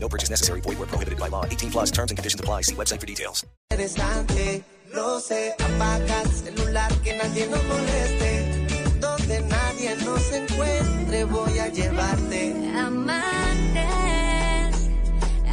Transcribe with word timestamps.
No 0.00 0.08
purchase 0.08 0.30
necessary. 0.30 0.60
Void 0.60 0.78
where 0.78 0.86
prohibited 0.88 1.18
by 1.18 1.28
law. 1.28 1.44
18 1.44 1.70
plus 1.70 1.90
terms 1.90 2.10
and 2.10 2.18
conditions 2.18 2.40
apply. 2.40 2.62
See 2.62 2.74
website 2.74 3.00
for 3.00 3.06
details. 3.06 3.44
Interesante, 3.70 4.62
lo 4.94 5.20
sé, 5.20 5.54
apaga 5.58 6.22
el 6.22 6.30
celular 6.32 6.90
que 7.02 7.16
nadie 7.16 7.46
nos 7.48 7.62
moleste. 7.64 8.66
Donde 9.00 9.40
nadie 9.42 9.96
nos 10.04 10.32
encuentre 10.32 11.24
voy 11.24 11.58
a 11.58 11.68
llevarte. 11.68 12.54
Amantes, 12.76 13.86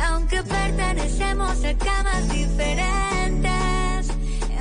aunque 0.02 0.42
pertenecemos 0.44 1.64
a 1.66 1.74
camas 1.78 2.30
diferentes, 2.32 4.08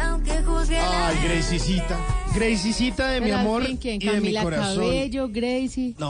aunque 0.00 0.42
juzgue 0.42 0.76
la 0.78 1.08
Ay, 1.08 1.16
Gracicita. 1.24 1.98
Gracicita 2.34 3.08
de 3.10 3.20
mi 3.20 3.26
Pero 3.26 3.36
al 3.38 3.46
amor 3.46 3.64
fin, 3.66 3.76
¿quién? 3.76 4.02
y 4.02 4.06
de 4.06 4.10
mi 4.12 4.16
Camila 4.18 4.42
corazón. 4.42 4.76
Cabello, 4.84 5.28
Gracie. 5.30 5.94
No. 5.98 6.08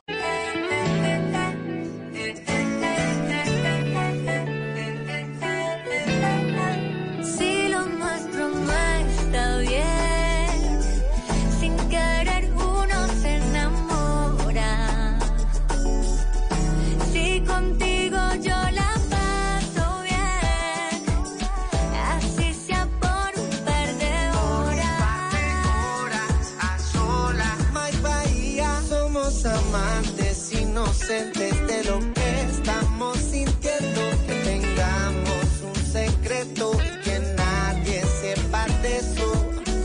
Inocentes 31.04 31.66
de 31.66 31.84
lo 31.84 32.00
que 32.14 32.40
estamos 32.50 33.18
sintiendo. 33.18 34.00
Que 34.26 34.34
tengamos 34.44 35.62
un 35.62 35.76
secreto 35.92 36.72
y 36.74 37.00
que 37.04 37.18
nadie 37.36 38.02
sepa 38.20 38.66
de 38.82 38.96
eso. 38.98 39.32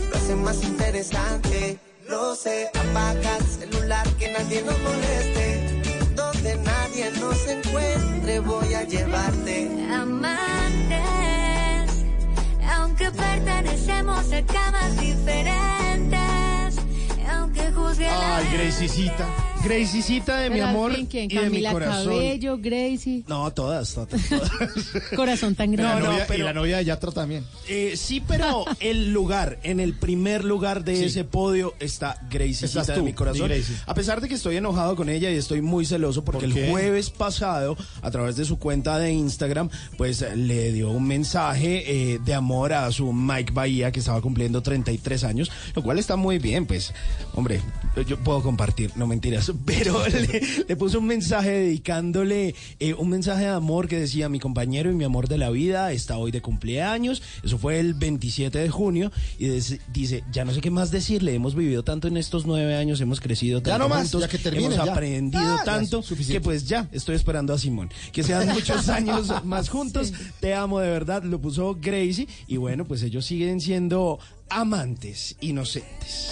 Lo 0.10 0.18
hace 0.18 0.36
más 0.36 0.64
interesante. 0.64 1.78
Lo 2.08 2.36
sé, 2.36 2.70
apaga 2.74 3.38
el 3.38 3.46
celular 3.46 4.08
que 4.18 4.32
nadie 4.32 4.64
nos 4.64 4.80
moleste. 4.80 5.82
Donde 6.16 6.56
nadie 6.58 7.12
nos 7.20 7.48
encuentre 7.48 8.40
voy 8.40 8.74
a 8.74 8.84
llevarte. 8.84 9.70
Amantes, 9.94 11.02
aunque 12.76 13.12
pertenecemos 13.12 14.32
a 14.32 14.46
camas 14.46 14.98
diferentes, 15.00 16.76
aunque 17.30 17.72
juzgue 17.72 18.08
Ay, 18.08 18.48
Gracicita. 18.54 19.28
Gracicita 19.64 20.38
de 20.40 20.50
mi 20.50 20.56
Pero 20.58 20.68
amor 20.70 20.96
fin, 20.96 21.06
¿quién? 21.06 21.26
y 21.26 21.36
de 21.36 21.42
mi 21.42 21.46
Camila 21.48 21.72
corazón. 21.74 22.14
Cabello, 22.14 22.58
Gracie. 22.60 23.24
No, 23.28 23.52
todas, 23.52 23.94
todas. 23.94 24.10
todas. 24.30 24.52
Corazón 25.16 25.54
tan 25.54 25.72
grande. 25.74 26.02
no, 26.02 26.12
novia- 26.12 26.26
pero- 26.28 26.40
y 26.40 26.44
la 26.44 26.54
novia 26.54 26.78
de 26.78 26.86
Yatra 26.86 27.12
también. 27.12 27.44
Eh, 27.68 27.94
sí, 27.98 28.22
pero 28.26 28.64
el 28.80 29.12
lugar, 29.12 29.60
en 29.64 29.80
el 29.82 29.94
primer 29.96 30.46
lugar 30.46 30.84
de 30.86 30.96
Sí. 30.96 31.06
ese 31.06 31.24
podio 31.26 31.74
está 31.80 32.22
Gracicita 32.32 32.66
Estás 32.68 32.88
de 32.88 32.94
tú, 32.96 33.04
mi 33.04 33.14
corazón. 33.14 33.50
mi 33.50 33.56
Gracie. 33.56 33.76
A 33.86 33.94
pesar 33.94 34.22
de 34.22 34.30
que 34.30 34.36
estoy 34.36 34.56
enojado 34.56 34.96
con 34.96 35.10
ella 35.10 35.30
y 35.30 35.36
estoy 35.36 35.62
muy 35.62 35.86
celoso 35.86 36.24
porque 36.24 36.46
¿Por 36.46 36.54
qué? 36.54 36.66
el 36.66 36.72
jueves 36.72 37.10
pasado, 37.10 37.76
a 38.02 38.12
través 38.12 38.38
de 38.38 38.46
su 38.46 38.60
cuenta 38.60 38.98
de 38.98 39.12
Instagram, 39.12 39.70
pues 39.98 40.24
le 40.36 40.72
dio 40.72 40.90
un 40.90 41.06
mensaje 41.06 42.14
eh, 42.14 42.20
de 42.24 42.34
amor 42.34 42.72
a 42.74 42.90
su 42.94 43.12
Mike 43.12 43.52
Bahía, 43.54 43.92
que 43.92 44.00
estaba 44.00 44.22
cumpliendo 44.22 44.62
33 44.62 45.24
años, 45.26 45.52
lo 45.76 45.84
cual 45.84 46.00
está 46.00 46.16
muy 46.16 46.40
bien, 46.40 46.66
pues, 46.66 46.94
hombre, 47.34 47.62
yo 48.08 48.18
puedo 48.20 48.42
compartir, 48.42 48.92
no 48.96 49.06
mentiras, 49.06 49.49
pero 49.66 50.06
le, 50.08 50.42
le 50.68 50.76
puso 50.76 51.00
un 51.00 51.06
mensaje 51.06 51.50
dedicándole 51.52 52.56
eh, 52.80 52.94
un 52.94 53.10
mensaje 53.10 53.44
de 53.44 53.50
amor 53.50 53.88
que 53.88 54.00
decía, 54.00 54.30
mi 54.30 54.40
compañero 54.40 54.92
y 54.92 54.96
mi 54.96 55.04
amor 55.04 55.28
de 55.28 55.38
la 55.38 55.50
vida 55.50 55.92
está 55.92 56.18
hoy 56.18 56.32
de 56.32 56.42
cumpleaños, 56.42 57.22
eso 57.44 57.58
fue 57.58 57.80
el 57.80 57.94
27 57.94 58.58
de 58.60 58.70
junio, 58.70 59.12
y 59.38 59.48
des- 59.48 59.80
dice, 59.94 60.24
ya 60.32 60.46
no 60.46 60.54
sé 60.54 60.62
qué 60.62 60.72
más 60.72 60.92
decirle, 60.92 61.34
hemos 61.34 61.56
vivido 61.56 61.84
tanto 61.84 62.08
en 62.08 62.18
estos 62.18 62.46
nueve 62.46 62.76
años, 62.76 63.00
hemos 63.02 63.20
crecido 63.20 63.62
tanto 63.62 63.80
no 63.80 63.90
más, 63.90 64.04
juntos, 64.04 64.22
ya 64.22 64.28
que 64.28 64.38
termine, 64.38 64.76
hemos 64.76 64.86
ya. 64.86 64.92
aprendido 64.94 65.44
Ah, 65.44 65.62
tanto, 65.66 66.04
que 66.28 66.42
pues 66.42 66.68
ya, 66.68 66.88
estoy 66.92 67.16
esperando 67.16 67.54
a 67.54 67.58
Simón. 67.58 67.90
Que 68.12 68.24
sean 68.24 68.48
muchos 68.54 68.90
años 68.90 69.32
más 69.46 69.70
juntos, 69.70 70.14
te 70.40 70.54
amo 70.54 70.80
de 70.80 70.90
verdad, 70.90 71.24
lo 71.24 71.40
puso 71.40 71.78
Gracie, 71.80 72.28
y 72.48 72.58
bueno, 72.58 72.86
pues 72.86 73.04
ellos 73.04 73.26
siguen 73.26 73.62
siendo 73.62 74.20
amantes 74.50 75.36
inocentes. 75.42 76.32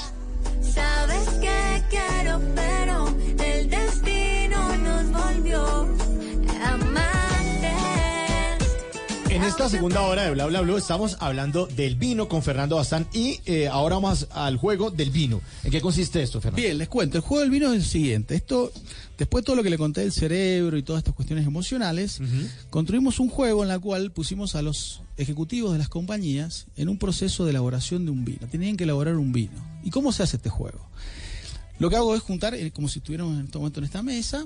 Sabes 0.61 1.27
que 1.41 1.56
quiero, 1.89 2.41
pero 2.55 3.07
el 3.43 3.69
destino 3.69 4.77
nos 4.77 5.11
volvió 5.11 5.87
amantes. 6.63 7.07
En 9.29 9.43
esta 9.43 9.69
segunda 9.69 10.01
hora 10.01 10.23
de 10.23 10.31
Bla 10.31 10.45
Bla 10.47 10.61
Blue 10.61 10.77
estamos 10.77 11.17
hablando 11.19 11.67
del 11.67 11.95
vino 11.95 12.27
con 12.27 12.41
Fernando 12.41 12.77
Bazán 12.77 13.07
y 13.13 13.39
eh, 13.45 13.67
ahora 13.67 13.95
vamos 13.95 14.27
al 14.31 14.57
juego 14.57 14.89
del 14.89 15.11
vino. 15.11 15.41
¿En 15.63 15.71
qué 15.71 15.81
consiste 15.81 16.21
esto, 16.21 16.41
Fernando? 16.41 16.61
Bien, 16.61 16.77
les 16.77 16.87
cuento. 16.87 17.17
El 17.17 17.23
juego 17.23 17.41
del 17.41 17.51
vino 17.51 17.71
es 17.71 17.79
el 17.79 17.85
siguiente. 17.85 18.35
Esto, 18.35 18.71
después 19.17 19.43
de 19.43 19.45
todo 19.45 19.55
lo 19.55 19.63
que 19.63 19.69
le 19.69 19.77
conté 19.77 20.01
del 20.01 20.11
cerebro 20.11 20.77
y 20.77 20.83
todas 20.83 21.01
estas 21.01 21.13
cuestiones 21.13 21.45
emocionales, 21.45 22.19
construimos 22.69 23.19
un 23.19 23.29
juego 23.29 23.63
en 23.63 23.69
la 23.69 23.79
cual 23.79 24.11
pusimos 24.11 24.55
a 24.55 24.61
los 24.61 25.01
ejecutivos 25.17 25.71
de 25.71 25.79
las 25.79 25.89
compañías 25.89 26.67
en 26.75 26.89
un 26.89 26.97
proceso 26.97 27.43
de 27.43 27.51
elaboración 27.51 28.05
de 28.05 28.11
un 28.11 28.25
vino. 28.25 28.47
Tenían 28.49 28.77
que 28.77 28.85
elaborar 28.85 29.17
un 29.17 29.33
vino. 29.33 29.53
¿Y 29.83 29.91
cómo 29.91 30.11
se 30.11 30.23
hace 30.23 30.37
este 30.37 30.49
juego? 30.49 30.79
Lo 31.79 31.89
que 31.89 31.95
hago 31.95 32.15
es 32.15 32.21
juntar, 32.21 32.53
eh, 32.55 32.71
como 32.71 32.87
si 32.87 32.99
estuviéramos 32.99 33.37
en 33.39 33.45
este 33.45 33.57
momento 33.57 33.79
en 33.79 33.85
esta 33.85 34.01
mesa, 34.01 34.45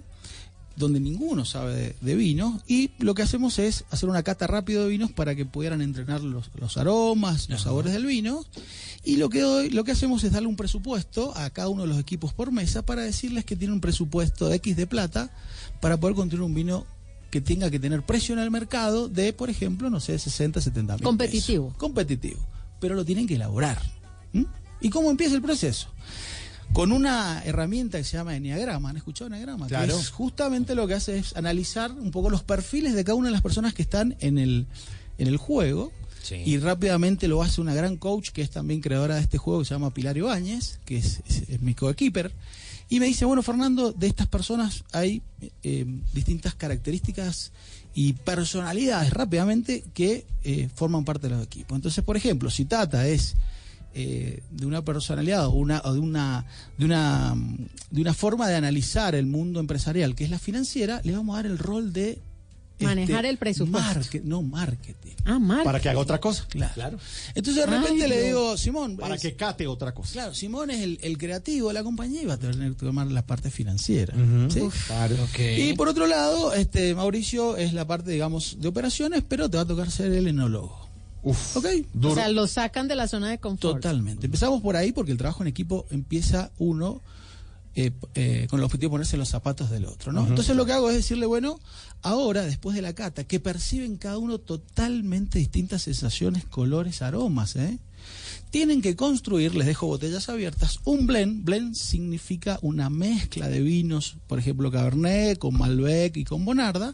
donde 0.76 1.00
ninguno 1.00 1.44
sabe 1.46 1.76
de, 1.76 1.96
de 2.02 2.16
vino, 2.16 2.62
y 2.68 2.92
lo 3.00 3.14
que 3.14 3.22
hacemos 3.22 3.60
es 3.60 3.84
hacer 3.92 4.10
una 4.10 4.24
cata 4.24 4.48
rápido 4.48 4.84
de 4.84 4.90
vinos 4.90 5.12
para 5.12 5.36
que 5.36 5.46
pudieran 5.46 5.82
entrenar 5.82 6.22
los, 6.22 6.50
los 6.56 6.78
aromas, 6.78 7.50
los 7.50 7.62
sabores 7.62 7.94
del 7.94 8.06
vino, 8.06 8.46
y 9.04 9.18
lo 9.18 9.30
que, 9.30 9.42
doy- 9.42 9.70
lo 9.70 9.84
que 9.84 9.92
hacemos 9.92 10.24
es 10.24 10.32
darle 10.32 10.48
un 10.48 10.56
presupuesto 10.56 11.36
a 11.38 11.50
cada 11.50 11.68
uno 11.70 11.84
de 11.84 11.90
los 11.90 12.00
equipos 12.00 12.34
por 12.34 12.52
mesa 12.52 12.86
para 12.86 13.02
decirles 13.04 13.46
que 13.46 13.56
tiene 13.56 13.74
un 13.74 13.82
presupuesto 13.82 14.48
de 14.48 14.56
X 14.58 14.76
de 14.78 14.88
plata 14.88 15.30
para 15.82 16.00
poder 16.00 16.16
construir 16.16 16.42
un 16.44 16.54
vino 16.54 16.86
que 17.30 17.42
tenga 17.42 17.70
que 17.70 17.80
tener 17.80 18.02
precio 18.06 18.34
en 18.34 18.40
el 18.40 18.52
mercado 18.52 19.08
de, 19.08 19.34
por 19.34 19.50
ejemplo, 19.50 19.90
no 19.90 20.00
sé, 20.00 20.18
60, 20.20 20.60
70 20.62 20.96
mil 20.96 21.04
Competitivo. 21.04 21.68
pesos. 21.68 21.78
Competitivo. 21.78 22.40
Pero 22.80 22.96
lo 22.96 23.06
tienen 23.06 23.28
que 23.28 23.36
elaborar. 23.36 23.82
¿Mm? 24.34 24.44
¿Y 24.82 24.90
cómo 24.90 25.12
empieza 25.12 25.36
el 25.36 25.42
proceso? 25.42 25.88
Con 26.74 26.92
una 26.94 27.42
herramienta 27.44 27.98
que 27.98 28.04
se 28.06 28.16
llama 28.18 28.36
Enneagrama. 28.36 28.90
¿Han 28.90 28.98
escuchado 28.98 29.28
Enneagrama? 29.28 29.66
Que 29.68 29.70
Claro. 29.76 29.98
es 30.00 30.10
justamente 30.10 30.74
lo 30.74 30.88
que 30.88 30.94
hace 30.94 31.18
es 31.18 31.36
analizar 31.36 31.92
un 31.92 32.12
poco 32.12 32.30
los 32.30 32.44
perfiles 32.44 32.94
de 32.96 33.04
cada 33.04 33.16
una 33.16 33.28
de 33.28 33.34
las 33.34 33.42
personas 33.42 33.74
que 33.74 33.82
están 33.82 34.16
en 34.22 34.38
el, 34.38 34.68
en 35.18 35.28
el 35.28 35.38
juego. 35.38 35.92
Y 36.46 36.60
rápidamente 36.60 37.28
lo 37.28 37.42
hace 37.44 37.60
una 37.60 37.74
gran 37.74 37.98
coach 37.98 38.30
que 38.30 38.42
es 38.42 38.50
también 38.52 38.80
creadora 38.80 39.16
de 39.16 39.22
este 39.22 39.38
juego 39.38 39.60
que 39.60 39.66
se 39.66 39.74
llama 39.74 39.94
Pilar 39.94 40.16
Ibáñez, 40.16 40.80
que 40.86 40.98
es, 40.98 41.22
es- 41.28 41.50
es 41.50 41.62
mi 41.62 41.74
coequiper. 41.74 42.32
Y 42.88 43.00
me 43.02 43.06
dice, 43.08 43.26
bueno, 43.26 43.42
Fernando, 43.42 43.92
de 43.92 44.08
estas 44.08 44.28
personas 44.28 44.84
hay 44.94 45.22
eh, 45.64 45.86
distintas 46.14 46.56
características 46.56 47.52
y 47.96 48.14
personalidades 48.14 49.12
rápidamente 49.12 49.84
que 49.94 50.26
eh, 50.44 50.70
forman 50.74 51.04
parte 51.04 51.28
de 51.28 51.36
los 51.36 51.44
equipos. 51.44 51.76
Entonces, 51.76 52.04
por 52.04 52.16
ejemplo, 52.16 52.50
si 52.50 52.64
Tata 52.66 53.08
es 53.08 53.36
eh, 53.94 54.42
de 54.52 54.66
una 54.66 54.84
personalidad 54.84 55.48
o, 55.48 55.52
una, 55.52 55.82
o 55.86 55.94
de, 55.94 56.00
una, 56.00 56.46
de, 56.78 56.86
una, 56.86 57.36
de 57.90 58.02
una 58.02 58.14
forma 58.14 58.48
de 58.48 58.56
analizar 58.56 59.16
el 59.16 59.26
mundo 59.26 59.60
empresarial 59.60 60.16
que 60.16 60.24
es 60.24 60.30
la 60.30 60.40
financiera, 60.40 61.02
le 61.04 61.14
vamos 61.14 61.34
a 61.34 61.44
dar 61.44 61.46
el 61.52 61.58
rol 61.58 61.92
de... 61.94 62.12
este, 62.12 62.86
Manejar 62.86 63.26
el 63.26 63.38
presupuesto. 63.38 63.88
market- 64.00 64.24
no, 64.24 64.42
marketing. 64.42 65.12
Ah, 65.26 65.38
Mark. 65.38 65.64
Para 65.66 65.80
que 65.80 65.88
haga 65.90 66.00
otra 66.00 66.20
cosa. 66.20 66.48
Claro. 66.50 66.98
Entonces 67.36 67.64
de 67.64 67.66
repente 67.70 68.04
Ay, 68.06 68.10
le 68.10 68.22
digo, 68.24 68.58
Simón, 68.58 68.98
Para 68.98 69.16
es- 69.16 69.22
que 69.22 69.36
cate 69.36 69.68
otra 69.68 69.94
cosa. 69.94 70.14
Claro, 70.14 70.34
Simón 70.34 70.72
es 70.72 70.82
el, 70.82 70.98
el 71.04 71.18
creativo 71.20 71.68
de 71.68 71.76
la 71.76 71.84
compañía 71.84 72.24
y 72.24 72.26
va 72.26 72.34
a 72.36 72.38
tener 72.40 72.72
que 72.72 72.86
tomar 72.86 73.06
la 73.12 73.24
parte 73.26 73.52
financiera. 73.52 74.16
¿sí? 74.50 74.62
Claro. 74.88 75.16
Y 75.38 75.74
por 75.74 75.90
otro 75.90 76.08
lado, 76.08 76.54
este 76.54 76.96
Mauricio 76.96 77.56
es 77.58 77.74
la 77.74 77.86
parte, 77.86 78.10
digamos, 78.12 78.58
de 78.60 78.68
operaciones, 78.68 79.22
pero 79.28 79.48
te 79.50 79.58
va 79.58 79.64
a 79.64 79.68
tocar 79.68 79.92
ser 79.92 80.12
el 80.14 80.26
enólogo. 80.28 80.81
Uf. 81.24 81.58
¿Ok? 81.58 81.66
Duro. 81.94 82.14
O 82.14 82.16
sea, 82.16 82.30
lo 82.30 82.48
sacan 82.48 82.88
de 82.88 82.96
la 82.96 83.08
zona 83.08 83.30
de 83.30 83.40
confort. 83.40 83.76
Totalmente. 83.76 84.26
Empezamos 84.26 84.62
por 84.62 84.76
ahí 84.76 84.92
porque 84.92 85.12
el 85.12 85.18
trabajo 85.18 85.44
en 85.44 85.48
equipo 85.48 85.86
empieza 85.92 86.52
uno 86.58 87.02
eh, 87.74 87.92
eh, 88.16 88.48
con 88.50 88.60
el 88.60 88.66
objetivo 88.66 88.90
de 88.90 88.94
ponerse 88.96 89.16
en 89.16 89.22
los 89.22 89.30
zapatos 89.30 89.70
del 89.70 89.86
otro. 89.86 90.12
¿no? 90.12 90.28
Entonces 90.28 90.56
lo 90.56 90.66
que 90.66 90.74
hago 90.74 90.90
es 90.90 90.96
decirle, 90.96 91.26
bueno, 91.26 91.60
ahora, 92.02 92.44
después 92.44 92.76
de 92.76 92.82
la 92.82 92.94
cata, 92.94 93.24
que 93.24 93.40
perciben 93.40 93.98
cada 93.98 94.18
uno 94.18 94.40
totalmente 94.40 95.40
distintas 95.40 95.84
sensaciones, 95.84 96.44
colores, 96.44 97.02
aromas, 97.02 97.56
¿eh? 97.56 97.80
tienen 98.50 98.82
que 98.82 98.98
construir, 98.98 99.56
les 99.56 99.68
dejo 99.68 99.88
botellas 99.88 100.28
abiertas, 100.28 100.80
un 100.84 101.08
blend. 101.08 101.46
Blend 101.46 101.76
significa 101.76 102.60
una 102.62 102.90
mezcla 102.90 103.48
de 103.48 103.62
vinos, 103.62 104.18
por 104.28 104.38
ejemplo, 104.40 104.70
Cabernet 104.70 105.40
con 105.40 105.58
Malbec 105.58 106.18
y 106.18 106.26
con 106.26 106.44
Bonarda. 106.44 106.94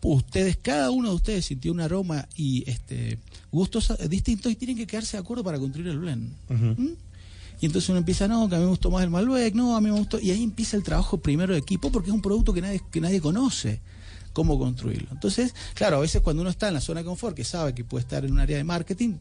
Ustedes, 0.00 0.56
cada 0.56 0.90
uno 0.90 1.10
de 1.10 1.14
ustedes 1.14 1.44
sintió 1.44 1.70
un 1.70 1.80
aroma 1.80 2.26
y 2.34 2.68
este 2.68 3.18
gustos 3.52 3.92
distintos 4.08 4.50
y 4.50 4.56
tienen 4.56 4.76
que 4.76 4.86
quedarse 4.86 5.16
de 5.16 5.20
acuerdo 5.20 5.44
para 5.44 5.58
construir 5.58 5.88
el 5.88 5.98
blend. 5.98 6.32
¿Mm? 6.48 6.92
Y 7.60 7.66
entonces 7.66 7.88
uno 7.90 7.98
empieza, 7.98 8.26
no, 8.26 8.48
que 8.48 8.56
a 8.56 8.58
mí 8.58 8.64
me 8.64 8.70
gustó 8.70 8.90
más 8.90 9.04
el 9.04 9.10
Malbec, 9.10 9.54
no, 9.54 9.76
a 9.76 9.80
mí 9.80 9.88
me 9.88 9.96
gustó. 9.96 10.18
Y 10.18 10.32
ahí 10.32 10.42
empieza 10.42 10.76
el 10.76 10.82
trabajo 10.82 11.18
primero 11.18 11.52
de 11.52 11.60
equipo 11.60 11.92
porque 11.92 12.10
es 12.10 12.14
un 12.14 12.20
producto 12.20 12.52
que 12.52 12.60
nadie, 12.60 12.82
que 12.90 13.00
nadie 13.00 13.20
conoce 13.20 13.80
cómo 14.32 14.58
construirlo. 14.58 15.08
Entonces, 15.12 15.54
claro, 15.74 15.98
a 15.98 16.00
veces 16.00 16.22
cuando 16.22 16.42
uno 16.42 16.50
está 16.50 16.68
en 16.68 16.74
la 16.74 16.80
zona 16.80 17.00
de 17.00 17.06
confort, 17.06 17.36
que 17.36 17.44
sabe 17.44 17.74
que 17.74 17.84
puede 17.84 18.02
estar 18.02 18.24
en 18.24 18.32
un 18.32 18.40
área 18.40 18.56
de 18.56 18.64
marketing, 18.64 19.14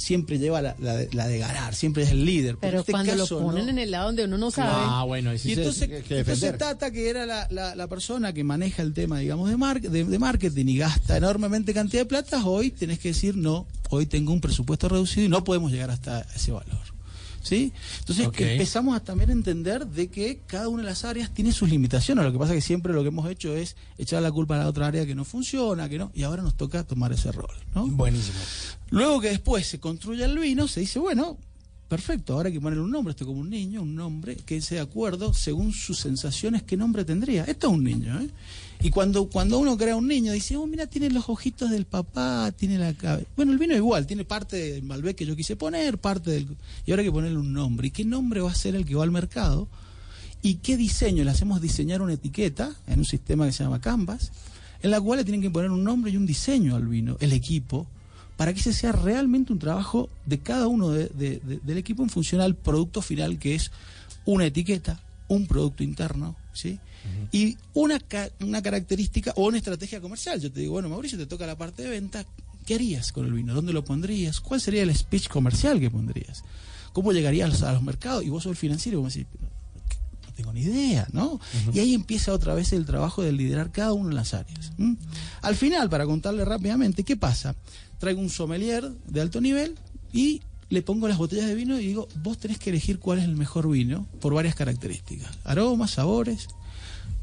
siempre 0.00 0.38
lleva 0.38 0.62
la, 0.62 0.74
la 0.78 0.96
de- 0.96 1.10
la 1.12 1.28
de 1.28 1.38
ganar, 1.38 1.74
siempre 1.74 2.04
es 2.04 2.10
el 2.10 2.24
líder. 2.24 2.56
Pero 2.58 2.80
este 2.80 2.92
cuando 2.92 3.12
caso, 3.16 3.38
lo 3.40 3.46
ponen 3.46 3.66
¿no? 3.66 3.70
en 3.72 3.78
el 3.78 3.90
lado 3.90 4.06
donde 4.06 4.24
uno 4.24 4.38
no 4.38 4.50
sabe. 4.50 4.70
Ah, 4.74 5.04
bueno, 5.06 5.28
ahí 5.30 5.38
sí 5.38 5.50
y 5.50 5.52
entonces, 5.52 5.82
hay 5.82 6.02
que 6.02 6.18
entonces. 6.20 6.56
Tata, 6.56 6.90
que 6.90 7.10
era 7.10 7.26
la, 7.26 7.46
la- 7.50 7.74
la 7.74 7.86
persona 7.86 8.32
que 8.32 8.42
maneja 8.42 8.82
el 8.82 8.94
tema, 8.94 9.18
digamos, 9.18 9.50
de, 9.50 9.56
mar- 9.58 9.80
de, 9.80 10.04
de 10.04 10.18
marketing 10.18 10.66
y 10.66 10.78
gasta 10.78 11.18
enormemente 11.18 11.74
cantidad 11.74 12.00
de 12.02 12.06
plata, 12.06 12.44
hoy 12.46 12.70
tenés 12.70 12.98
que 12.98 13.08
decir, 13.08 13.36
no, 13.36 13.66
hoy 13.90 14.06
tengo 14.06 14.32
un 14.32 14.40
presupuesto 14.40 14.88
reducido 14.88 15.26
y 15.26 15.28
no 15.28 15.44
podemos 15.44 15.70
llegar 15.70 15.90
hasta 15.90 16.20
ese 16.34 16.52
valor. 16.52 16.78
¿Sí? 17.42 17.72
Entonces 18.00 18.26
empezamos 18.52 18.94
a 18.94 19.00
también 19.00 19.30
a 19.30 19.32
entender 19.32 19.86
de 19.86 20.08
que 20.08 20.40
cada 20.46 20.68
una 20.68 20.82
de 20.82 20.90
las 20.90 21.06
áreas 21.06 21.30
tiene 21.32 21.52
sus 21.52 21.70
limitaciones. 21.70 22.22
Lo 22.22 22.32
que 22.32 22.38
pasa 22.38 22.52
es 22.52 22.58
que 22.62 22.66
siempre 22.66 22.92
lo 22.92 23.00
que 23.00 23.08
hemos 23.08 23.30
hecho 23.30 23.56
es 23.56 23.76
echar 23.96 24.20
la 24.20 24.30
culpa 24.30 24.56
a 24.56 24.58
la 24.58 24.68
otra 24.68 24.86
área 24.88 25.06
que 25.06 25.14
no 25.14 25.24
funciona, 25.24 25.88
que 25.88 25.96
no, 25.98 26.12
y 26.14 26.22
ahora 26.24 26.42
nos 26.42 26.54
toca 26.54 26.84
tomar 26.84 27.14
ese 27.14 27.32
rol. 27.32 27.48
¿no? 27.74 27.86
Buenísimo. 27.86 28.36
Luego 28.90 29.20
que 29.20 29.28
después 29.28 29.66
se 29.66 29.78
construye 29.78 30.24
el 30.24 30.38
vino, 30.38 30.68
se 30.68 30.80
dice, 30.80 30.98
bueno, 30.98 31.38
perfecto, 31.88 32.34
ahora 32.34 32.48
hay 32.48 32.52
que 32.52 32.60
ponerle 32.60 32.84
un 32.84 32.90
nombre, 32.90 33.12
esto 33.12 33.26
como 33.26 33.40
un 33.40 33.50
niño, 33.50 33.82
un 33.82 33.94
nombre 33.94 34.36
que 34.36 34.60
sea 34.60 34.76
de 34.78 34.82
acuerdo 34.82 35.34
según 35.34 35.72
sus 35.72 35.98
sensaciones, 35.98 36.62
qué 36.62 36.76
nombre 36.76 37.04
tendría. 37.04 37.44
Esto 37.44 37.68
es 37.68 37.72
un 37.74 37.84
niño, 37.84 38.20
¿eh? 38.20 38.30
Y 38.82 38.90
cuando, 38.90 39.28
cuando 39.28 39.58
uno 39.58 39.76
crea 39.76 39.94
un 39.94 40.08
niño, 40.08 40.32
dice, 40.32 40.56
oh, 40.56 40.66
mira, 40.66 40.86
tiene 40.86 41.10
los 41.10 41.28
ojitos 41.28 41.70
del 41.70 41.84
papá, 41.84 42.50
tiene 42.56 42.78
la 42.78 42.94
cabeza. 42.94 43.28
Bueno, 43.36 43.52
el 43.52 43.58
vino 43.58 43.76
igual, 43.76 44.06
tiene 44.06 44.24
parte 44.24 44.56
del 44.56 44.82
Malbec 44.82 45.16
que 45.16 45.26
yo 45.26 45.36
quise 45.36 45.54
poner, 45.54 45.98
parte 45.98 46.30
del... 46.30 46.46
Y 46.86 46.90
ahora 46.90 47.02
hay 47.02 47.08
que 47.08 47.12
ponerle 47.12 47.38
un 47.38 47.52
nombre. 47.52 47.88
¿Y 47.88 47.90
qué 47.90 48.06
nombre 48.06 48.40
va 48.40 48.50
a 48.50 48.54
ser 48.54 48.74
el 48.74 48.86
que 48.86 48.94
va 48.94 49.04
al 49.04 49.10
mercado? 49.10 49.68
¿Y 50.40 50.54
qué 50.54 50.78
diseño? 50.78 51.24
Le 51.24 51.30
hacemos 51.30 51.60
diseñar 51.60 52.00
una 52.00 52.14
etiqueta 52.14 52.74
en 52.86 53.00
un 53.00 53.04
sistema 53.04 53.44
que 53.44 53.52
se 53.52 53.64
llama 53.64 53.82
Canvas, 53.82 54.32
en 54.82 54.90
la 54.90 55.00
cual 55.00 55.18
le 55.18 55.24
tienen 55.24 55.42
que 55.42 55.50
poner 55.50 55.70
un 55.70 55.84
nombre 55.84 56.10
y 56.10 56.16
un 56.16 56.24
diseño 56.24 56.74
al 56.74 56.88
vino, 56.88 57.18
el 57.20 57.34
equipo, 57.34 57.86
para 58.40 58.54
que 58.54 58.60
ese 58.60 58.72
sea 58.72 58.92
realmente 58.92 59.52
un 59.52 59.58
trabajo 59.58 60.08
de 60.24 60.38
cada 60.38 60.66
uno 60.66 60.88
de- 60.88 61.08
de- 61.10 61.40
de- 61.40 61.58
del 61.62 61.76
equipo 61.76 62.02
en 62.02 62.08
función 62.08 62.40
al 62.40 62.54
producto 62.56 63.02
final, 63.02 63.38
que 63.38 63.54
es 63.54 63.70
una 64.24 64.46
etiqueta, 64.46 64.98
un 65.28 65.46
producto 65.46 65.82
interno, 65.84 66.36
¿sí? 66.54 66.78
Y 67.32 67.58
una, 67.74 68.00
ca- 68.00 68.30
una 68.40 68.62
característica 68.62 69.34
o 69.36 69.46
una 69.48 69.58
estrategia 69.58 70.00
comercial. 70.00 70.40
Yo 70.40 70.50
te 70.50 70.60
digo, 70.60 70.72
bueno, 70.72 70.88
Mauricio, 70.88 71.18
te 71.18 71.26
toca 71.26 71.46
la 71.46 71.58
parte 71.58 71.82
de 71.82 71.90
venta, 71.90 72.24
¿qué 72.64 72.76
harías 72.76 73.12
con 73.12 73.26
el 73.26 73.32
vino? 73.34 73.52
¿Dónde 73.52 73.74
lo 73.74 73.84
pondrías? 73.84 74.40
¿Cuál 74.40 74.60
sería 74.62 74.84
el 74.84 74.96
speech 74.96 75.28
comercial 75.28 75.78
que 75.78 75.90
pondrías? 75.90 76.42
¿Cómo 76.94 77.12
llegarías 77.12 77.62
a 77.62 77.72
los 77.74 77.82
mercados? 77.82 78.24
Y 78.24 78.30
vos 78.30 78.42
sos 78.44 78.52
el 78.52 78.56
financiero 78.56 79.02
vos 79.02 79.14
me 79.14 79.22
decís, 79.22 79.38
tengo 80.40 80.52
ni 80.52 80.62
idea, 80.62 81.06
¿no? 81.12 81.38
Y 81.72 81.80
ahí 81.80 81.94
empieza 81.94 82.32
otra 82.32 82.54
vez 82.54 82.72
el 82.72 82.86
trabajo 82.86 83.22
de 83.22 83.32
liderar 83.32 83.70
cada 83.70 83.92
una 83.92 84.08
de 84.08 84.14
las 84.14 84.32
áreas. 84.32 84.72
Al 85.42 85.54
final, 85.54 85.90
para 85.90 86.06
contarle 86.06 86.44
rápidamente, 86.44 87.04
¿qué 87.04 87.16
pasa? 87.16 87.54
Traigo 87.98 88.20
un 88.20 88.30
sommelier 88.30 88.90
de 89.06 89.20
alto 89.20 89.40
nivel 89.40 89.76
y 90.12 90.40
le 90.70 90.82
pongo 90.82 91.08
las 91.08 91.18
botellas 91.18 91.46
de 91.46 91.54
vino 91.54 91.78
y 91.78 91.86
digo, 91.86 92.08
vos 92.22 92.38
tenés 92.38 92.58
que 92.58 92.70
elegir 92.70 92.98
cuál 92.98 93.18
es 93.18 93.24
el 93.24 93.36
mejor 93.36 93.68
vino 93.68 94.06
por 94.20 94.32
varias 94.32 94.54
características. 94.54 95.30
Aromas, 95.44 95.90
sabores, 95.92 96.48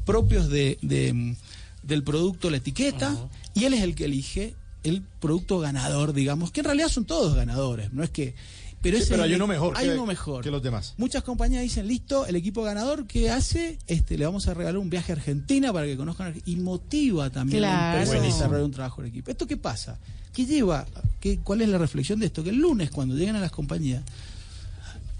propios 0.04 0.48
de, 0.48 0.78
de, 0.82 1.36
del 1.82 2.04
producto, 2.04 2.50
la 2.50 2.58
etiqueta, 2.58 3.16
y 3.54 3.64
él 3.64 3.74
es 3.74 3.82
el 3.82 3.94
que 3.94 4.04
elige 4.04 4.54
el 4.84 5.02
producto 5.02 5.58
ganador, 5.58 6.12
digamos, 6.12 6.52
que 6.52 6.60
en 6.60 6.66
realidad 6.66 6.88
son 6.88 7.04
todos 7.04 7.34
ganadores, 7.34 7.92
no 7.92 8.04
es 8.04 8.10
que... 8.10 8.34
Pero, 8.80 8.96
Sí, 8.96 9.02
ese 9.02 9.10
pero 9.10 9.24
hay 9.24 9.34
uno 9.34 9.46
mejor 9.48 9.76
Hay 9.76 9.88
que- 9.88 9.94
uno 9.94 10.06
mejor. 10.06 10.44
que 10.44 10.50
los 10.52 10.62
demás. 10.62 10.94
Muchas 10.98 11.24
compañías 11.24 11.62
dicen, 11.62 11.88
listo, 11.88 12.26
el 12.26 12.36
equipo 12.36 12.62
ganador, 12.62 13.06
¿qué 13.06 13.28
hace? 13.30 13.78
Este, 13.88 14.16
le 14.16 14.24
vamos 14.24 14.46
a 14.46 14.54
regalar 14.54 14.78
un 14.78 14.88
viaje 14.88 15.10
a 15.12 15.16
Argentina 15.16 15.72
para 15.72 15.86
que 15.86 15.96
conozcan 15.96 16.28
Argentina. 16.28 16.58
Y 16.58 16.62
motiva 16.62 17.28
también 17.30 17.64
a 17.64 17.66
la 17.66 17.72
Claro. 17.76 17.98
empresa 18.02 18.22
a 18.22 18.26
desarrollar 18.26 18.64
un 18.64 18.70
trabajo 18.70 19.00
en 19.02 19.08
equipo. 19.08 19.30
¿Esto 19.32 19.46
qué 19.48 19.56
pasa? 19.56 19.98
¿Qué 20.32 20.46
lleva? 20.46 20.86
¿Qué, 21.18 21.38
¿Cuál 21.42 21.62
es 21.62 21.68
la 21.68 21.78
reflexión 21.78 22.20
de 22.20 22.26
esto? 22.26 22.44
Que 22.44 22.50
el 22.50 22.56
lunes, 22.56 22.90
cuando 22.92 23.16
llegan 23.16 23.34
a 23.34 23.40
las 23.40 23.50
compañías, 23.50 24.04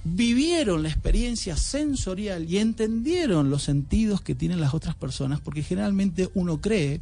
vivieron 0.05 0.83
la 0.83 0.89
experiencia 0.89 1.57
sensorial 1.57 2.51
y 2.51 2.59
entendieron 2.59 3.51
los 3.51 3.65
sentidos 3.65 4.21
que 4.21 4.35
tienen 4.35 4.61
las 4.61 4.73
otras 4.75 4.95
personas, 4.95 5.41
porque 5.41 5.63
generalmente 5.63 6.31
uno 6.35 6.61
cree 6.61 7.01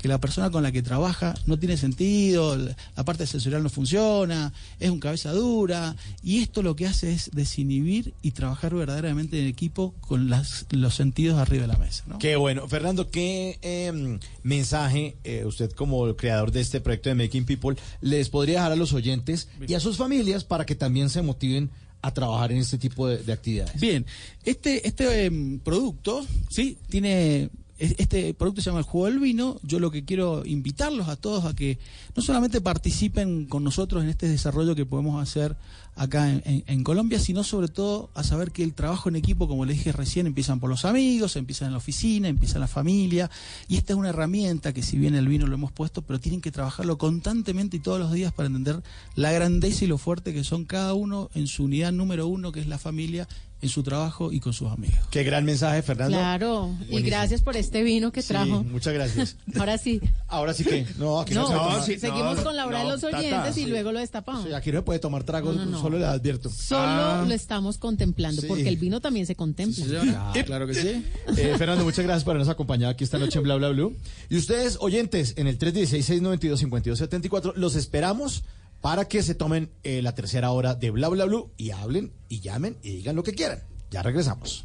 que 0.00 0.08
la 0.08 0.18
persona 0.18 0.50
con 0.50 0.62
la 0.62 0.72
que 0.72 0.82
trabaja 0.82 1.34
no 1.46 1.58
tiene 1.58 1.76
sentido, 1.76 2.56
la 2.56 3.04
parte 3.04 3.26
sensorial 3.26 3.62
no 3.62 3.68
funciona, 3.68 4.52
es 4.78 4.90
un 4.90 4.98
cabeza 4.98 5.32
dura, 5.32 5.94
y 6.22 6.38
esto 6.38 6.62
lo 6.62 6.74
que 6.74 6.86
hace 6.86 7.12
es 7.12 7.30
desinhibir 7.32 8.14
y 8.22 8.30
trabajar 8.30 8.74
verdaderamente 8.74 9.38
en 9.38 9.46
equipo 9.46 9.94
con 10.00 10.30
las, 10.30 10.66
los 10.70 10.94
sentidos 10.94 11.38
arriba 11.38 11.62
de 11.62 11.68
la 11.68 11.78
mesa. 11.78 12.04
¿no? 12.06 12.18
Qué 12.18 12.36
bueno. 12.36 12.66
Fernando, 12.68 13.10
¿qué 13.10 13.58
eh, 13.62 14.18
mensaje 14.42 15.16
eh, 15.24 15.44
usted 15.44 15.70
como 15.72 16.16
creador 16.16 16.50
de 16.50 16.60
este 16.60 16.80
proyecto 16.80 17.10
de 17.10 17.14
Making 17.14 17.44
People 17.44 17.76
les 18.00 18.28
podría 18.30 18.56
dejar 18.56 18.72
a 18.72 18.76
los 18.76 18.92
oyentes 18.92 19.48
y 19.66 19.74
a 19.74 19.80
sus 19.80 19.96
familias 19.96 20.44
para 20.44 20.64
que 20.64 20.74
también 20.74 21.10
se 21.10 21.22
motiven 21.22 21.70
a 22.02 22.12
trabajar 22.12 22.52
en 22.52 22.58
este 22.58 22.78
tipo 22.78 23.06
de, 23.06 23.18
de 23.18 23.32
actividades? 23.32 23.78
Bien, 23.80 24.06
este, 24.44 24.86
este 24.86 25.26
em, 25.26 25.58
producto, 25.58 26.26
sí, 26.48 26.78
tiene. 26.88 27.50
Es- 27.80 27.94
Este 27.98 28.32
producto 28.34 28.60
se 28.62 28.70
llama 28.70 28.78
el 28.80 28.84
juego 28.84 29.06
del 29.06 29.18
vino. 29.18 29.58
Yo 29.62 29.80
lo 29.80 29.90
que 29.90 30.04
quiero 30.04 30.44
invitarlos 30.46 31.08
a 31.08 31.16
todos 31.16 31.44
a 31.44 31.54
que 31.56 31.78
no 32.14 32.22
solamente 32.22 32.60
participen 32.60 33.46
con 33.46 33.64
nosotros 33.64 34.02
en 34.02 34.10
este 34.10 34.28
desarrollo 34.28 34.74
que 34.74 34.86
podemos 34.86 35.20
hacer 35.22 35.56
acá 36.02 36.30
en, 36.30 36.42
en- 36.46 36.64
en 36.66 36.82
Colombia, 36.82 37.18
sino 37.20 37.44
sobre 37.44 37.68
todo 37.68 38.08
a 38.14 38.24
saber 38.24 38.52
que 38.52 38.62
el 38.64 38.72
trabajo 38.72 39.10
en 39.10 39.16
equipo, 39.16 39.46
como 39.46 39.66
les 39.66 39.76
dije 39.76 39.92
recién, 39.92 40.26
empiezan 40.26 40.58
por 40.58 40.70
los 40.70 40.86
amigos, 40.86 41.36
empiezan 41.36 41.66
en 41.66 41.72
la 41.72 41.78
oficina, 41.78 42.26
empieza 42.28 42.54
en 42.56 42.62
la 42.62 42.68
familia. 42.68 43.30
Y 43.68 43.76
esta 43.76 43.92
es 43.92 43.98
una 43.98 44.08
herramienta 44.08 44.72
que 44.72 44.82
si 44.82 44.96
bien 44.96 45.14
el 45.14 45.28
vino 45.28 45.46
lo 45.46 45.54
hemos 45.54 45.72
puesto, 45.72 46.00
pero 46.02 46.18
tienen 46.18 46.40
que 46.40 46.50
trabajarlo 46.50 46.96
constantemente 46.96 47.76
y 47.76 47.80
todos 47.80 47.98
los 48.00 48.12
días 48.12 48.32
para 48.32 48.46
entender 48.46 48.82
la 49.14 49.30
grandeza 49.32 49.84
y 49.84 49.88
lo 49.88 49.98
fuerte 49.98 50.32
que 50.32 50.42
son 50.42 50.64
cada 50.64 50.94
uno 50.94 51.28
en 51.34 51.46
su 51.46 51.64
unidad 51.64 51.92
número 51.92 52.26
uno, 52.26 52.50
que 52.50 52.60
es 52.60 52.66
la 52.66 52.78
familia, 52.78 53.28
en 53.62 53.68
su 53.68 53.82
trabajo 53.82 54.32
y 54.32 54.40
con 54.40 54.54
sus 54.54 54.70
amigos. 54.72 54.96
Qué 55.10 55.22
gran 55.22 55.44
mensaje, 55.44 55.82
Fernando. 55.82 56.16
Claro. 56.16 56.74
Y 56.88 57.02
gracias 57.02 57.42
por 57.42 57.58
este 57.58 57.82
vino 57.82 58.10
que 58.10 58.22
Sí, 58.22 58.28
trajo. 58.28 58.64
muchas 58.64 58.94
gracias. 58.94 59.36
Ahora 59.58 59.76
sí. 59.76 60.00
Ahora 60.28 60.54
sí 60.54 60.64
que. 60.64 60.86
No, 60.98 61.20
aquí 61.20 61.34
no, 61.34 61.42
No, 61.42 61.46
se 61.48 61.52
puede 61.52 61.66
no, 61.66 61.70
tomar- 61.74 61.84
sí. 61.86 61.98
seguimos 61.98 62.36
no, 62.38 62.42
con 62.42 62.56
la 62.56 62.66
hora 62.66 62.78
no, 62.78 62.84
de 62.86 62.90
los 62.92 63.00
Tata, 63.02 63.18
oyentes 63.18 63.58
y 63.58 63.64
sí. 63.64 63.66
luego 63.68 63.92
lo 63.92 63.98
destapamos. 63.98 64.44
Sí, 64.46 64.54
aquí 64.54 64.72
no 64.72 64.78
se 64.78 64.82
puede 64.82 64.98
tomar 64.98 65.24
tragos, 65.24 65.56
No, 65.56 65.66
no, 65.66 65.70
no. 65.72 65.78
Solo 65.90 65.98
le 65.98 66.06
advierto. 66.06 66.48
Solo 66.50 66.80
Ah. 66.82 67.24
lo 67.26 67.34
estamos 67.34 67.78
contemplando, 67.78 68.42
Sí. 68.42 68.48
porque 68.48 68.68
el 68.68 68.76
vino 68.76 69.00
también 69.00 69.26
se 69.26 69.34
contempla. 69.34 69.84
Ah, 70.16 70.32
claro 70.44 70.66
que 70.66 70.74
sí. 70.74 71.04
Eh, 71.36 71.54
Fernando, 71.58 71.84
muchas 71.84 72.04
gracias 72.04 72.24
por 72.24 72.32
habernos 72.32 72.48
acompañado 72.52 72.90
aquí 72.92 73.04
esta 73.04 73.18
noche 73.18 73.38
en 73.38 73.44
Bla 73.44 73.56
Bla 73.56 73.68
Blue. 73.70 73.96
Y 74.28 74.36
ustedes, 74.36 74.76
oyentes, 74.80 75.34
en 75.36 75.46
el 75.46 75.58
316-692-5274, 75.58 77.52
los 77.56 77.74
esperamos 77.76 78.44
para 78.80 79.04
que 79.06 79.22
se 79.22 79.34
tomen 79.34 79.70
eh, 79.82 80.00
la 80.02 80.14
tercera 80.14 80.50
hora 80.52 80.74
de 80.74 80.90
Bla 80.90 81.08
Bla 81.08 81.26
Blue 81.26 81.50
y 81.56 81.70
hablen 81.70 82.12
y 82.28 82.40
llamen 82.40 82.76
y 82.82 82.96
digan 82.96 83.16
lo 83.16 83.22
que 83.22 83.34
quieran. 83.34 83.60
Ya 83.90 84.02
regresamos. 84.02 84.64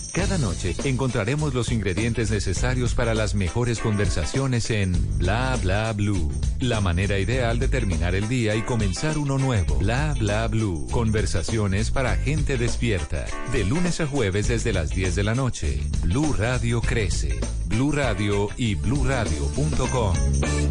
Cada 0.13 0.37
noche 0.37 0.75
encontraremos 0.83 1.53
los 1.53 1.71
ingredientes 1.71 2.31
necesarios 2.31 2.93
para 2.95 3.13
las 3.13 3.33
mejores 3.33 3.79
conversaciones 3.79 4.69
en 4.69 4.93
Bla 5.17 5.57
Bla 5.61 5.93
Blue. 5.93 6.29
La 6.59 6.81
manera 6.81 7.17
ideal 7.17 7.59
de 7.59 7.69
terminar 7.69 8.13
el 8.13 8.27
día 8.27 8.55
y 8.55 8.61
comenzar 8.61 9.17
uno 9.17 9.37
nuevo. 9.37 9.75
Bla 9.75 10.13
Bla 10.19 10.47
Blue. 10.49 10.85
Conversaciones 10.91 11.91
para 11.91 12.17
gente 12.17 12.57
despierta. 12.57 13.25
De 13.53 13.63
lunes 13.63 14.01
a 14.01 14.07
jueves 14.07 14.49
desde 14.49 14.73
las 14.73 14.89
10 14.89 15.15
de 15.15 15.23
la 15.23 15.33
noche. 15.33 15.79
Blue 16.03 16.33
Radio 16.37 16.81
crece. 16.81 17.39
Blue 17.67 17.93
Radio 17.93 18.49
y 18.57 18.75
bluradio.com. 18.75 20.13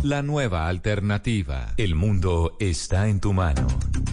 La 0.02 0.22
nueva 0.22 0.68
alternativa. 0.68 1.72
El 1.78 1.94
mundo 1.94 2.58
está 2.60 3.08
en 3.08 3.20
tu 3.20 3.32
mano. 3.32 3.66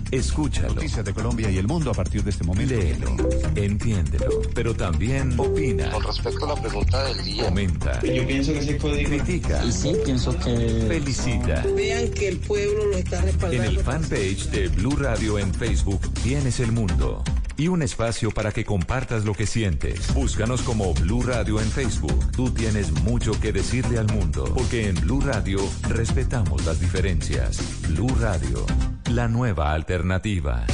Escúchalo. 0.10 0.76
Noticias 0.76 1.04
de 1.04 1.14
Colombia 1.14 1.52
y 1.52 1.58
el 1.58 1.68
mundo 1.68 1.92
a 1.92 1.94
partir 1.94 2.24
de 2.24 2.30
este 2.30 2.46
momento. 2.46 2.74
Léelo, 2.74 3.16
entiéndelo, 3.56 4.42
pero 4.54 4.74
también 4.74 5.17
opina. 5.38 5.92
Con 5.92 6.04
respecto 6.04 6.46
a 6.46 6.56
la 6.56 6.62
pregunta 6.62 7.04
del 7.06 7.24
día. 7.24 7.46
Comenta. 7.46 8.02
Yo 8.02 8.28
pienso 8.28 8.54
que 8.54 8.60
ese 8.60 8.78
código. 8.78 9.10
Critica. 9.10 9.64
Y 9.66 9.72
sí, 9.72 9.94
pienso 10.04 10.38
que. 10.40 10.86
Felicita. 10.88 11.64
Vean 11.76 12.10
que 12.12 12.30
el 12.30 12.40
pueblo 12.40 12.86
lo 12.86 12.98
está 12.98 13.22
respaldando. 13.22 13.64
En 13.64 13.70
el 13.70 13.80
fanpage 13.80 14.50
de 14.50 14.68
Blue 14.70 14.96
Radio 14.96 15.40
en 15.40 15.54
Facebook 15.54 16.02
tienes 16.24 16.60
el 16.60 16.72
mundo 16.72 17.24
y 17.58 17.68
un 17.68 17.82
espacio 17.82 18.32
para 18.32 18.52
que 18.52 18.64
compartas 18.64 19.26
lo 19.26 19.34
que 19.34 19.48
sientes. 19.48 20.14
Búscanos 20.14 20.62
como 20.62 20.94
Blue 20.94 21.24
Radio 21.24 21.60
en 21.60 21.70
Facebook. 21.70 22.32
Tú 22.32 22.52
tienes 22.52 22.92
mucho 23.04 23.38
que 23.40 23.52
decirle 23.52 23.98
al 23.98 24.08
mundo, 24.08 24.46
porque 24.54 24.88
en 24.88 24.96
Blue 24.96 25.22
Radio 25.22 25.60
respetamos 25.90 26.66
las 26.66 26.80
diferencias. 26.80 27.60
Blue 27.90 28.16
Radio, 28.20 28.66
la 29.12 29.28
nueva 29.28 29.74
alternativa. 29.74 30.66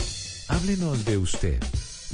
Háblenos 0.50 1.06
de 1.06 1.18
usted. 1.18 1.60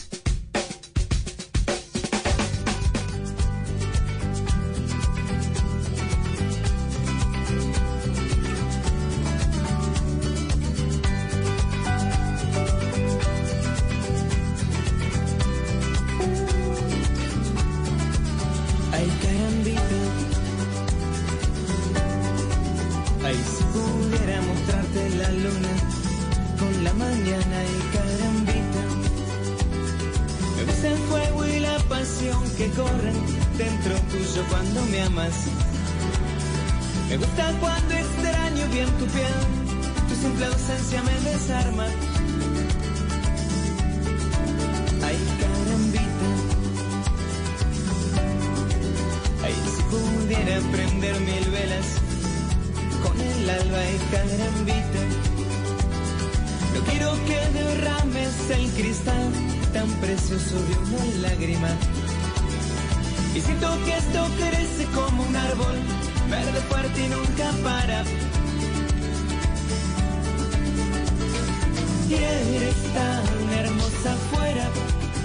Eres 72.10 72.74
tan 72.94 73.52
hermosa 73.52 74.14
afuera 74.14 74.66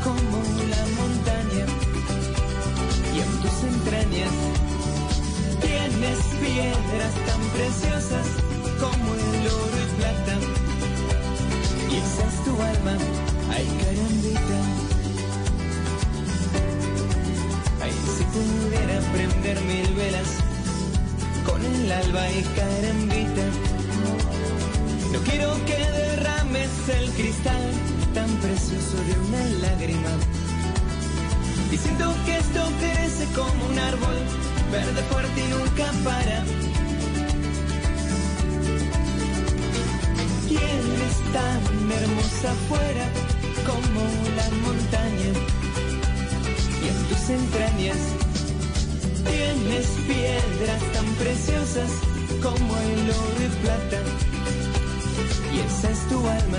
como 0.03 0.37
la 0.69 0.83
montaña 0.99 1.65
y 3.15 3.19
en 3.19 3.31
tus 3.41 3.57
entrañas 3.63 4.33
tienes 5.61 6.19
piedras 6.41 7.13
tan 7.25 7.41
preciosas 7.55 8.27
como 8.81 9.15
el 9.15 9.47
oro 9.47 9.77
y 9.79 9.95
plata. 9.95 10.35
Y 11.89 11.95
esa 11.95 12.27
es 12.27 12.43
tu 12.43 12.61
alma, 12.61 12.97
ay 13.53 13.65
carambita. 13.79 14.59
Ay, 17.81 17.93
si 18.17 18.23
pudiera 18.25 18.99
prender 19.13 19.61
mil 19.61 19.93
velas 19.95 20.29
con 21.45 21.63
el 21.63 21.91
alba 21.93 22.29
y 22.29 22.43
carambita. 22.57 23.72
No 25.13 25.19
quiero 25.19 25.53
que 25.67 25.77
derrames 25.77 26.71
el 26.89 27.11
cristal 27.11 27.71
tan 28.15 28.29
precioso 28.37 28.97
de 28.97 29.13
una 29.27 29.43
lágrima. 29.67 30.09
Y 31.71 31.77
siento 31.77 32.15
que 32.25 32.37
esto 32.37 32.61
crece 32.79 33.25
como 33.35 33.65
un 33.67 33.77
árbol, 33.77 34.17
verde 34.71 35.01
fuerte 35.11 35.39
y 35.39 35.47
nunca 35.49 35.85
para. 36.03 36.43
Y 40.49 40.55
eres 40.55 41.15
tan 41.31 41.61
hermosa 41.91 42.51
afuera 42.51 43.05
como 43.69 44.01
la 44.35 44.47
montaña. 44.65 45.31
Y 46.81 46.87
en 46.87 47.03
tus 47.09 47.29
entrañas 47.29 48.01
tienes 49.29 49.87
piedras 50.07 50.81
tan 50.91 51.05
preciosas 51.21 51.91
como 52.41 52.77
el 52.77 53.11
oro 53.11 53.41
y 53.45 53.61
plata. 53.61 54.32
Y 55.53 55.59
esa 55.59 55.91
es 55.91 56.09
tu 56.09 56.17
alma. 56.17 56.57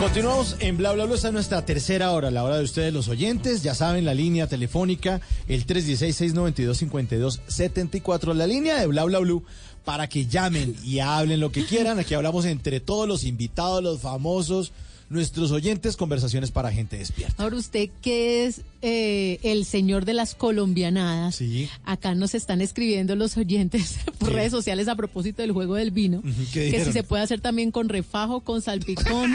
Continuamos 0.00 0.56
en 0.58 0.76
Bla 0.76 0.90
Bla 0.92 1.04
Bla, 1.06 1.14
esta 1.14 1.28
es 1.28 1.34
nuestra 1.34 1.64
tercera 1.64 2.10
hora, 2.10 2.30
la 2.30 2.44
hora 2.44 2.58
de 2.58 2.64
ustedes 2.64 2.92
los 2.92 3.08
oyentes, 3.08 3.62
ya 3.62 3.74
saben, 3.74 4.04
la 4.04 4.12
línea 4.12 4.46
telefónica, 4.48 5.22
el 5.48 5.66
316-692-5274, 5.66 8.34
la 8.34 8.46
línea 8.46 8.78
de 8.78 8.86
Bla 8.86 9.04
Bla 9.04 9.20
Blue, 9.20 9.44
para 9.84 10.08
que 10.08 10.26
llamen 10.26 10.76
y 10.84 10.98
hablen 10.98 11.40
lo 11.40 11.52
que 11.52 11.64
quieran, 11.64 11.98
aquí 11.98 12.12
hablamos 12.14 12.44
entre 12.44 12.80
todos 12.80 13.08
los 13.08 13.24
invitados, 13.24 13.82
los 13.82 14.00
famosos, 14.00 14.72
nuestros 15.10 15.50
oyentes, 15.52 15.96
conversaciones 15.96 16.50
para 16.50 16.72
gente 16.72 16.96
despierta. 16.98 17.42
Ahora 17.42 17.56
usted 17.56 17.88
que 18.02 18.46
es 18.46 18.62
eh, 18.82 19.38
el 19.42 19.64
señor 19.64 20.04
de 20.04 20.14
las 20.14 20.34
colombianadas, 20.34 21.36
Sí. 21.36 21.68
acá 21.84 22.14
nos 22.14 22.34
están 22.34 22.60
escribiendo 22.60 23.14
los 23.16 23.36
oyentes 23.36 23.96
por 24.18 24.30
¿Qué? 24.30 24.34
redes 24.36 24.50
sociales 24.52 24.88
a 24.88 24.94
propósito 24.96 25.42
del 25.42 25.52
juego 25.52 25.74
del 25.74 25.90
vino, 25.90 26.18
Ujú, 26.18 26.28
¿qué 26.52 26.60
que 26.60 26.64
dijeron? 26.66 26.86
si 26.86 26.92
se 26.92 27.02
puede 27.02 27.22
hacer 27.22 27.40
también 27.40 27.70
con 27.70 27.88
refajo, 27.88 28.40
con 28.40 28.60
salpicón, 28.62 29.34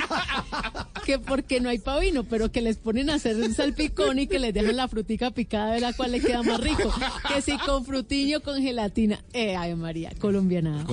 que 1.05 1.19
porque 1.19 1.59
no 1.59 1.69
hay 1.69 1.79
pa' 1.79 1.99
vino, 1.99 2.23
pero 2.23 2.51
que 2.51 2.61
les 2.61 2.77
ponen 2.77 3.09
a 3.09 3.15
hacer 3.15 3.35
un 3.37 3.53
salpicón 3.53 4.19
y 4.19 4.27
que 4.27 4.39
les 4.39 4.53
dejan 4.53 4.75
la 4.75 4.87
frutica 4.87 5.31
picada 5.31 5.73
de 5.73 5.79
la 5.81 5.93
cual 5.93 6.11
le 6.11 6.19
queda 6.19 6.43
más 6.43 6.59
rico, 6.59 6.93
que 7.33 7.41
si 7.41 7.57
con 7.59 7.85
frutiño, 7.85 8.41
con 8.41 8.61
gelatina, 8.61 9.23
eh, 9.33 9.55
ay 9.55 9.75
María, 9.75 10.11
colombianada. 10.19 10.85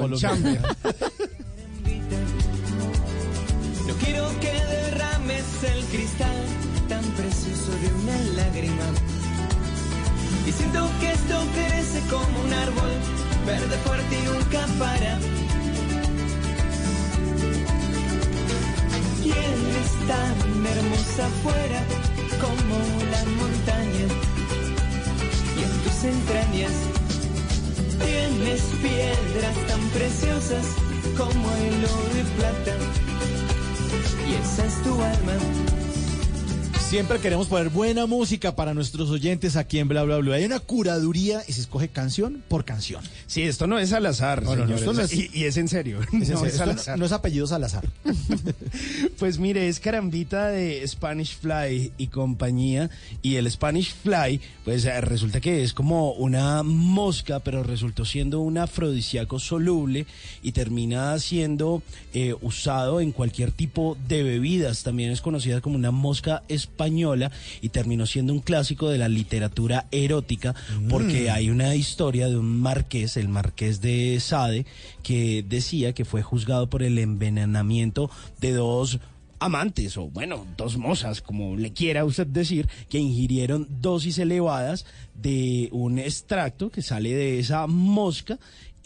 Quiero 4.02 4.28
que 4.40 4.52
derrames 4.52 5.44
el 5.64 5.84
cristal 5.86 6.44
tan 6.88 7.04
precioso 7.12 7.70
de 7.72 7.88
una 8.02 8.18
lágrima. 8.42 8.86
Y 10.46 10.52
siento 10.52 10.88
que 11.00 11.12
esto 11.12 11.36
crece 11.54 12.00
como 12.08 12.40
un 12.40 12.52
árbol, 12.52 12.92
verde 13.46 13.76
fuerte 13.84 14.18
y 14.18 14.22
nunca 14.22 14.66
para. 14.78 15.18
Y 19.24 19.30
eres 19.30 19.90
tan 20.06 20.66
hermosa 20.66 21.26
afuera 21.26 21.80
como 22.40 22.76
la 23.10 23.24
montaña. 23.40 24.06
Y 25.56 25.62
en 25.64 25.72
tus 25.82 26.04
entrañas 26.04 26.72
tienes 28.04 28.62
piedras 28.82 29.56
tan 29.66 29.80
preciosas 29.90 30.66
como 31.16 31.50
el 31.56 31.84
oro 31.84 32.18
y 32.20 32.24
plata. 32.38 33.05
Y 34.28 34.34
esa 34.34 34.64
es 34.64 34.82
tu 34.82 34.90
alma. 34.90 35.75
Siempre 36.96 37.18
queremos 37.20 37.46
poner 37.48 37.68
buena 37.68 38.06
música 38.06 38.56
para 38.56 38.72
nuestros 38.72 39.10
oyentes 39.10 39.56
aquí 39.56 39.78
en 39.80 39.86
Bla 39.86 40.02
Bla 40.04 40.16
Bla. 40.16 40.36
Hay 40.36 40.46
una 40.46 40.60
curaduría 40.60 41.42
y 41.46 41.52
se 41.52 41.60
escoge 41.60 41.88
canción 41.88 42.42
por 42.48 42.64
canción. 42.64 43.04
Sí, 43.26 43.42
esto 43.42 43.66
no 43.66 43.78
es 43.78 43.92
al 43.92 44.06
azar, 44.06 44.42
No, 44.42 44.56
no, 44.56 44.64
no, 44.64 44.78
señores. 44.78 44.80
esto 44.80 44.92
no 44.94 45.02
es- 45.02 45.12
y, 45.12 45.30
y 45.34 45.44
es 45.44 45.58
en 45.58 45.68
serio. 45.68 46.00
Es 46.14 46.30
en 46.30 46.38
serio, 46.38 46.46
es 46.46 46.58
al 46.60 46.70
azar. 46.70 46.98
no 46.98 47.04
es 47.04 47.12
apellidos 47.12 47.52
al 47.52 47.64
azar. 47.64 47.84
Pues 49.18 49.38
mire, 49.38 49.68
es 49.68 49.80
carambita 49.80 50.48
de 50.48 50.86
Spanish 50.86 51.36
Fly 51.38 51.92
y 51.98 52.06
compañía. 52.08 52.90
Y 53.22 53.36
el 53.36 53.50
Spanish 53.50 53.94
Fly, 54.02 54.40
pues 54.64 54.84
eh, 54.84 55.00
resulta 55.00 55.40
que 55.40 55.62
es 55.62 55.72
como 55.72 56.12
una 56.12 56.62
mosca, 56.62 57.40
pero 57.40 57.62
resultó 57.62 58.04
siendo 58.04 58.40
un 58.40 58.58
afrodisíaco 58.58 59.38
soluble 59.38 60.06
y 60.42 60.52
termina 60.52 61.18
siendo 61.18 61.82
eh, 62.14 62.34
usado 62.42 63.00
en 63.00 63.12
cualquier 63.12 63.52
tipo 63.52 63.96
de 64.08 64.22
bebidas. 64.22 64.82
También 64.82 65.10
es 65.10 65.20
conocida 65.22 65.60
como 65.60 65.76
una 65.76 65.90
mosca 65.90 66.42
española 66.48 66.85
española 66.86 67.32
y 67.60 67.70
terminó 67.70 68.06
siendo 68.06 68.32
un 68.32 68.40
clásico 68.40 68.88
de 68.88 68.98
la 68.98 69.08
literatura 69.08 69.86
erótica 69.90 70.54
porque 70.88 71.30
hay 71.30 71.50
una 71.50 71.74
historia 71.74 72.28
de 72.28 72.36
un 72.36 72.60
marqués, 72.60 73.16
el 73.16 73.28
marqués 73.28 73.80
de 73.80 74.18
Sade, 74.20 74.66
que 75.02 75.44
decía 75.46 75.92
que 75.92 76.04
fue 76.04 76.22
juzgado 76.22 76.68
por 76.68 76.82
el 76.82 76.98
envenenamiento 76.98 78.10
de 78.40 78.52
dos 78.52 79.00
amantes 79.38 79.96
o 79.96 80.08
bueno, 80.08 80.46
dos 80.56 80.76
mozas, 80.76 81.20
como 81.20 81.56
le 81.56 81.72
quiera 81.72 82.04
usted 82.04 82.26
decir, 82.26 82.68
que 82.88 82.98
ingirieron 82.98 83.66
dosis 83.80 84.18
elevadas 84.18 84.86
de 85.14 85.68
un 85.72 85.98
extracto 85.98 86.70
que 86.70 86.82
sale 86.82 87.14
de 87.14 87.38
esa 87.38 87.66
mosca 87.66 88.38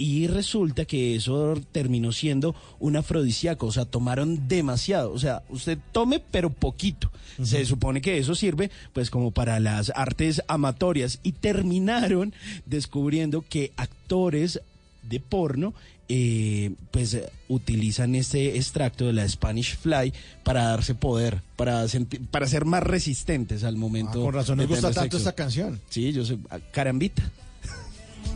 y 0.02 0.26
resulta 0.28 0.86
que 0.86 1.14
eso 1.14 1.54
terminó 1.72 2.10
siendo 2.12 2.54
un 2.78 2.96
afrodisíaco, 2.96 3.66
o 3.66 3.72
sea, 3.72 3.84
tomaron 3.84 4.48
demasiado, 4.48 5.12
o 5.12 5.18
sea, 5.18 5.42
usted 5.50 5.76
tome 5.92 6.22
pero 6.30 6.48
poquito. 6.50 7.10
Se 7.42 7.64
supone 7.64 8.00
que 8.00 8.18
eso 8.18 8.34
sirve 8.34 8.70
pues 8.92 9.10
como 9.10 9.30
para 9.30 9.60
las 9.60 9.92
artes 9.94 10.42
amatorias 10.48 11.20
y 11.22 11.32
terminaron 11.32 12.32
descubriendo 12.66 13.44
que 13.48 13.72
actores 13.76 14.60
de 15.02 15.20
porno 15.20 15.74
eh, 16.08 16.72
pues 16.90 17.16
utilizan 17.48 18.14
este 18.14 18.56
extracto 18.56 19.06
de 19.06 19.12
la 19.12 19.28
Spanish 19.28 19.76
Fly 19.76 20.12
para 20.42 20.64
darse 20.64 20.94
poder, 20.94 21.40
para 21.56 21.84
senti- 21.88 22.18
para 22.18 22.46
ser 22.46 22.64
más 22.64 22.82
resistentes 22.82 23.62
al 23.64 23.76
momento. 23.76 24.20
Ah, 24.20 24.24
con 24.24 24.34
razón 24.34 24.58
nos 24.58 24.66
gusta 24.66 24.88
tanto 24.90 25.02
sexo. 25.02 25.18
esta 25.18 25.32
canción. 25.34 25.80
Sí, 25.88 26.12
yo 26.12 26.24
sé, 26.24 26.36
ah, 26.50 26.58
carambita. 26.72 27.30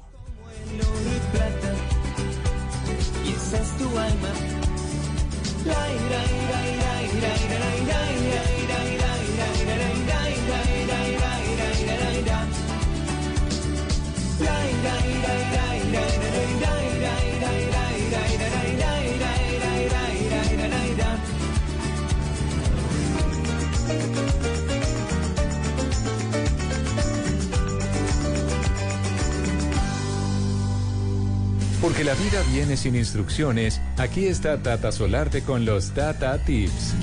Porque 31.81 32.03
la 32.03 32.13
vida 32.13 32.41
viene 32.53 32.77
sin 32.77 32.95
instrucciones, 32.95 33.81
aquí 33.97 34.25
está 34.25 34.61
Tata 34.61 34.91
Solarte 34.91 35.41
con 35.41 35.65
los 35.65 35.91
Tata 35.91 36.37
Tips. 36.37 36.93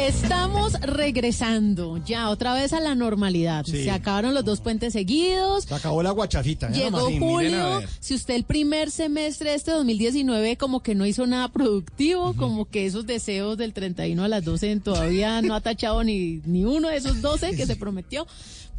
Estamos 0.00 0.80
regresando 0.80 1.98
ya 1.98 2.30
otra 2.30 2.54
vez 2.54 2.72
a 2.72 2.80
la 2.80 2.94
normalidad. 2.94 3.66
Sí. 3.66 3.84
Se 3.84 3.90
acabaron 3.90 4.32
los 4.32 4.44
dos 4.46 4.60
puentes 4.60 4.94
seguidos. 4.94 5.64
Se 5.64 5.74
acabó 5.74 6.02
la 6.02 6.10
guachafita. 6.10 6.68
¿eh? 6.68 6.72
Llegó 6.72 7.10
julio, 7.18 7.82
si 8.00 8.14
usted 8.14 8.34
el 8.34 8.44
primer 8.44 8.90
semestre 8.90 9.50
de 9.50 9.56
este 9.56 9.72
2019 9.72 10.56
como 10.56 10.82
que 10.82 10.94
no 10.94 11.04
hizo 11.04 11.26
nada 11.26 11.48
productivo, 11.48 12.34
como 12.34 12.64
que 12.64 12.86
esos 12.86 13.06
deseos 13.06 13.58
del 13.58 13.74
31 13.74 14.24
a 14.24 14.28
las 14.28 14.42
12 14.42 14.80
todavía 14.80 15.42
no 15.42 15.54
ha 15.54 15.60
tachado 15.60 16.02
ni, 16.02 16.40
ni 16.46 16.64
uno 16.64 16.88
de 16.88 16.96
esos 16.96 17.20
12 17.20 17.54
que 17.54 17.66
se 17.66 17.76
prometió, 17.80 18.26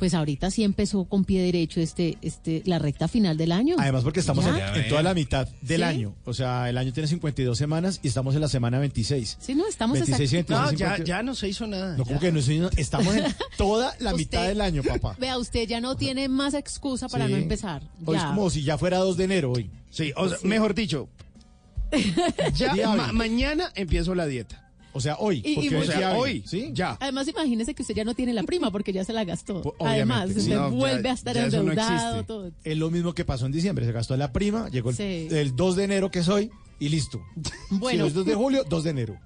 pues 0.01 0.15
ahorita 0.15 0.49
sí 0.49 0.63
empezó 0.63 1.05
con 1.05 1.25
pie 1.25 1.43
derecho 1.43 1.79
este, 1.79 2.17
este, 2.23 2.63
la 2.65 2.79
recta 2.79 3.07
final 3.07 3.37
del 3.37 3.51
año. 3.51 3.75
Además 3.77 4.03
porque 4.03 4.19
estamos 4.19 4.43
en, 4.47 4.89
toda 4.89 5.03
la 5.03 5.13
mitad 5.13 5.47
del 5.61 5.77
¿Sí? 5.81 5.83
año. 5.83 6.15
O 6.25 6.33
sea, 6.33 6.67
el 6.71 6.79
año 6.79 6.91
tiene 6.91 7.05
52 7.07 7.55
semanas 7.55 7.99
y 8.01 8.07
estamos 8.07 8.33
en 8.33 8.41
la 8.41 8.47
semana 8.47 8.79
26. 8.79 9.37
Sí, 9.39 9.53
no, 9.53 9.67
estamos 9.67 9.99
26 9.99 10.33
y 10.33 10.37
exacto. 10.37 10.55
26, 10.55 10.71
No, 10.71 10.77
ya, 10.79 10.95
50. 10.95 11.03
ya 11.07 11.21
no 11.21 11.35
se 11.35 11.49
hizo 11.49 11.67
nada. 11.67 11.97
No, 11.97 12.03
como 12.05 12.19
que 12.19 12.31
no, 12.31 12.41
señor? 12.41 12.71
estamos 12.77 13.15
en 13.15 13.25
toda 13.59 13.93
la 13.99 14.09
Usted- 14.09 14.17
mitad 14.17 14.47
del 14.47 14.61
año, 14.61 14.81
papá. 14.81 15.15
Vea, 15.19 15.37
usted 15.37 15.67
ya 15.67 15.79
no 15.79 15.95
tiene 15.95 16.27
más 16.29 16.55
excusa 16.55 17.07
para 17.07 17.27
Sí. 17.27 17.33
no 17.33 17.37
empezar. 17.37 17.83
Hoy 18.03 18.17
es 18.17 18.23
como 18.23 18.49
si 18.49 18.63
ya 18.63 18.79
fuera 18.79 18.97
2 18.97 19.17
de 19.17 19.23
enero 19.25 19.51
hoy. 19.51 19.69
Sí, 19.91 20.13
o 20.17 20.27
sea, 20.29 20.39
mejor 20.41 20.73
dicho, 20.73 21.09
ya 22.55 22.73
ma- 22.95 23.11
mañana 23.11 23.71
empiezo 23.75 24.15
la 24.15 24.25
dieta. 24.25 24.60
O 24.93 24.99
sea, 25.01 25.15
hoy. 25.19 25.41
Y- 25.45 25.55
porque 25.55 25.75
hoy 25.75 25.81
O 25.81 25.85
sea, 25.91 26.49
¿Sí? 26.49 26.69
ya. 26.73 26.97
Además, 26.99 27.27
imagínese 27.27 27.73
que 27.73 27.81
usted 27.83 27.95
ya 27.95 28.03
no 28.03 28.13
tiene 28.13 28.33
la 28.33 28.43
prima 28.43 28.71
porque 28.71 28.91
ya 28.93 29.03
se 29.05 29.13
la 29.13 29.23
gastó. 29.23 29.61
Pues, 29.61 29.75
Además, 29.79 30.29
usted 30.29 30.41
sí. 30.41 30.49
Ya- 30.49 30.67
vuelve 30.67 31.09
a 31.09 31.13
estar 31.13 31.35
no 31.35 31.41
endeudado. 31.43 32.23
todo. 32.25 32.51
Es 32.63 32.77
lo 32.77 32.91
mismo 32.91 33.13
que 33.13 33.25
pasó 33.25 33.45
en 33.45 33.51
diciembre. 33.51 33.85
Se 33.85 33.91
gastó 33.91 34.15
la 34.17 34.31
prima, 34.33 34.69
llegó 34.69 34.89
el, 34.89 34.95
Sí. 34.95 35.27
el 35.31 35.55
2 35.55 35.75
de 35.75 35.83
enero 35.85 36.11
que 36.11 36.19
es 36.19 36.27
hoy 36.29 36.49
y 36.79 36.89
listo. 36.89 37.21
Bueno. 37.69 38.03
Si 38.03 38.07
es 38.09 38.13
2 38.13 38.25
de 38.25 38.35
julio, 38.35 38.63
2 38.69 38.83
de 38.83 38.89
enero. 38.89 39.17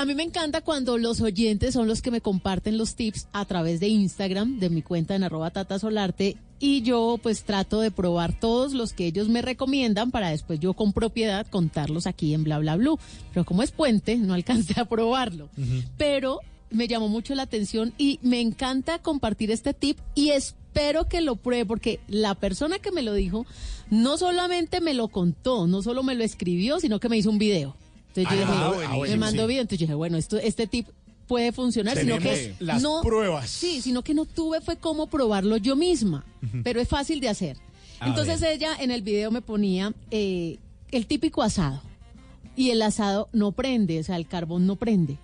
A 0.00 0.06
mí 0.06 0.14
me 0.14 0.22
encanta 0.22 0.62
cuando 0.62 0.96
los 0.96 1.20
oyentes 1.20 1.74
son 1.74 1.86
los 1.86 2.00
que 2.00 2.10
me 2.10 2.22
comparten 2.22 2.78
los 2.78 2.94
tips 2.94 3.28
a 3.34 3.44
través 3.44 3.80
de 3.80 3.88
Instagram, 3.88 4.58
de 4.58 4.70
mi 4.70 4.80
cuenta 4.80 5.14
en 5.14 5.24
arroba 5.24 5.50
tatasolarte, 5.50 6.38
y 6.58 6.80
yo 6.80 7.20
pues 7.22 7.44
trato 7.44 7.82
de 7.82 7.90
probar 7.90 8.40
todos 8.40 8.72
los 8.72 8.94
que 8.94 9.04
ellos 9.04 9.28
me 9.28 9.42
recomiendan 9.42 10.10
para 10.10 10.30
después 10.30 10.58
yo 10.58 10.72
con 10.72 10.94
propiedad 10.94 11.46
contarlos 11.46 12.06
aquí 12.06 12.32
en 12.32 12.44
bla 12.44 12.58
bla 12.60 12.76
blue. 12.76 12.98
Pero 13.34 13.44
como 13.44 13.62
es 13.62 13.72
puente, 13.72 14.16
no 14.16 14.32
alcancé 14.34 14.80
a 14.80 14.86
probarlo. 14.86 15.50
Pero 15.98 16.40
me 16.70 16.88
llamó 16.88 17.08
mucho 17.08 17.34
la 17.34 17.42
atención 17.42 17.92
y 17.98 18.20
me 18.22 18.40
encanta 18.40 19.00
compartir 19.00 19.50
este 19.50 19.74
tip 19.74 19.98
y 20.14 20.30
espero 20.30 21.08
que 21.08 21.20
lo 21.20 21.36
pruebe 21.36 21.66
porque 21.66 22.00
la 22.08 22.34
persona 22.34 22.78
que 22.78 22.90
me 22.90 23.02
lo 23.02 23.12
dijo 23.12 23.44
no 23.90 24.16
solamente 24.16 24.80
me 24.80 24.94
lo 24.94 25.08
contó, 25.08 25.66
no 25.66 25.82
solo 25.82 26.02
me 26.02 26.14
lo 26.14 26.24
escribió, 26.24 26.80
sino 26.80 27.00
que 27.00 27.10
me 27.10 27.18
hizo 27.18 27.28
un 27.28 27.38
video. 27.38 27.76
Entonces 28.14 28.38
yo 28.38 28.44
Ah, 28.46 28.70
dije, 28.70 28.76
buenísimo, 28.76 29.02
me 29.02 29.16
mandó 29.16 29.46
video, 29.46 29.62
entonces 29.62 29.78
yo 29.80 29.86
dije, 29.86 29.94
bueno, 29.94 30.16
esto, 30.18 30.36
este 30.38 30.66
tip 30.66 30.88
puede 31.26 31.52
funcionar, 31.52 31.96
sino 31.96 32.18
Tenemos 32.18 32.38
que 32.38 32.54
las 32.64 32.82
no, 32.82 33.02
pruebas. 33.02 33.48
Sí, 33.48 33.80
sino 33.80 34.02
que 34.02 34.14
no 34.14 34.24
tuve 34.24 34.60
fue 34.60 34.76
cómo 34.76 35.06
probarlo 35.06 35.56
yo 35.56 35.76
misma, 35.76 36.24
pero 36.64 36.80
es 36.80 36.88
fácil 36.88 37.20
de 37.20 37.28
hacer. 37.28 37.56
A 38.00 38.08
Entonces 38.08 38.42
ella 38.42 38.74
en 38.80 38.90
el 38.90 39.02
video 39.02 39.30
me 39.30 39.40
ponía 39.42 39.92
eh, 40.10 40.58
el 40.90 41.06
típico 41.06 41.42
asado 41.42 41.82
y 42.56 42.70
el 42.70 42.82
asado 42.82 43.28
no 43.32 43.52
prende, 43.52 44.00
o 44.00 44.02
sea, 44.02 44.16
el 44.16 44.26
carbón 44.26 44.66
no 44.66 44.74
prende. 44.76 45.18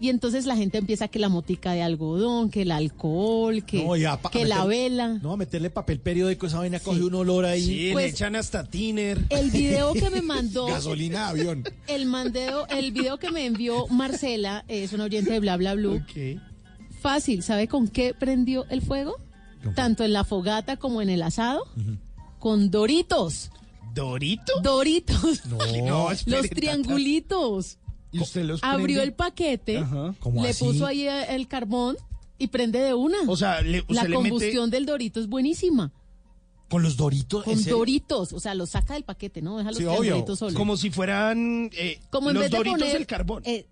Y 0.00 0.10
entonces 0.10 0.46
la 0.46 0.56
gente 0.56 0.78
empieza 0.78 1.08
que 1.08 1.18
la 1.18 1.28
motica 1.28 1.72
de 1.72 1.82
algodón, 1.82 2.50
que 2.50 2.62
el 2.62 2.70
alcohol, 2.70 3.64
que, 3.64 3.82
No, 3.84 3.96
ya, 3.96 4.20
pa- 4.22 4.30
que 4.30 4.44
la 4.44 4.64
vela. 4.64 5.18
No, 5.20 5.32
a 5.32 5.36
meterle 5.36 5.70
papel 5.70 5.98
periódico, 5.98 6.46
esa 6.46 6.58
vaina 6.58 6.78
coge 6.78 7.02
un 7.02 7.14
olor 7.16 7.44
ahí. 7.44 7.64
Sí, 7.64 7.90
Pues- 7.92 8.04
le 8.04 8.10
echan 8.10 8.36
hasta 8.36 8.62
tiner. 8.64 9.18
El 9.28 9.50
video 9.50 9.92
que 9.94 10.08
me 10.10 10.22
mandó 10.22 10.66
Gasolina 10.68 11.32
de 11.32 11.40
avión. 11.40 11.64
el 11.88 12.06
mandeo, 12.06 12.66
el 12.68 12.92
video 12.92 13.18
que 13.18 13.30
me 13.32 13.44
envió 13.46 13.88
Marcela, 13.88 14.64
es 14.68 14.92
una 14.92 15.04
oyente 15.04 15.32
de 15.32 15.40
Bla 15.40 15.56
Bla 15.56 15.74
Blue. 15.74 15.96
Ok. 15.96 16.40
Fácil, 17.00 17.42
¿sabe 17.42 17.66
con 17.68 17.88
qué 17.88 18.14
prendió 18.14 18.66
el 18.70 18.82
fuego? 18.82 19.16
Tanto 19.74 20.04
en 20.04 20.12
la 20.12 20.22
fogata 20.24 20.76
como 20.76 21.02
en 21.02 21.10
el 21.10 21.22
asado. 21.22 21.64
Con 22.38 22.70
doritos. 22.70 23.50
¿Dorito? 23.94 24.52
Doritos. 24.62 25.44
No, 25.48 26.10
espere, 26.12 26.36
Los 26.36 26.42
Tata. 26.48 26.54
triangulitos. 26.54 27.78
¿Y 28.12 28.20
usted 28.20 28.44
los 28.44 28.62
Abrió 28.62 28.84
prende? 28.86 29.02
el 29.02 29.12
paquete, 29.14 29.78
Ajá. 29.78 30.14
¿Cómo 30.20 30.42
le 30.42 30.50
así? 30.50 30.64
puso 30.64 30.86
ahí 30.86 31.06
el 31.06 31.46
carbón 31.48 31.96
y 32.38 32.46
prende 32.48 32.78
de 32.80 32.94
una. 32.94 33.18
O 33.26 33.36
sea, 33.36 33.60
le, 33.60 33.84
la 33.88 34.04
le 34.04 34.14
combustión 34.14 34.70
del 34.70 34.86
dorito 34.86 35.20
es 35.20 35.28
buenísima. 35.28 35.92
Con 36.70 36.82
los 36.82 36.96
doritos. 36.98 37.44
Con 37.44 37.64
doritos, 37.64 38.32
o 38.34 38.40
sea, 38.40 38.54
los 38.54 38.70
saca 38.70 38.92
del 38.94 39.02
paquete, 39.04 39.40
¿no? 39.40 39.56
Deja 39.56 39.70
los 39.70 39.78
Sí, 39.78 39.84
obvio. 39.86 40.00
triangulitos 40.00 40.38
solos. 40.38 40.54
como 40.54 40.76
si 40.76 40.90
fueran 40.90 41.70
eh, 41.74 41.98
Como 42.10 42.28
en 42.28 42.34
los 42.34 42.42
vez 42.42 42.50
de 42.50 42.56
doritos 42.58 42.78
poner, 42.80 42.92
del 42.94 43.06
carbón. 43.06 43.42
eh, 43.46 43.66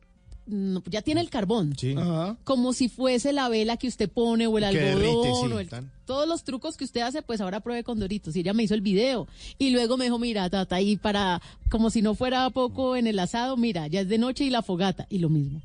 ya 0.90 1.02
tiene 1.02 1.20
el 1.20 1.30
carbón. 1.30 1.74
Sí. 1.76 1.94
Ajá. 1.96 2.36
Como 2.44 2.72
si 2.72 2.88
fuese 2.88 3.32
la 3.32 3.48
vela 3.48 3.76
que 3.76 3.88
usted 3.88 4.08
pone 4.10 4.46
o 4.46 4.56
el 4.58 4.70
Que 4.70 4.78
derrite, 4.78 5.08
algodón. 5.08 5.48
sí, 5.48 5.52
o 5.54 5.58
el- 5.60 5.68
tan- 5.68 5.90
todos 6.06 6.28
los 6.28 6.44
trucos 6.44 6.76
que 6.76 6.84
usted 6.84 7.00
hace, 7.00 7.20
pues 7.22 7.40
ahora 7.40 7.60
pruebe 7.60 7.82
con 7.82 7.98
Doritos. 7.98 8.36
Y 8.36 8.40
ella 8.40 8.52
me 8.54 8.62
hizo 8.62 8.74
el 8.74 8.80
video. 8.80 9.26
Y 9.58 9.70
luego 9.70 9.96
me 9.96 10.04
dijo, 10.04 10.18
mira, 10.20 10.48
tata, 10.48 10.80
y 10.80 10.96
para, 10.96 11.42
como 11.68 11.90
si 11.90 12.00
no 12.00 12.14
fuera 12.14 12.48
poco 12.50 12.94
en 12.96 13.06
el 13.08 13.18
asado, 13.18 13.56
mira, 13.56 13.88
ya 13.88 14.02
es 14.02 14.08
de 14.08 14.18
noche 14.18 14.44
y 14.44 14.50
la 14.50 14.62
fogata. 14.62 15.06
Y 15.10 15.18
lo 15.18 15.28
mismo. 15.30 15.60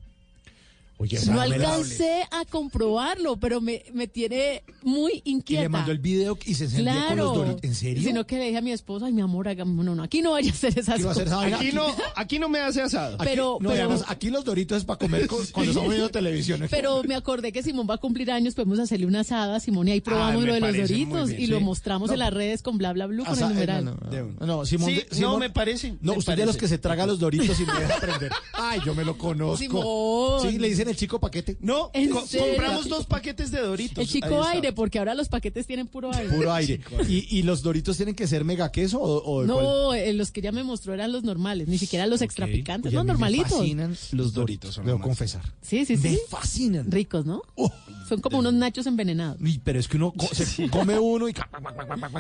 Oye, 1.02 1.20
No 1.26 1.42
alcancé 1.42 2.22
a 2.30 2.46
comprobarlo, 2.46 3.38
pero 3.38 3.60
me, 3.60 3.84
me 3.94 4.08
tiene 4.08 4.64
muy 4.84 5.22
Y 5.26 5.32
inquieta. 5.32 5.64
le 5.64 5.70
mandó 5.70 5.92
el 5.92 5.98
video 5.98 6.38
y 6.46 6.54
se 6.54 6.66
encendía 6.66 6.94
con 6.94 7.02
los 7.18 7.32
Claro. 7.32 7.34
Doritos. 7.34 7.64
¿En 7.64 7.76
serio? 7.76 8.04
Sino 8.04 8.28
que 8.28 8.38
le 8.38 8.46
dije 8.46 8.58
a 8.58 8.62
mi 8.62 8.72
esposo, 8.72 9.06
ay, 9.06 9.14
mi 9.14 9.22
amor, 9.22 9.48
hagamos, 9.48 9.84
no, 9.84 9.96
no, 9.96 10.04
aquí 10.04 10.22
no 10.22 10.32
vaya 10.34 10.52
a 10.52 10.54
hacer 10.54 10.78
esas 10.78 10.98
¿Qué 10.98 11.04
va 11.04 11.10
a 11.10 11.12
hacer 11.14 11.28
esa 11.28 11.36
cosas. 11.38 11.54
Aquí 11.54 11.72
no, 11.72 11.86
aquí 12.16 12.40
no 12.40 12.50
me 12.50 12.60
hace 12.60 12.82
asado. 12.84 13.16
Aquí- 13.16 13.26
pero- 13.26 13.58
no, 13.60 13.70
pero- 13.70 13.84
además, 13.86 14.06
aquí 14.08 14.30
los 14.30 14.46
Doritos 14.46 14.78
es 14.78 14.86
para 14.86 15.00
comer 15.00 15.26
con- 15.28 15.44
cuando 15.48 15.72
estamos 15.72 15.90
viendo 15.90 16.10
televisión. 16.10 16.68
Pero 16.70 17.02
me 17.04 17.16
acordé 17.16 17.52
que 17.52 17.64
Simón 17.64 17.88
va 17.90 17.96
a 17.96 17.98
cumplir 17.98 18.30
años, 18.32 18.54
podemos 18.54 18.78
hacerle 18.78 19.08
una 19.08 19.22
asada 19.22 19.56
a 19.56 19.60
Simón 19.60 19.88
y 19.88 19.92
ahí 19.94 20.02
probamos 20.02 20.42
me 20.42 20.48
lo 20.48 20.54
de 20.54 20.60
los 20.60 20.72
Doritos 20.90 21.30
bien, 21.30 21.42
y 21.42 21.48
lo 21.48 21.58
sí. 21.58 21.64
mostramos 21.64 22.08
No. 22.10 22.14
en 22.14 22.20
las 22.20 22.34
redes 22.34 22.62
con 22.62 22.78
bla 22.78 22.94
bla 22.94 23.08
bla 23.08 23.26
con 23.26 23.38
el 23.38 23.44
eh, 23.44 23.48
numeral. 23.48 23.86
no, 23.86 23.96
no, 24.40 24.46
no, 24.46 24.66
Simón, 24.66 24.92
Sí, 25.12 25.22
no, 25.22 25.38
me 25.40 25.50
parece, 25.50 25.96
No, 26.02 26.12
me 26.14 26.18
usted 26.20 26.36
de 26.38 26.46
los 26.46 26.58
que 26.58 26.68
se 26.68 26.78
traga 26.78 27.06
los 27.08 27.20
Doritos 27.20 27.60
y 27.60 27.66
no 27.66 27.74
deja 27.80 27.96
aprender. 27.96 28.32
Ay, 28.54 28.80
yo 28.86 28.94
me 28.94 29.04
lo 29.04 29.18
conozco. 29.18 29.58
Simón. 29.58 30.42
Sí, 30.52 30.60
le 30.60 30.70
dicen 30.70 30.90
el 30.92 30.98
chico 30.98 31.20
paquete. 31.20 31.58
No, 31.62 31.90
¿En 31.94 32.10
co- 32.10 32.26
serio? 32.26 32.48
compramos 32.48 32.88
dos 32.90 33.06
paquetes 33.06 33.52
de 33.52 33.60
Doritos. 33.62 33.98
El 33.98 34.08
chico 34.08 34.44
aire, 34.44 34.74
porque 34.74 35.00
ahora 35.00 35.16
los 35.16 35.28
paquetes 35.30 35.66
tienen 35.68 35.88
puro 35.88 36.14
aire. 36.14 36.34
Puro 36.34 36.54
aire. 36.54 36.80
¿Y, 37.08 37.38
y 37.38 37.44
los 37.44 37.62
Doritos 37.64 37.98
tienen 37.98 38.16
que 38.16 38.28
ser 38.28 38.46
mega 38.46 38.72
queso 38.72 39.00
o, 39.02 39.18
o? 39.24 39.44
No, 39.46 39.94
eh, 39.94 40.14
los 40.14 40.32
que 40.32 40.40
ella 40.42 40.52
me 40.52 40.64
mostró 40.64 40.94
eran 40.94 41.12
los 41.12 41.24
normales, 41.24 41.68
ni 41.68 41.78
siquiera 41.78 42.06
los 42.08 42.22
extra 42.22 42.46
picantes, 42.48 42.90
Oye, 42.90 42.96
no, 42.98 43.04
mí 43.04 43.08
me 43.08 43.14
normalitos. 43.14 43.52
fascinan 43.58 43.98
los 44.12 44.34
Doritos, 44.34 44.80
debo 44.86 45.00
confesar. 45.00 45.42
Sí, 45.62 45.86
sí, 45.86 45.98
Me 45.98 46.10
sí. 46.12 46.20
fascinan. 46.30 46.92
Ricos, 46.92 47.26
¿no? 47.26 47.42
Oh. 47.56 47.72
Son 48.08 48.20
como 48.22 48.40
unos 48.40 48.54
nachos 48.54 48.86
envenenados. 48.88 49.40
Uy, 49.42 49.62
pero 49.64 49.80
es 49.80 49.88
que 49.88 49.98
uno 49.98 50.12
co- 50.12 50.28
se 50.36 50.70
come 50.70 51.00
uno 51.00 51.30
y 51.30 51.34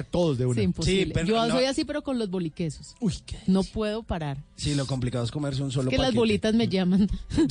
todos 0.09 0.37
de 0.37 0.45
una. 0.45 0.55
Sí, 0.55 0.61
imposible. 0.61 1.05
Sí, 1.05 1.11
pero 1.13 1.27
Yo 1.27 1.47
no- 1.47 1.53
soy 1.53 1.65
así, 1.65 1.83
pero 1.85 2.01
con 2.01 2.17
los 2.17 2.29
boliquesos. 2.29 2.95
Uy, 3.01 3.13
qué 3.25 3.37
No 3.47 3.63
puedo 3.63 4.03
parar. 4.03 4.37
Sí, 4.55 4.73
lo 4.75 4.85
complicado 4.87 5.25
es 5.25 5.31
comerse 5.31 5.61
un 5.63 5.71
solo 5.71 5.89
que 5.89 5.97
las 5.97 6.13
bolitas 6.13 6.53
me 6.53 6.67
llaman. 6.67 7.09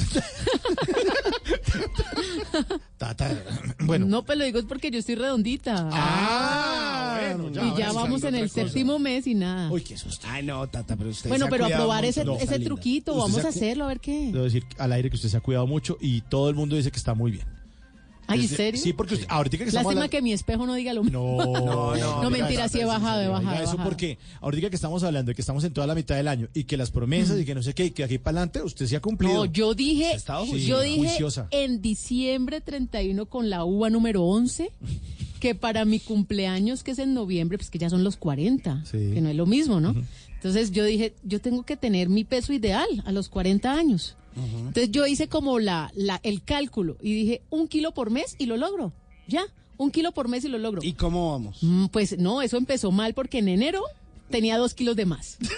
tata. 2.99 3.31
Bueno. 3.81 4.07
No, 4.07 4.25
pero 4.25 4.41
lo 4.41 4.45
digo 4.45 4.59
es 4.59 4.65
porque 4.65 4.91
yo 4.91 4.99
estoy 4.99 5.15
redondita. 5.15 5.89
Ah, 5.93 7.35
bueno, 7.37 7.51
y 7.65 7.79
ya 7.79 7.93
vamos 7.93 8.25
en 8.25 8.35
el 8.35 8.49
cosa. 8.49 8.67
séptimo 8.67 8.99
mes 8.99 9.27
y 9.27 9.35
nada. 9.35 9.71
Uy, 9.71 9.83
qué 9.83 9.97
susto. 9.97 10.27
Ay, 10.31 10.45
no, 10.45 10.67
Tata, 10.69 10.97
pero 10.97 11.11
usted 11.11 11.29
bueno, 11.29 11.47
se 11.47 11.49
ha 11.49 11.51
pero 11.51 11.67
a 11.67 11.69
probar 11.69 12.05
mucho, 12.05 12.11
ese, 12.11 12.25
Rosa 12.25 12.45
ese 12.45 12.61
truquito, 12.61 13.17
vamos 13.17 13.45
a 13.45 13.49
hacerlo, 13.49 13.85
a 13.85 13.89
ver 13.89 14.01
qué. 14.01 14.31
Debo 14.33 14.45
decir 14.45 14.65
al 14.79 14.93
aire 14.93 15.11
que 15.11 15.17
usted 15.17 15.29
se 15.29 15.37
ha 15.37 15.41
cuidado 15.41 15.67
mucho 15.67 15.99
y 16.01 16.21
todo 16.23 16.49
el 16.49 16.57
mundo 16.57 16.77
dice 16.77 16.91
que 16.91 16.99
está 16.99 17.15
muy 17.15 17.31
bien. 17.31 17.60
Ay, 18.33 18.41
¿en 18.43 18.49
serio? 18.49 18.81
Sí, 18.81 18.93
porque 18.93 19.15
usted- 19.15 19.27
ahorita 19.29 19.57
que 19.59 19.65
estamos 19.65 19.85
Lástima 19.87 19.91
hablando... 20.05 20.11
que 20.11 20.23
mi 20.23 20.33
espejo 20.33 20.67
no 20.67 20.75
diga 20.75 20.93
lo 20.95 21.03
mismo. 21.05 21.37
No, 21.43 21.53
no, 21.67 21.97
No, 21.97 22.23
no, 22.23 22.31
mentira, 22.31 22.69
sí 22.69 22.81
he 22.81 22.85
bajado, 22.85 23.23
he 23.23 23.29
bajado. 23.29 23.63
eso 23.63 23.77
porque 23.83 24.19
ahorita 24.41 24.71
que 24.71 24.77
estamos 24.77 25.03
hablando 25.03 25.31
de 25.31 25.35
que 25.35 25.43
estamos 25.43 25.65
en 25.65 25.73
toda 25.73 25.87
la 25.87 25.95
mitad 25.95 26.17
del 26.17 26.29
año 26.29 26.49
y 26.55 26.65
que 26.65 26.77
las 26.77 26.91
promesas 26.91 27.39
y 27.41 27.45
que 27.45 27.55
no 27.55 27.63
sé 27.63 27.75
qué 27.75 27.87
y 27.87 27.91
que 27.91 28.05
aquí 28.05 28.19
para 28.19 28.39
adelante 28.39 28.63
usted 28.63 28.87
se 28.87 28.97
ha 28.97 29.01
cumplido. 29.01 29.35
No, 29.35 29.45
yo 29.45 29.75
dije, 29.75 30.13
estado 30.13 30.45
Sí, 30.47 30.65
yo 30.67 30.81
dije 30.81 30.99
juiciosa. 30.99 31.49
en 31.51 31.83
diciembre 31.83 32.61
31 32.61 33.27
con 33.27 33.51
la 33.51 33.65
uva 33.65 33.91
número 33.91 34.23
11 34.25 34.71
que 35.41 35.55
para 35.55 35.85
mi 35.87 36.01
cumpleaños, 36.01 36.83
que 36.83 36.91
es 36.91 36.99
en 36.99 37.15
noviembre, 37.15 37.57
pues 37.57 37.71
que 37.71 37.79
ya 37.79 37.89
son 37.89 38.05
los 38.05 38.17
40, 38.19 38.85
Sí. 38.85 39.11
que 39.15 39.21
no 39.23 39.31
es 39.31 39.37
lo 39.37 39.47
mismo, 39.47 39.81
¿no? 39.81 39.95
Entonces 40.35 40.71
yo 40.71 40.85
dije, 40.85 41.15
yo 41.23 41.41
tengo 41.41 41.65
que 41.65 41.77
tener 41.77 42.09
mi 42.09 42.25
peso 42.25 42.53
ideal 42.53 42.87
a 43.07 43.13
los 43.13 43.29
40 43.29 43.73
años. 43.73 44.17
Entonces 44.37 44.91
yo 44.91 45.07
hice 45.07 45.29
como 45.29 45.59
la, 45.59 45.91
la, 45.95 46.21
el 46.23 46.43
cálculo 46.43 46.97
y 47.03 47.13
dije, 47.15 47.43
un 47.51 47.69
kilo 47.69 47.93
por 47.93 48.11
mes 48.11 48.37
y 48.39 48.47
lo 48.47 48.57
logro. 48.57 48.93
Ya, 49.27 49.43
un 49.77 49.91
kilo 49.91 50.13
por 50.13 50.29
mes 50.29 50.45
y 50.45 50.49
lo 50.49 50.59
logro. 50.59 50.81
¿Y 50.83 50.93
cómo 50.93 51.33
vamos? 51.33 51.59
Mm, 51.63 51.87
Pues 51.87 52.19
no, 52.19 52.43
eso 52.43 52.57
empezó 52.57 52.91
mal 52.93 53.15
porque 53.15 53.39
en 53.39 53.49
enero 53.49 53.83
tenía 54.31 54.57
dos 54.59 54.75
kilos 54.75 54.97
de 54.97 55.07
más. 55.07 55.39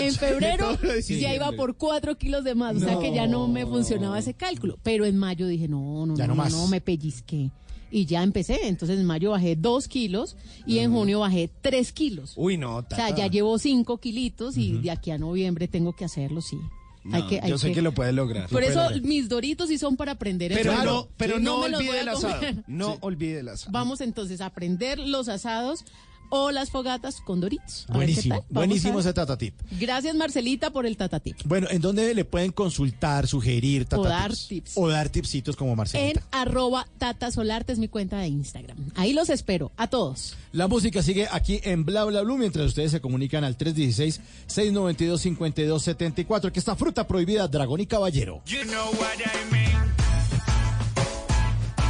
En 0.00 0.12
febrero 0.12 0.76
ya 1.08 1.34
iba 1.36 1.52
por 1.52 1.76
cuatro 1.76 2.18
kilos 2.18 2.42
de 2.42 2.56
más, 2.56 2.74
o 2.74 2.80
sea 2.80 2.98
que 2.98 3.14
ya 3.14 3.28
no 3.28 3.46
me 3.46 3.64
funcionaba 3.64 4.18
ese 4.18 4.34
cálculo. 4.34 4.76
Pero 4.82 5.04
en 5.04 5.16
mayo 5.16 5.46
dije, 5.46 5.68
no, 5.68 6.04
no, 6.04 6.16
Ya 6.16 6.26
no, 6.26 6.34
no 6.34 6.48
no, 6.48 6.66
me 6.66 6.80
pellizqué. 6.80 7.52
Y 7.92 8.06
ya 8.06 8.24
empecé, 8.24 8.66
entonces 8.66 8.98
en 8.98 9.06
mayo 9.06 9.30
bajé 9.30 9.54
dos 9.54 9.86
kilos 9.86 10.36
y 10.66 10.80
en 10.80 10.90
junio 10.92 11.20
bajé 11.20 11.48
tres 11.60 11.92
kilos. 11.92 12.32
Uy, 12.36 12.56
no, 12.58 12.78
O 12.78 12.84
sea, 12.90 13.14
ya 13.14 13.28
llevo 13.28 13.56
cinco 13.56 13.98
kilitos 13.98 14.56
y 14.56 14.78
de 14.78 14.90
aquí 14.90 15.12
a 15.12 15.18
noviembre 15.18 15.68
tengo 15.68 15.92
que 15.92 16.04
hacerlo, 16.04 16.40
sí. 16.40 16.58
No, 17.04 17.16
hay 17.16 17.26
que, 17.26 17.40
hay 17.42 17.50
yo 17.50 17.58
sé 17.58 17.72
que 17.72 17.82
lo 17.82 17.92
puede 17.92 18.12
lograr. 18.12 18.48
Por 18.48 18.64
eso 18.64 18.80
mis 19.02 19.28
doritos 19.28 19.68
sí 19.68 19.76
son 19.76 19.96
para 19.96 20.12
aprender. 20.12 20.52
Pero 20.54 20.72
eso. 20.72 20.84
no, 20.84 21.08
pero 21.18 21.36
Sí, 21.36 21.44
no, 21.44 21.56
voy 21.58 21.74
olvide 21.74 22.00
el 22.00 22.08
asado. 22.08 22.42
No 22.66 22.96
olvide 23.00 23.40
el 23.40 23.48
asado. 23.48 23.72
Vamos 23.72 24.00
entonces 24.00 24.40
a 24.40 24.46
aprender 24.46 24.98
los 24.98 25.28
asados 25.28 25.84
o 26.30 26.50
las 26.50 26.70
fogatas 26.70 27.20
con 27.20 27.40
Doritos. 27.40 27.86
A 27.88 27.94
Buenísimo, 27.94 28.44
buenísimo 28.50 28.98
ese 29.00 29.08
ver. 29.08 29.14
tata 29.14 29.36
tip. 29.38 29.54
Gracias 29.80 30.14
Marcelita 30.14 30.70
por 30.70 30.86
el 30.86 30.96
tatatip. 30.96 31.36
Bueno, 31.44 31.66
¿en 31.70 31.80
dónde 31.80 32.14
le 32.14 32.24
pueden 32.24 32.52
consultar, 32.52 33.26
sugerir 33.26 33.84
tata 33.84 34.00
O 34.00 34.04
dar 34.04 34.32
tips? 34.34 34.72
O 34.76 34.88
dar 34.88 35.08
tipsitos 35.08 35.56
como 35.56 35.72
En 35.72 35.76
Marcelita. 35.76 36.22
arroba 36.32 36.86
tatasolarte 36.98 37.72
es 37.72 37.78
mi 37.78 37.88
cuenta 37.88 38.18
de 38.18 38.28
Instagram. 38.28 38.76
Ahí 38.96 39.12
los 39.12 39.28
espero, 39.30 39.72
a 39.76 39.86
todos. 39.88 40.36
La 40.52 40.68
música 40.68 41.02
sigue 41.02 41.26
aquí 41.30 41.60
en 41.64 41.84
Bla 41.84 42.04
Bla 42.04 42.22
Blue 42.22 42.38
mientras 42.38 42.66
ustedes 42.66 42.90
se 42.92 43.00
comunican 43.00 43.44
al 43.44 43.56
316-692-5274 43.58 46.52
que 46.52 46.58
está 46.58 46.76
fruta 46.76 47.06
prohibida, 47.06 47.46
dragón 47.48 47.80
y 47.80 47.86
caballero. 47.86 48.42
You 48.46 48.62
know 48.64 48.86
what 48.92 49.18
I 49.18 49.52
mean. 49.52 49.64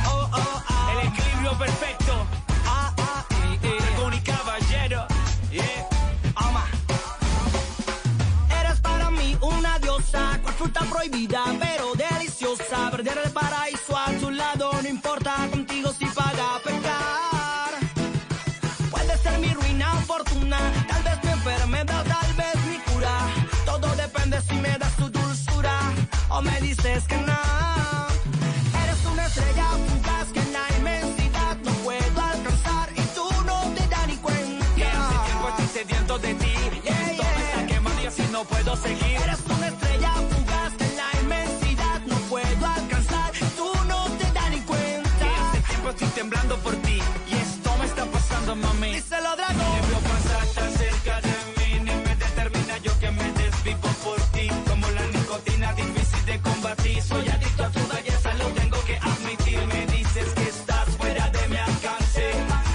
Oh, 0.06 0.30
oh, 0.32 0.62
ah. 0.68 1.00
El 1.02 1.08
equilibrio 1.08 1.58
perfecto. 1.58 2.03
Diosa, 10.14 10.40
cual 10.42 10.54
fruta 10.54 10.80
prohibida, 10.84 11.44
pero 11.58 11.92
deliciosa. 11.94 12.90
Perder 12.90 13.18
el 13.24 13.30
paraíso 13.30 13.96
a 13.96 14.06
tu 14.20 14.30
lado, 14.30 14.70
no 14.82 14.88
importa 14.88 15.48
contigo 15.50 15.92
si 15.92 16.06
paga 16.06 16.60
pecar. 16.64 17.72
Puede 18.90 19.18
ser 19.18 19.38
mi 19.38 19.52
ruina 19.52 19.90
fortuna, 20.06 20.58
tal 20.88 21.02
vez 21.02 21.24
mi 21.24 21.30
enfermedad, 21.30 22.04
tal 22.04 22.32
vez 22.34 22.56
mi 22.66 22.78
cura. 22.92 23.18
Todo 23.64 23.88
depende 23.96 24.40
si 24.42 24.54
me 24.54 24.78
das 24.78 24.96
tu 24.96 25.08
dulzura 25.10 25.78
o 26.30 26.40
me 26.42 26.60
dices 26.60 27.04
que 27.06 27.16
no. 27.16 27.83
Estoy 45.94 46.08
temblando 46.08 46.56
por 46.58 46.74
ti. 46.76 46.98
Y 47.30 47.34
esto 47.34 47.70
me 47.78 47.84
está 47.86 48.04
pasando, 48.06 48.56
mami. 48.56 48.94
Díselo, 48.94 49.30
Te 49.30 49.42
dragón. 49.42 49.88
veo 49.88 50.00
pasar 50.12 50.46
tan 50.56 50.72
cerca 50.82 51.20
de 51.26 51.34
mí, 51.56 51.70
ni 51.86 51.94
me 52.06 52.14
determina 52.16 52.78
yo 52.78 52.92
que 53.00 53.10
me 53.10 53.32
desvivo 53.32 53.88
por 54.04 54.20
ti. 54.34 54.48
Como 54.68 54.86
la 54.90 55.06
nicotina 55.14 55.72
difícil 55.74 56.24
de 56.26 56.40
combatir. 56.40 57.02
Soy 57.02 57.28
adicto 57.28 57.64
a 57.64 57.70
tu 57.70 57.80
belleza, 57.94 58.34
lo 58.34 58.46
tengo 58.60 58.78
que 58.84 58.96
admitir. 58.96 59.58
Me 59.66 59.86
dices 59.86 60.28
que 60.36 60.48
estás 60.48 60.86
fuera 60.98 61.30
de 61.30 61.48
mi 61.48 61.56
alcance, 61.56 62.24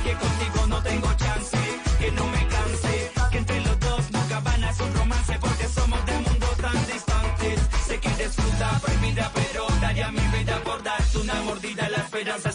que 0.03 0.13
contigo 0.23 0.67
no 0.67 0.81
tengo 0.83 1.09
chance, 1.23 1.57
que 1.99 2.11
no 2.11 2.25
me 2.27 2.47
canse, 2.47 3.11
que 3.31 3.37
entre 3.37 3.59
los 3.61 3.79
dos 3.79 4.11
nunca 4.11 4.39
van 4.39 4.63
a 4.63 4.71
un 4.85 4.93
romance 4.95 5.37
porque 5.41 5.67
somos 5.67 6.05
de 6.05 6.13
mundos 6.25 6.55
tan 6.65 6.79
distantes. 6.87 7.59
Sé 7.87 7.99
que 7.99 8.09
disfruta 8.23 8.79
prohibida, 8.83 9.31
pero 9.33 9.67
daría 9.81 10.09
mi 10.11 10.25
vida 10.37 10.55
por 10.63 10.81
darte 10.83 11.17
una 11.17 11.35
mordida. 11.41 11.89
La 11.89 11.97
esperanza 11.97 12.49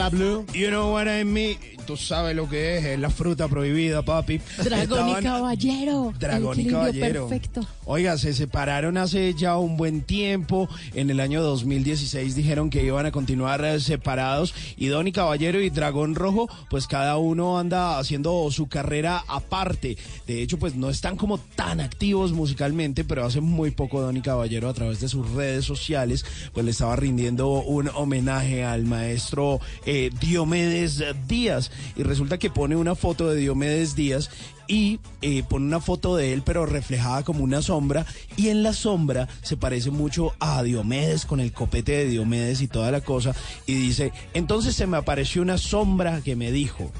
la 0.00 0.08
You 0.08 0.08
know 0.08 0.08
what 0.08 0.08
I 0.08 0.08
mean, 0.08 0.08
Bla 0.08 0.08
Bla 0.08 0.08
Blue. 0.08 0.46
You 0.54 0.70
know 0.70 0.92
what 0.92 1.06
I 1.08 1.24
mean. 1.24 1.58
tú 1.86 1.96
sabes 1.96 2.34
lo 2.34 2.48
que 2.48 2.78
es, 2.78 2.84
es 2.84 2.98
la 2.98 3.10
fruta 3.10 3.48
prohibida, 3.48 4.02
papi. 4.02 4.40
Dragón 4.62 5.08
y 5.10 5.22
caballero. 5.22 6.14
Dragón 6.18 6.60
y 6.60 6.66
caballero. 6.66 7.28
Perfecto. 7.28 7.66
Oiga, 7.92 8.16
se 8.18 8.34
separaron 8.34 8.96
hace 8.96 9.34
ya 9.34 9.56
un 9.56 9.76
buen 9.76 10.02
tiempo. 10.02 10.68
En 10.94 11.10
el 11.10 11.18
año 11.18 11.42
2016 11.42 12.36
dijeron 12.36 12.70
que 12.70 12.84
iban 12.84 13.04
a 13.04 13.10
continuar 13.10 13.64
eh, 13.64 13.80
separados. 13.80 14.54
Y 14.76 14.86
Don 14.86 15.08
y 15.08 15.12
Caballero 15.12 15.60
y 15.60 15.70
Dragón 15.70 16.14
Rojo, 16.14 16.48
pues 16.70 16.86
cada 16.86 17.16
uno 17.16 17.58
anda 17.58 17.98
haciendo 17.98 18.48
su 18.52 18.68
carrera 18.68 19.24
aparte. 19.26 19.98
De 20.28 20.40
hecho, 20.40 20.56
pues 20.56 20.76
no 20.76 20.88
están 20.88 21.16
como 21.16 21.38
tan 21.38 21.80
activos 21.80 22.30
musicalmente, 22.30 23.02
pero 23.02 23.24
hace 23.24 23.40
muy 23.40 23.72
poco 23.72 24.00
Don 24.00 24.16
y 24.16 24.22
Caballero 24.22 24.68
a 24.68 24.74
través 24.74 25.00
de 25.00 25.08
sus 25.08 25.28
redes 25.32 25.64
sociales, 25.64 26.24
pues 26.52 26.64
le 26.64 26.70
estaba 26.70 26.94
rindiendo 26.94 27.48
un 27.48 27.88
homenaje 27.88 28.62
al 28.62 28.84
maestro 28.84 29.58
eh, 29.84 30.12
Diomedes 30.20 31.02
Díaz. 31.26 31.72
Y 31.96 32.04
resulta 32.04 32.38
que 32.38 32.50
pone 32.50 32.76
una 32.76 32.94
foto 32.94 33.28
de 33.28 33.40
Diomedes 33.40 33.96
Díaz 33.96 34.30
y 34.70 35.00
eh, 35.20 35.42
pone 35.42 35.66
una 35.66 35.80
foto 35.80 36.14
de 36.14 36.32
él 36.32 36.42
pero 36.44 36.64
reflejada 36.64 37.24
como 37.24 37.42
una 37.42 37.60
sombra 37.60 38.06
y 38.36 38.50
en 38.50 38.62
la 38.62 38.72
sombra 38.72 39.26
se 39.42 39.56
parece 39.56 39.90
mucho 39.90 40.32
a 40.38 40.62
Diomedes 40.62 41.26
con 41.26 41.40
el 41.40 41.52
copete 41.52 41.90
de 41.92 42.06
Diomedes 42.06 42.60
y 42.60 42.68
toda 42.68 42.92
la 42.92 43.00
cosa 43.00 43.34
y 43.66 43.74
dice, 43.74 44.12
entonces 44.32 44.76
se 44.76 44.86
me 44.86 44.96
apareció 44.96 45.42
una 45.42 45.58
sombra 45.58 46.20
que 46.20 46.36
me 46.36 46.52
dijo, 46.52 46.92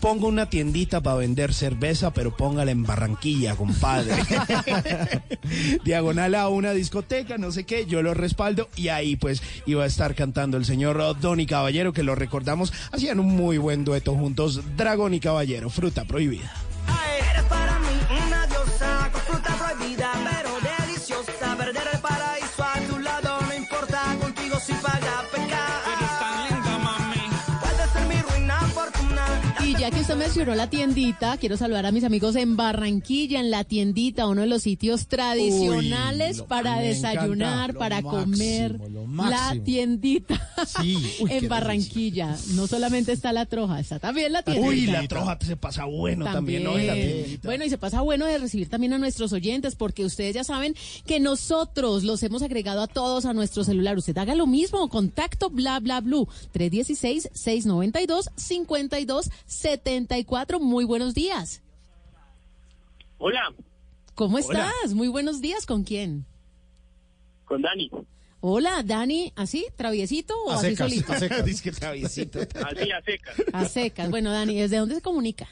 pongo 0.00 0.28
una 0.28 0.48
tiendita 0.48 1.00
para 1.00 1.16
vender 1.16 1.52
cerveza 1.52 2.12
pero 2.12 2.36
póngala 2.36 2.70
en 2.70 2.84
Barranquilla, 2.84 3.56
compadre. 3.56 4.14
Diagonal 5.84 6.36
a 6.36 6.48
una 6.48 6.70
discoteca, 6.70 7.36
no 7.36 7.50
sé 7.50 7.64
qué, 7.64 7.86
yo 7.86 8.00
lo 8.00 8.14
respaldo 8.14 8.68
y 8.76 8.88
ahí 8.88 9.16
pues 9.16 9.42
iba 9.66 9.82
a 9.82 9.88
estar 9.88 10.14
cantando 10.14 10.56
el 10.56 10.64
señor 10.64 11.18
Don 11.20 11.40
y 11.40 11.46
Caballero 11.46 11.92
que 11.92 12.04
lo 12.04 12.14
recordamos, 12.14 12.72
hacían 12.92 13.18
un 13.18 13.34
muy 13.34 13.58
buen 13.58 13.84
dueto 13.84 14.14
juntos, 14.14 14.62
Dragón 14.76 15.14
y 15.14 15.20
Caballero, 15.20 15.68
fruta 15.68 16.04
prohibida. 16.04 16.67
Usted 30.08 30.24
mencionó 30.24 30.54
la 30.54 30.70
tiendita, 30.70 31.36
quiero 31.36 31.58
saludar 31.58 31.84
a 31.84 31.92
mis 31.92 32.02
amigos 32.02 32.34
en 32.34 32.56
Barranquilla, 32.56 33.40
en 33.40 33.50
la 33.50 33.64
tiendita, 33.64 34.26
uno 34.26 34.40
de 34.40 34.46
los 34.46 34.62
sitios 34.62 35.06
tradicionales 35.06 36.40
para 36.40 36.78
desayunar, 36.78 37.70
encanta, 37.70 37.78
para 37.78 38.00
máximo, 38.00 38.22
comer. 38.22 38.80
La 39.28 39.54
tiendita 39.62 40.50
Sí, 40.80 40.96
uy, 41.20 41.30
en 41.34 41.48
Barranquilla. 41.48 42.38
No 42.54 42.66
solamente 42.66 43.12
está 43.12 43.34
la 43.34 43.44
troja, 43.44 43.80
está 43.80 43.98
también 43.98 44.32
la 44.32 44.42
tiendita. 44.42 44.66
Uy, 44.66 44.86
la 44.86 45.06
troja 45.06 45.36
se 45.42 45.56
pasa 45.56 45.84
bueno 45.84 46.24
también, 46.24 46.64
¿no? 46.64 46.78
En 46.78 46.86
la 46.86 46.94
tiendita. 46.94 47.46
Bueno, 47.46 47.66
y 47.66 47.68
se 47.68 47.76
pasa 47.76 48.00
bueno 48.00 48.24
de 48.24 48.38
recibir 48.38 48.70
también 48.70 48.94
a 48.94 48.98
nuestros 48.98 49.34
oyentes, 49.34 49.74
porque 49.74 50.06
ustedes 50.06 50.34
ya 50.34 50.42
saben 50.42 50.74
que 51.04 51.20
nosotros 51.20 52.02
los 52.02 52.22
hemos 52.22 52.40
agregado 52.40 52.80
a 52.80 52.86
todos 52.86 53.26
a 53.26 53.34
nuestro 53.34 53.62
celular. 53.62 53.98
Usted 53.98 54.16
haga 54.16 54.34
lo 54.34 54.46
mismo, 54.46 54.88
contacto 54.88 55.50
bla 55.50 55.78
bla 55.80 56.00
blue 56.00 56.26
316-692-5274. 60.06 60.60
Muy 60.60 60.84
buenos 60.84 61.14
días. 61.14 61.62
Hola, 63.18 63.52
¿Cómo 64.14 64.36
Hola. 64.36 64.68
estás? 64.70 64.94
Muy 64.94 65.08
buenos 65.08 65.40
días. 65.40 65.66
¿Con 65.66 65.84
quién? 65.84 66.24
con 67.44 67.62
Dani. 67.62 67.90
Hola, 68.40 68.82
Dani, 68.84 69.32
¿así? 69.34 69.66
¿Traviesito 69.74 70.34
o 70.44 70.50
A 70.50 70.56
así 70.56 70.70
secas, 70.70 70.90
solito? 70.90 71.12
a 71.12 71.18
secas. 71.18 71.44
Dice 71.46 71.62
que 71.62 71.72
traviesito. 71.72 72.40
Así 72.40 72.90
a 72.92 73.00
secas. 73.02 73.36
A 73.54 73.64
secas. 73.64 74.10
Bueno, 74.10 74.30
Dani, 74.30 74.54
¿desde 74.60 74.76
dónde 74.76 74.96
se 74.96 75.00
comunica? 75.00 75.48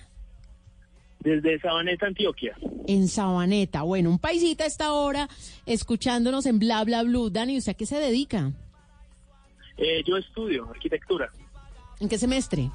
Desde 1.20 1.58
Sabaneta, 1.58 2.06
Antioquia. 2.06 2.54
En 2.86 3.08
Sabaneta. 3.08 3.82
Bueno, 3.82 4.10
un 4.10 4.18
paisita 4.18 4.64
a 4.64 4.66
esta 4.66 4.92
hora 4.92 5.28
escuchándonos 5.64 6.44
en 6.46 6.58
Bla 6.58 6.84
Bla 6.84 7.02
Blue. 7.02 7.30
Dani, 7.30 7.56
¿usted 7.56 7.72
a 7.72 7.74
qué 7.74 7.86
se 7.86 7.96
dedica? 7.98 8.52
Eh, 9.78 10.02
yo 10.06 10.18
estudio 10.18 10.68
arquitectura. 10.70 11.32
¿En 11.98 12.08
qué 12.10 12.18
semestre? 12.18 12.70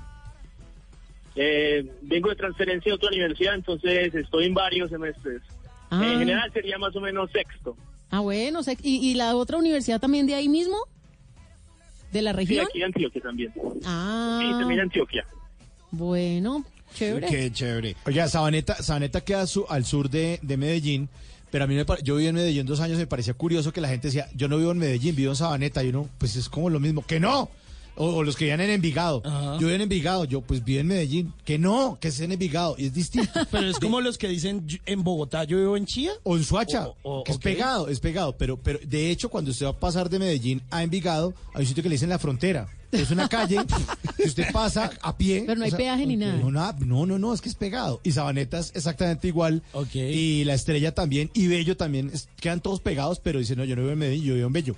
Eh, 1.35 1.89
vengo 2.01 2.29
de 2.29 2.35
transferencia 2.35 2.91
a 2.91 2.95
otra 2.95 3.09
universidad, 3.09 3.55
entonces 3.55 4.13
estoy 4.13 4.45
en 4.47 4.53
varios 4.53 4.89
semestres. 4.89 5.41
Ah. 5.89 6.01
En 6.05 6.19
general 6.19 6.51
sería 6.53 6.77
más 6.77 6.95
o 6.95 7.01
menos 7.01 7.29
sexto. 7.31 7.75
Ah, 8.09 8.19
bueno. 8.19 8.59
¿Y, 8.83 9.09
y 9.11 9.13
la 9.15 9.35
otra 9.35 9.57
universidad 9.57 9.99
también 9.99 10.27
de 10.27 10.35
ahí 10.35 10.49
mismo? 10.49 10.77
¿De 12.11 12.21
la 12.21 12.31
Sí, 12.31 12.37
región? 12.37 12.65
aquí 12.69 12.79
en 12.79 12.85
Antioquia 12.85 13.21
también. 13.21 13.53
Ah, 13.85 14.39
Sí, 14.41 14.51
también 14.59 14.79
Antioquia. 14.81 15.25
bueno, 15.91 16.65
chévere. 16.93 17.27
Qué 17.27 17.51
chévere. 17.51 17.95
Oiga, 18.05 18.27
Sabaneta, 18.27 18.75
Sabaneta 18.75 19.21
queda 19.21 19.47
su- 19.47 19.65
al 19.69 19.85
sur 19.85 20.09
de, 20.09 20.39
de 20.41 20.57
Medellín, 20.57 21.07
pero 21.51 21.63
a 21.63 21.67
mí 21.67 21.75
me 21.75 21.85
yo 22.03 22.15
viví 22.15 22.27
en 22.27 22.35
Medellín 22.35 22.65
dos 22.65 22.81
años 22.81 22.97
y 22.97 23.01
me 23.01 23.07
parecía 23.07 23.33
curioso 23.33 23.71
que 23.71 23.79
la 23.81 23.87
gente 23.87 24.07
decía, 24.09 24.27
yo 24.35 24.47
no 24.49 24.57
vivo 24.57 24.71
en 24.71 24.77
Medellín, 24.79 25.15
vivo 25.15 25.31
en 25.31 25.35
Sabaneta, 25.37 25.83
y 25.83 25.89
uno, 25.89 26.09
pues 26.17 26.35
es 26.35 26.49
como 26.49 26.69
lo 26.69 26.79
mismo, 26.81 27.05
que 27.05 27.19
no. 27.21 27.49
O, 28.01 28.15
o 28.15 28.23
los 28.23 28.35
que 28.35 28.45
vivían 28.45 28.61
en 28.61 28.69
Envigado. 28.71 29.21
Ajá. 29.23 29.53
Yo 29.53 29.67
vivo 29.67 29.71
en 29.71 29.81
Envigado, 29.81 30.25
yo 30.25 30.41
pues 30.41 30.63
vivo 30.63 30.79
en 30.81 30.87
Medellín. 30.87 31.33
Que 31.45 31.59
no, 31.59 31.97
que 32.01 32.07
es 32.07 32.19
en 32.19 32.31
Envigado, 32.31 32.75
y 32.77 32.85
es 32.87 32.93
distinto. 32.93 33.31
Pero 33.51 33.67
es 33.67 33.79
como 33.79 34.01
los 34.01 34.17
que 34.17 34.27
dicen 34.27 34.67
"Yo- 34.67 34.79
en 34.85 35.03
Bogotá, 35.03 35.43
yo 35.43 35.57
vivo 35.57 35.77
en 35.77 35.85
Chía. 35.85 36.11
O 36.23 36.35
en 36.37 36.43
Suacha, 36.43 36.87
O- 36.87 36.95
o- 37.03 37.23
que 37.23 37.31
es 37.31 37.37
pegado, 37.37 37.87
es 37.89 37.99
pegado. 37.99 38.35
Pero, 38.37 38.57
pero 38.57 38.79
de 38.83 39.11
hecho, 39.11 39.29
cuando 39.29 39.51
usted 39.51 39.65
va 39.65 39.69
a 39.71 39.79
pasar 39.79 40.09
de 40.09 40.19
Medellín 40.19 40.61
a 40.71 40.83
Envigado, 40.83 41.33
hay 41.53 41.61
un 41.61 41.67
sitio 41.67 41.83
que 41.83 41.89
le 41.89 41.95
dicen 41.95 42.09
la 42.09 42.19
frontera. 42.19 42.67
Es 42.91 43.09
una 43.09 43.29
calle 43.29 43.57
que 44.17 44.23
usted 44.23 44.51
pasa 44.51 44.91
a 45.01 45.15
pie. 45.15 45.43
Pero 45.45 45.59
no 45.59 45.63
hay 45.65 45.71
peaje 45.71 46.05
ni 46.05 46.17
nada. 46.17 46.33
No, 46.35 46.51
nada, 46.51 46.75
no, 46.79 47.05
no, 47.05 47.17
no, 47.17 47.33
es 47.33 47.39
que 47.39 47.47
es 47.47 47.55
pegado. 47.55 48.01
Y 48.03 48.11
Sabaneta 48.11 48.59
es 48.59 48.73
exactamente 48.75 49.29
igual. 49.29 49.63
Y 49.93 50.43
La 50.43 50.55
Estrella 50.55 50.93
también. 50.93 51.29
Y 51.33 51.47
Bello 51.47 51.77
también. 51.77 52.09
es- 52.13 52.27
quedan 52.41 52.59
todos 52.59 52.81
pegados, 52.81 53.19
pero 53.21 53.39
dicen, 53.39 53.59
no, 53.59 53.63
yo 53.63 53.75
no 53.77 53.83
vivo 53.83 53.93
en 53.93 53.99
Medellín, 53.99 54.23
yo 54.25 54.33
vivo 54.35 54.47
en 54.47 54.53
Bello. 54.53 54.75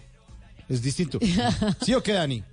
Es 0.69 0.83
distinto. 0.83 1.17
¿Sí 1.83 1.93
o 1.95 2.03
qué, 2.03 2.13
Dani? 2.13 2.43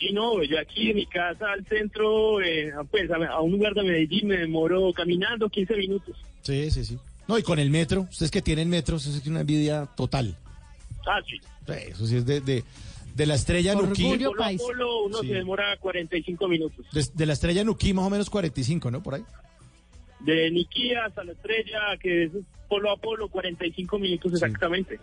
Sí, 0.00 0.12
no, 0.12 0.42
yo 0.42 0.58
aquí 0.58 0.90
en 0.90 0.96
mi 0.96 1.06
casa 1.06 1.52
al 1.52 1.64
centro, 1.66 2.40
eh, 2.40 2.72
pues 2.90 3.08
a, 3.10 3.16
a 3.16 3.40
un 3.42 3.52
lugar 3.52 3.74
de 3.74 3.82
Medellín 3.82 4.28
me 4.28 4.38
demoro 4.38 4.92
caminando 4.94 5.48
15 5.48 5.76
minutos. 5.76 6.16
Sí, 6.42 6.70
sí, 6.70 6.84
sí. 6.84 6.98
No, 7.28 7.38
y 7.38 7.42
con 7.42 7.58
el 7.58 7.70
metro, 7.70 8.00
ustedes 8.10 8.30
que 8.30 8.40
tienen 8.42 8.68
metros, 8.70 9.06
eso 9.06 9.18
es 9.18 9.26
una 9.26 9.40
envidia 9.42 9.86
total. 9.96 10.36
Ah, 11.06 11.20
sí. 11.28 11.38
Eso 11.88 12.06
sí 12.06 12.16
es 12.16 12.26
de, 12.26 12.40
de, 12.40 12.64
de 13.14 13.26
la 13.26 13.34
estrella 13.34 13.74
Nuquí. 13.74 14.02
Polo 14.04 14.32
a 14.32 14.36
país. 14.36 14.60
polo 14.60 15.04
uno 15.04 15.18
Sí. 15.20 15.28
se 15.28 15.34
demora 15.34 15.76
45 15.78 16.48
minutos. 16.48 16.86
De, 16.92 17.04
de 17.14 17.26
la 17.26 17.34
estrella 17.34 17.62
Nuquí 17.62 17.92
más 17.92 18.06
o 18.06 18.10
menos 18.10 18.28
45, 18.30 18.90
¿no? 18.90 19.02
Por 19.02 19.14
ahí. 19.16 19.22
De 20.20 20.50
Niquía 20.50 21.04
hasta 21.06 21.22
la 21.24 21.32
estrella, 21.32 21.78
que 22.00 22.24
es 22.24 22.32
polo 22.70 22.92
a 22.92 22.96
polo, 22.96 23.28
45 23.28 23.98
minutos 23.98 24.32
exactamente. 24.32 25.00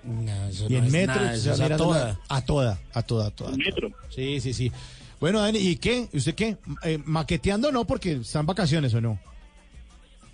Y 0.69 0.75
en 0.75 0.89
metro, 0.89 1.15
nada, 1.15 1.31
o 1.31 1.33
eso 1.35 1.63
a 1.63 1.77
toda. 1.77 2.19
A 2.29 2.41
toda, 2.45 2.79
a 2.93 3.03
toda, 3.03 3.27
a 3.27 3.31
toda. 3.31 3.51
En 3.51 3.57
metro. 3.57 3.91
Sí, 4.09 4.39
sí, 4.39 4.53
sí. 4.53 4.71
Bueno, 5.19 5.41
Dani, 5.41 5.59
¿y 5.59 5.75
qué? 5.75 6.07
¿Usted 6.13 6.33
qué? 6.33 6.57
Eh, 6.83 6.99
¿Maqueteando 7.03 7.71
no? 7.71 7.85
Porque 7.85 8.13
están 8.13 8.45
vacaciones 8.45 8.93
o 8.93 9.01
no. 9.01 9.19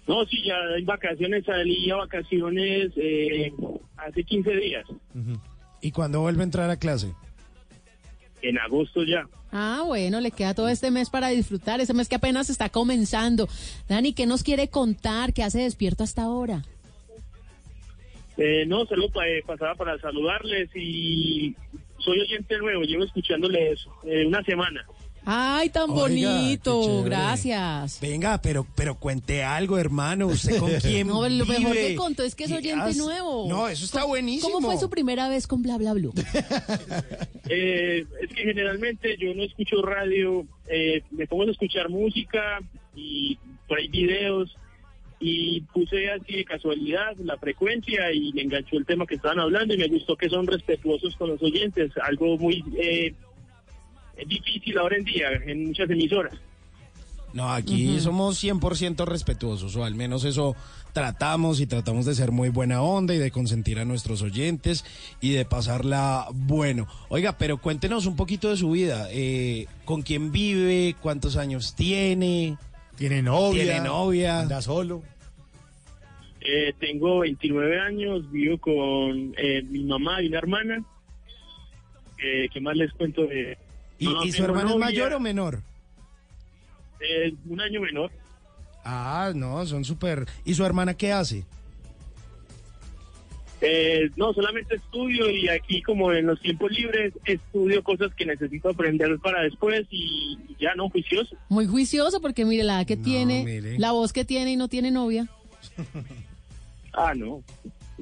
No, 0.08 0.26
sí, 0.26 0.44
ya 0.46 0.56
en 0.78 0.86
vacaciones, 0.86 1.46
salí 1.46 1.90
a 1.90 1.96
vacaciones 1.96 2.92
eh, 2.98 3.52
hace 3.98 4.24
15 4.24 4.56
días, 4.58 4.86
¿Y 5.82 5.92
cuándo 5.92 6.22
vuelve 6.22 6.42
a 6.42 6.44
entrar 6.44 6.70
a 6.70 6.78
clase? 6.78 7.14
en 8.42 8.60
agosto 8.60 9.04
ya. 9.06 9.26
Ah, 9.54 9.84
bueno, 9.86 10.20
le 10.20 10.32
queda 10.32 10.54
todo 10.54 10.68
este 10.68 10.92
mes 10.92 11.10
para 11.10 11.30
disfrutar, 11.30 11.80
ese 11.80 11.94
mes 11.94 12.10
que 12.10 12.16
apenas 12.16 12.50
está 12.50 12.70
comenzando. 12.70 13.48
Dani, 13.88 14.14
¿qué 14.14 14.26
nos 14.26 14.44
quiere 14.44 14.68
contar? 14.68 15.34
¿Qué 15.34 15.44
hace 15.44 15.60
despierto 15.60 16.04
hasta 16.04 16.24
ahora? 16.24 16.64
Eh, 18.38 18.66
no, 18.68 18.86
solo 18.86 19.10
pa- 19.10 19.28
eh, 19.28 19.44
pasaba 19.46 19.76
para 19.76 20.00
saludarles 20.00 20.70
y 20.76 21.56
soy 22.00 22.20
oyente 22.20 22.58
nuevo, 22.58 22.82
llevo 22.84 23.04
escuchándoles 23.04 23.86
eh, 24.06 24.26
una 24.26 24.44
semana. 24.44 24.86
Ay, 25.26 25.70
tan 25.70 25.90
Oiga, 25.92 26.02
bonito, 26.02 27.02
gracias. 27.04 28.00
Venga, 28.02 28.42
pero, 28.42 28.68
pero 28.76 28.96
cuente 28.96 29.42
algo, 29.42 29.78
hermano. 29.78 30.28
¿Usted 30.28 30.58
con 30.60 30.70
quién 30.82 31.08
No, 31.08 31.30
lo 31.30 31.46
mejor 31.46 31.74
que 31.76 31.96
contó 31.96 32.24
es 32.24 32.36
que 32.36 32.44
es 32.44 32.50
¿Qué 32.50 32.58
oyente 32.58 32.96
nuevo. 32.96 33.48
No, 33.48 33.70
eso 33.70 33.86
está 33.86 34.00
¿Cómo- 34.02 34.10
buenísimo. 34.10 34.52
¿Cómo 34.52 34.68
fue 34.72 34.78
su 34.78 34.90
primera 34.90 35.30
vez 35.30 35.48
con 35.48 35.62
Bla 35.62 35.78
Bla 35.78 35.94
Blue? 35.94 36.14
Eh, 37.50 38.06
es 38.22 38.30
que 38.34 38.44
generalmente 38.44 39.18
yo 39.20 39.34
no 39.36 39.44
escucho 39.44 39.82
radio, 39.82 40.46
eh, 40.68 41.04
me 41.12 41.28
pongo 41.28 41.44
a 41.44 41.52
escuchar 41.52 41.90
música 41.90 42.60
y 42.96 43.38
por 43.68 43.78
ahí 43.80 43.90
videos 43.90 44.56
y 45.26 45.62
puse 45.74 46.12
así 46.12 46.34
de 46.34 46.44
casualidad 46.44 47.16
la 47.24 47.38
frecuencia 47.38 48.12
y 48.12 48.34
me 48.34 48.42
enganchó 48.42 48.76
el 48.76 48.86
tema 48.86 49.06
que 49.06 49.16
estaban 49.16 49.40
hablando 49.40 49.74
y 49.74 49.78
me 49.78 49.88
gustó 49.88 50.18
que 50.18 50.28
son 50.28 50.46
respetuosos 50.46 51.16
con 51.16 51.30
los 51.30 51.42
oyentes, 51.42 51.94
algo 52.04 52.38
muy 52.38 52.62
eh, 52.78 53.14
difícil 54.28 54.78
ahora 54.78 54.98
en 54.98 55.06
día 55.06 55.30
en 55.46 55.68
muchas 55.68 55.90
emisoras. 55.90 56.34
No, 57.32 57.50
aquí 57.52 57.94
Ujú. 57.94 58.02
somos 58.02 58.44
100% 58.44 59.06
respetuosos, 59.06 59.76
o 59.78 59.86
al 59.86 59.96
menos 59.96 60.26
eso 60.26 60.58
tratamos 60.92 61.62
y 61.62 61.68
tratamos 61.68 62.06
de 62.06 62.16
ser 62.16 62.32
muy 62.32 62.50
buena 62.50 62.82
onda 62.82 63.16
y 63.16 63.18
de 63.18 63.32
consentir 63.32 63.80
a 63.80 63.86
nuestros 63.86 64.22
oyentes 64.22 64.84
y 65.22 65.32
de 65.32 65.46
pasarla 65.46 66.28
bueno. 66.34 66.86
Oiga, 67.08 67.38
pero 67.38 67.58
cuéntenos 67.60 68.08
un 68.08 68.18
poquito 68.18 68.50
de 68.50 68.58
su 68.58 68.72
vida. 68.72 69.08
Eh, 69.10 69.68
¿Con 69.86 70.02
quién 70.02 70.34
vive? 70.34 70.96
¿Cuántos 71.02 71.38
años 71.38 71.76
tiene? 71.76 72.58
¿Tiene 72.98 73.24
novia? 73.24 73.64
¿Tiene 73.64 73.80
novia? 73.80 74.42
¿Anda 74.42 74.62
solo? 74.62 75.02
Eh, 76.46 76.74
tengo 76.80 77.20
29 77.20 77.80
años, 77.80 78.30
vivo 78.32 78.58
con 78.58 79.34
eh, 79.38 79.62
mi 79.64 79.84
mamá 79.86 80.22
y 80.22 80.28
una 80.28 80.40
hermana. 80.40 80.84
Eh, 82.22 82.50
¿Qué 82.54 82.60
más 82.60 82.76
les 82.76 82.92
cuento? 82.94 83.26
de 83.26 83.58
¿Y, 84.00 84.06
no 84.06 84.24
y 84.26 84.32
su 84.32 84.38
tengo 84.38 84.50
hermano 84.50 84.72
es 84.72 84.78
mayor 84.78 85.14
o 85.14 85.20
menor? 85.20 85.62
eh, 87.00 87.34
un 87.48 87.60
año 87.62 87.82
menor. 87.82 88.12
Ah, 88.86 89.32
no, 89.36 89.66
son 89.66 89.86
súper... 89.86 90.26
¿Y 90.44 90.54
su 90.54 90.66
hermana 90.66 90.94
qué 90.94 91.12
hace? 91.14 91.46
Eh, 93.62 94.10
no, 94.18 94.34
solamente 94.34 94.76
estudio 94.76 95.30
y 95.30 95.48
aquí 95.48 95.82
como 95.82 96.12
en 96.12 96.26
los 96.28 96.42
tiempos 96.42 96.70
libres 96.72 97.14
estudio 97.24 97.82
cosas 97.82 98.14
que 98.14 98.26
necesito 98.26 98.70
aprender 98.70 99.18
para 99.20 99.42
después 99.44 99.86
y 99.90 100.38
ya 100.60 100.76
no 100.76 100.90
juicioso. 100.90 101.38
Muy 101.48 101.66
juicioso 101.66 102.20
porque 102.20 102.44
mire 102.44 102.64
la 102.66 102.80
edad 102.80 102.88
que 102.88 102.98
No, 102.98 103.04
tiene, 103.04 103.44
mire. 103.46 103.80
la 103.80 103.94
voz 103.94 104.12
que 104.12 104.26
tiene 104.26 104.52
y 104.52 104.56
no 104.58 104.68
tiene 104.68 104.92
novia. 104.92 105.28
Ah, 106.94 107.14
no. 107.16 107.44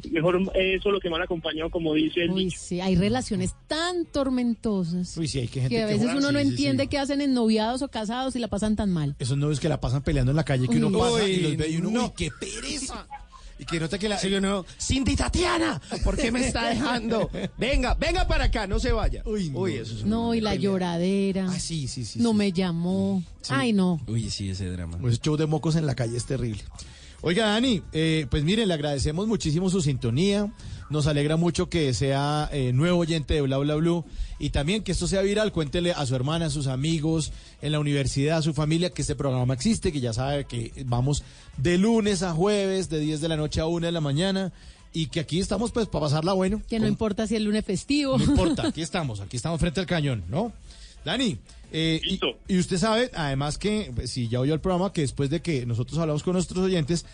Mejor 0.09 0.41
eh, 0.55 0.79
solo 0.81 0.99
que 0.99 1.09
mal 1.09 1.21
acompañado, 1.21 1.69
como 1.69 1.93
dice 1.93 2.23
el 2.23 2.31
Uy, 2.31 2.45
dicho. 2.45 2.57
sí, 2.59 2.79
hay 2.79 2.95
relaciones 2.95 3.53
tan 3.67 4.05
tormentosas 4.05 5.17
Uy, 5.17 5.27
sí, 5.27 5.39
hay 5.39 5.47
que 5.49 5.61
gente 5.61 5.75
que 5.75 5.83
a 5.83 5.85
veces 5.85 6.09
uno 6.15 6.31
no 6.31 6.39
entiende 6.39 6.83
sí. 6.83 6.89
qué 6.89 6.97
hacen 6.97 7.19
en 7.21 7.33
noviados 7.33 7.81
o 7.81 7.89
casados 7.89 8.35
y 8.35 8.39
la 8.39 8.47
pasan 8.47 8.75
tan 8.77 8.89
mal. 8.89 9.15
Esos 9.19 9.37
novios 9.37 9.59
que 9.59 9.67
la 9.67 9.81
pasan 9.81 10.01
peleando 10.01 10.31
en 10.31 10.37
la 10.37 10.45
calle, 10.45 10.67
que 10.67 10.77
uno 10.77 10.87
Uy. 10.87 10.97
pasa 10.97 11.27
y 11.27 11.37
los 11.41 11.57
ve 11.57 11.69
y 11.69 11.77
uno, 11.77 11.91
no. 11.91 12.05
uy, 12.05 12.11
qué 12.15 12.29
pereza. 12.39 13.05
Y 13.59 13.65
que 13.65 13.79
nota 13.79 13.99
que 13.99 14.09
la... 14.09 14.17
Sí, 14.17 14.33
uno, 14.33 14.65
Cindy 14.79 15.15
Tatiana, 15.15 15.79
¿por 16.03 16.17
qué 16.17 16.31
me 16.31 16.47
está 16.47 16.69
dejando? 16.69 17.29
Venga, 17.59 17.93
venga 17.93 18.25
para 18.25 18.45
acá, 18.45 18.65
no 18.65 18.79
se 18.79 18.91
vaya. 18.91 19.21
Uy, 19.25 19.51
no. 19.51 19.67
eso 19.67 19.93
es 19.93 20.05
No, 20.05 20.33
y 20.33 20.41
la 20.41 20.55
lloradera. 20.55 21.45
Ah, 21.47 21.59
sí, 21.59 21.87
sí, 21.87 22.03
sí. 22.05 22.17
no 22.19 22.31
sí. 22.31 22.37
me 22.37 22.51
llamó. 22.53 23.21
Ay, 23.49 23.71
no. 23.73 23.99
Uy, 24.07 24.31
sí, 24.31 24.49
ese 24.49 24.65
drama. 24.71 24.97
Pues 24.99 25.21
show 25.21 25.37
de 25.37 25.45
mocos 25.45 25.75
en 25.75 25.85
la 25.85 25.93
calle 25.93 26.17
es 26.17 26.25
terrible. 26.25 26.63
Oiga, 27.23 27.45
Dani, 27.49 27.83
eh, 27.93 28.25
pues 28.31 28.43
miren, 28.43 28.67
le 28.67 28.73
agradecemos 28.73 29.27
muchísimo 29.27 29.69
su 29.69 29.81
sintonía. 29.81 30.51
Nos 30.89 31.05
alegra 31.05 31.37
mucho 31.37 31.69
que 31.69 31.93
sea 31.93 32.49
eh, 32.51 32.73
nuevo 32.73 32.97
oyente 32.99 33.35
de 33.35 33.41
Bla 33.41 33.57
Bla 33.59 33.75
Blue 33.75 34.03
y 34.39 34.49
también 34.49 34.83
que 34.83 34.91
esto 34.91 35.07
sea 35.07 35.21
viral. 35.21 35.51
Cuéntele 35.51 35.91
a 35.91 36.05
su 36.07 36.15
hermana, 36.15 36.47
a 36.47 36.49
sus 36.49 36.65
amigos, 36.67 37.31
en 37.61 37.73
la 37.73 37.79
universidad, 37.79 38.39
a 38.39 38.41
su 38.41 38.53
familia 38.55 38.89
que 38.89 39.03
este 39.03 39.15
programa 39.15 39.53
existe, 39.53 39.91
que 39.91 40.01
ya 40.01 40.13
sabe 40.13 40.45
que 40.45 40.71
vamos 40.85 41.23
de 41.57 41.77
lunes 41.77 42.23
a 42.23 42.33
jueves, 42.33 42.89
de 42.89 42.99
10 42.99 43.21
de 43.21 43.29
la 43.29 43.37
noche 43.37 43.61
a 43.61 43.67
1 43.67 43.85
de 43.85 43.91
la 43.91 44.01
mañana 44.01 44.51
y 44.91 45.05
que 45.05 45.19
aquí 45.21 45.39
estamos 45.39 45.71
pues 45.71 45.87
para 45.87 46.05
pasarla 46.05 46.33
bueno. 46.33 46.61
Que 46.67 46.79
no 46.79 46.85
Con- 46.85 46.91
importa 46.91 47.27
si 47.27 47.35
el 47.35 47.43
lunes 47.43 47.63
festivo. 47.63 48.17
no 48.17 48.23
importa, 48.25 48.63
aquí 48.67 48.81
estamos, 48.81 49.19
aquí 49.21 49.37
estamos 49.37 49.59
frente 49.61 49.79
al 49.79 49.85
cañón, 49.85 50.23
¿no? 50.27 50.51
Dani, 51.05 51.37
eh, 51.71 52.01
y, 52.47 52.59
usted 52.59 52.77
sabe, 52.77 53.09
además 53.13 53.57
que, 53.57 53.91
pues, 53.95 54.11
si 54.11 54.27
ya 54.27 54.39
oyó 54.39 54.53
el 54.53 54.59
programa, 54.59 54.91
que 54.91 55.01
después 55.01 55.29
de 55.29 55.41
que 55.41 55.65
nosotros 55.65 55.97
hablamos 55.99 56.23
con 56.23 56.33
nuestros 56.33 56.65
oyentes, 56.65 57.05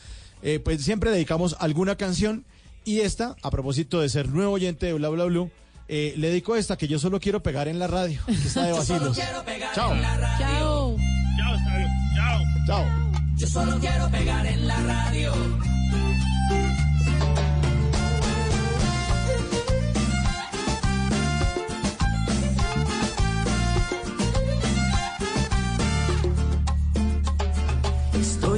eh, 0.42 0.60
pues 0.60 0.84
siempre 0.84 1.12
dedicamos 1.12 1.56
alguna 1.60 1.96
canción 1.96 2.44
y 2.84 3.02
esta, 3.02 3.36
a 3.42 3.52
propósito 3.52 4.02
de 4.02 4.10
ser 4.10 4.30
nuevo 4.30 4.54
oyente 4.54 4.88
de 4.88 4.94
Bla 4.94 5.10
Bla 5.10 5.26
Blue, 5.26 5.52
eh, 5.88 6.14
le 6.18 6.30
dedico 6.30 6.56
esta 6.56 6.78
que 6.78 6.88
yo 6.88 7.00
solo 7.00 7.20
quiero 7.20 7.44
pegar 7.44 7.68
en 7.68 7.80
la 7.80 7.88
radio, 7.88 8.20
que 8.26 8.34
está 8.34 8.64
de 8.64 8.72
vacilos. 8.74 9.18
Chao, 9.18 9.44
Chao. 9.74 9.96
Chao. 10.58 10.98
chao. 12.66 12.86
Yo 13.38 13.48
solo 13.48 13.78
quiero 13.80 14.10
pegar 14.10 14.46
en 14.48 14.68
la 14.68 14.82
radio. 14.82 15.34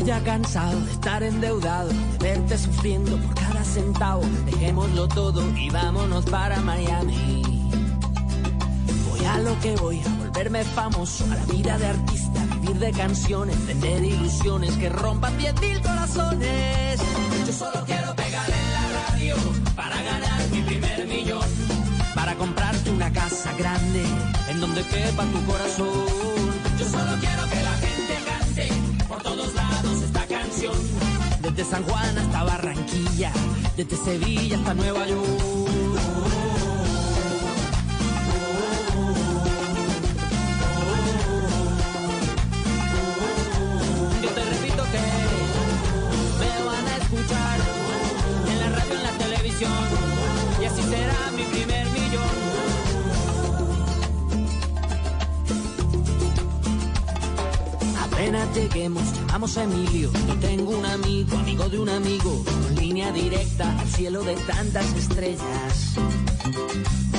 Ya 0.09 0.23
cansado 0.23 0.79
de 0.79 0.91
estar 0.91 1.21
endeudado, 1.21 1.89
de 1.89 2.17
verte 2.19 2.57
sufriendo 2.57 3.15
por 3.17 3.35
cada 3.35 3.63
centavo. 3.63 4.23
Dejémoslo 4.47 5.07
todo 5.07 5.47
y 5.55 5.69
vámonos 5.69 6.25
para 6.25 6.59
Miami. 6.61 7.69
Voy 9.07 9.25
a 9.25 9.37
lo 9.37 9.59
que 9.59 9.75
voy, 9.75 10.01
a 10.01 10.09
volverme 10.15 10.63
famoso, 10.63 11.25
a 11.25 11.35
la 11.35 11.45
vida 11.45 11.77
de 11.77 11.85
artista, 11.85 12.43
vivir 12.59 12.79
de 12.79 12.91
canciones, 12.91 13.67
vender 13.67 14.03
ilusiones 14.03 14.71
que 14.77 14.89
rompan 14.89 15.37
10 15.37 15.61
mil 15.61 15.79
corazones. 15.79 16.99
Yo 17.45 17.53
solo 17.53 17.85
quiero 17.85 18.15
pegar 18.15 18.49
en 18.49 18.73
la 18.73 19.01
radio 19.03 19.35
para 19.75 20.01
ganar 20.01 20.49
mi 20.51 20.61
primer 20.63 21.05
millón, 21.05 21.49
para 22.15 22.33
comprarte 22.33 22.89
una 22.89 23.13
casa 23.13 23.53
grande 23.59 24.03
en 24.49 24.59
donde 24.59 24.81
quepa 24.87 25.23
tu 25.25 25.45
corazón. 25.45 26.49
Yo 26.79 26.89
solo 26.89 27.11
quiero 27.19 27.47
que 27.51 27.58
desde 31.51 31.71
San 31.71 31.83
Juan 31.83 32.17
hasta 32.17 32.43
Barranquilla, 32.43 33.31
desde 33.75 33.97
Sevilla 33.97 34.57
hasta 34.57 34.73
Nueva 34.73 35.07
York. 35.07 35.78
Lleguemos, 58.59 59.03
llamamos 59.13 59.57
a 59.57 59.63
Emilio. 59.63 60.11
Yo 60.27 60.35
tengo 60.35 60.77
un 60.77 60.85
amigo, 60.85 61.37
amigo 61.37 61.69
de 61.69 61.79
un 61.79 61.89
amigo, 61.89 62.43
con 62.43 62.75
línea 62.75 63.11
directa 63.11 63.79
al 63.79 63.87
cielo 63.87 64.23
de 64.23 64.35
tantas 64.35 64.93
estrellas. 64.95 65.95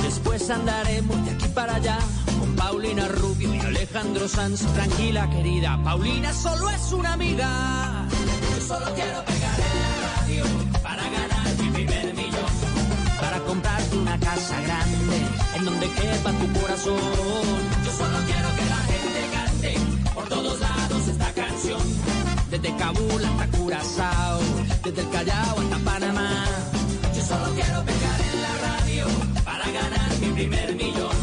Después 0.03 0.49
andaremos 0.49 1.25
de 1.25 1.31
aquí 1.31 1.47
para 1.49 1.75
allá 1.75 1.97
con 2.39 2.55
Paulina 2.55 3.07
Rubio 3.07 3.55
y 3.55 3.59
Alejandro 3.59 4.27
Sanz. 4.27 4.61
Tranquila, 4.73 5.29
querida, 5.29 5.81
Paulina 5.83 6.31
solo 6.33 6.69
es 6.69 6.91
una 6.91 7.13
amiga. 7.13 8.07
Yo 8.55 8.65
solo 8.65 8.85
quiero 8.93 9.23
pegar 9.25 9.59
en 9.59 9.81
la 9.81 10.15
radio 10.17 10.43
para 10.83 11.03
ganar 11.03 11.47
mi 11.59 11.69
primer 11.71 12.13
millón. 12.13 12.53
Para 13.19 13.39
comprarte 13.39 13.97
una 13.97 14.19
casa 14.19 14.61
grande 14.61 15.17
en 15.55 15.65
donde 15.65 15.89
quepa 15.89 16.31
tu 16.33 16.59
corazón. 16.59 16.99
Yo 17.85 17.91
solo 17.97 18.17
quiero 18.27 18.55
que 18.55 18.65
la 18.69 18.90
Desde 21.61 22.75
Kabul 22.75 23.23
hasta 23.23 23.47
Curazao, 23.57 24.39
desde 24.83 25.01
el 25.01 25.09
Callao 25.09 25.59
hasta 25.59 25.77
Panamá. 25.79 26.45
Yo 27.15 27.23
solo 27.23 27.53
quiero 27.53 27.83
pegar 27.85 28.19
en 28.33 28.41
la 28.41 28.57
radio 28.67 29.05
para 29.45 29.65
ganar 29.71 30.17
mi 30.19 30.27
primer 30.29 30.75
millón. 30.75 31.15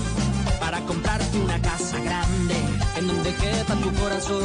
Para 0.61 0.81
comprarte 0.87 1.37
una 1.38 1.61
casa 1.61 1.98
grande 1.98 2.55
en 2.98 3.09
donde 3.09 3.35
quepa 3.35 3.74
tu 3.83 3.92
corazón. 3.94 4.42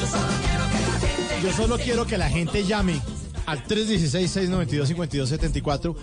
Yo 0.00 0.06
solo 0.06 0.32
quiero 0.40 0.64
que 0.70 0.80
la 0.80 0.98
gente 0.98 1.42
Yo 1.42 1.52
solo 1.52 1.78
quiero 1.78 2.06
que 2.06 2.16
la 2.18 2.30
gente 2.30 2.64
llame 2.64 2.98
al 3.46 3.62
316-692-5274 3.66 5.94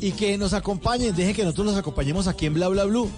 y 0.00 0.10
que 0.12 0.36
nos 0.38 0.54
acompañen, 0.54 1.14
dejen 1.14 1.34
que 1.36 1.44
nosotros 1.44 1.66
los 1.68 1.76
acompañemos 1.76 2.26
aquí 2.26 2.46
en 2.46 2.54
Bla 2.54 2.66
Bla 2.68 2.82
Blue. 2.84 3.08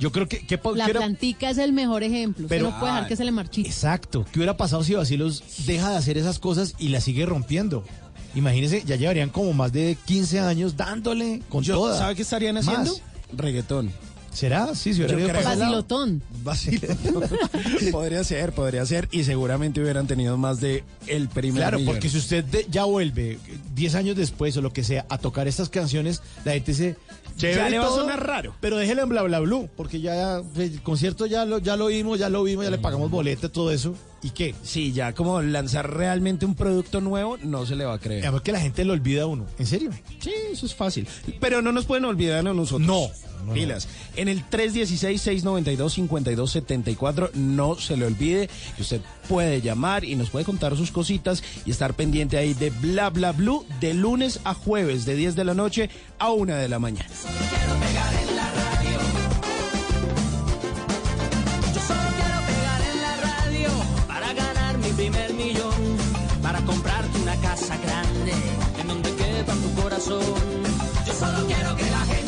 Yo 0.00 0.12
creo 0.12 0.28
que... 0.28 0.40
que 0.46 0.58
La 0.74 0.84
quiero- 0.84 1.00
plantica 1.00 1.50
es 1.50 1.58
el 1.58 1.72
mejor 1.72 2.02
ejemplo. 2.02 2.44
Usted 2.44 2.56
Pero- 2.56 2.70
no 2.70 2.78
puede 2.78 2.92
dejar 2.92 3.04
ah, 3.04 3.08
que 3.08 3.16
se 3.16 3.24
le 3.24 3.30
marchite. 3.32 3.68
Exacto. 3.68 4.24
¿Qué 4.32 4.38
hubiera 4.38 4.56
pasado 4.56 4.84
si 4.84 4.94
Basilos 4.94 5.42
deja 5.66 5.90
de 5.90 5.96
hacer 5.96 6.16
esas 6.18 6.38
cosas 6.38 6.74
y 6.78 6.88
las 6.88 7.04
sigue 7.04 7.26
rompiendo? 7.26 7.84
Imagínense, 8.34 8.82
ya 8.86 8.96
llevarían 8.96 9.30
como 9.30 9.52
más 9.54 9.72
de 9.72 9.96
15 10.06 10.40
años 10.40 10.76
dándole 10.76 11.42
con 11.48 11.64
Yo- 11.64 11.74
toda. 11.76 11.98
¿Sabe 11.98 12.14
qué 12.14 12.22
estarían 12.22 12.54
Más. 12.56 12.68
haciendo? 12.68 12.94
Reggaetón. 13.36 13.90
¿Será? 14.32 14.72
Sí, 14.74 14.94
si 14.94 15.00
lado. 15.02 15.32
Basilotón. 15.42 16.22
Vacilotón. 16.44 17.24
podría 17.90 18.22
ser, 18.22 18.52
podría 18.52 18.86
ser. 18.86 19.08
Y 19.10 19.24
seguramente 19.24 19.80
hubieran 19.80 20.06
tenido 20.06 20.36
más 20.36 20.60
de 20.60 20.84
el 21.06 21.28
primer 21.28 21.62
Claro, 21.62 21.78
millón. 21.78 21.94
porque 21.94 22.08
si 22.08 22.18
usted 22.18 22.44
de- 22.44 22.66
ya 22.70 22.84
vuelve 22.84 23.38
10 23.74 23.94
años 23.96 24.16
después 24.16 24.56
o 24.56 24.60
lo 24.62 24.72
que 24.72 24.84
sea 24.84 25.06
a 25.08 25.18
tocar 25.18 25.48
estas 25.48 25.70
canciones, 25.70 26.22
la 26.44 26.52
gente 26.52 26.96
se... 27.38 27.48
Ya 27.48 27.54
chévere 27.54 27.70
le 27.70 27.78
va 27.78 27.86
a 27.86 27.90
sonar 27.90 28.26
raro. 28.26 28.54
Pero 28.60 28.76
déjelo 28.76 29.02
en 29.02 29.08
bla 29.08 29.22
bla 29.22 29.40
blue, 29.40 29.68
porque 29.76 30.00
ya 30.00 30.42
el 30.56 30.82
concierto 30.82 31.26
ya 31.26 31.44
lo, 31.44 31.58
ya 31.58 31.76
lo 31.76 31.86
vimos, 31.86 32.18
ya 32.18 32.28
lo 32.28 32.42
vimos, 32.42 32.64
ya 32.64 32.70
le 32.70 32.78
pagamos 32.78 33.10
boleta, 33.10 33.48
todo 33.48 33.70
eso. 33.70 33.94
¿Y 34.22 34.30
qué? 34.30 34.54
Sí, 34.62 34.92
ya 34.92 35.14
como 35.14 35.40
lanzar 35.40 35.96
realmente 35.96 36.44
un 36.44 36.56
producto 36.56 37.00
nuevo 37.00 37.38
no 37.38 37.64
se 37.66 37.76
le 37.76 37.84
va 37.84 37.94
a 37.94 37.98
creer. 37.98 38.24
Además 38.24 38.42
que 38.42 38.52
la 38.52 38.60
gente 38.60 38.84
lo 38.84 38.92
olvida 38.92 39.22
a 39.22 39.26
uno. 39.26 39.46
¿En 39.58 39.66
serio? 39.66 39.90
Sí, 40.18 40.32
eso 40.52 40.66
es 40.66 40.74
fácil. 40.74 41.06
Pero 41.40 41.62
no 41.62 41.70
nos 41.70 41.86
pueden 41.86 42.04
olvidar 42.04 42.46
a 42.46 42.52
nosotros. 42.52 42.86
No. 42.86 43.08
No, 43.48 43.54
Pilas. 43.54 43.88
En 44.16 44.28
el 44.28 44.44
316-692-5274 44.48 47.32
no 47.34 47.76
se 47.76 47.96
le 47.96 48.06
olvide 48.06 48.48
que 48.76 48.82
usted 48.82 49.00
puede 49.28 49.60
llamar 49.60 50.04
y 50.04 50.16
nos 50.16 50.30
puede 50.30 50.44
contar 50.44 50.76
sus 50.76 50.90
cositas 50.90 51.44
y 51.64 51.70
estar 51.70 51.94
pendiente 51.94 52.36
ahí 52.36 52.52
de 52.54 52.70
Bla 52.70 53.10
Bla 53.10 53.30
Blue 53.32 53.64
de 53.80 53.94
lunes 53.94 54.40
a 54.44 54.54
jueves 54.54 55.04
de 55.06 55.16
10 55.16 55.34
de 55.36 55.44
la 55.44 55.54
noche 55.54 55.90
a 56.18 56.30
1 56.30 56.54
de 56.54 56.68
la 56.68 56.78
mañana. 56.78 57.08
Yo 57.08 57.14
solo 57.14 57.38
quiero 57.50 57.74
pegar 57.80 58.14
en 62.90 63.00
la 63.00 63.16
radio 63.16 63.68
para 64.06 64.32
ganar 64.34 64.78
mi 64.78 64.90
primer 64.90 65.32
millón, 65.34 65.72
para 66.42 66.60
comprarte 66.62 67.18
una 67.20 67.36
casa 67.36 67.76
grande 67.78 68.32
en 68.80 68.88
donde 68.88 69.14
quepa 69.14 69.52
tu 69.54 69.74
corazón. 69.80 70.22
Yo 71.06 71.12
solo 71.14 71.46
quiero 71.46 71.76
que 71.76 71.88
la 71.90 72.00
gente 72.00 72.27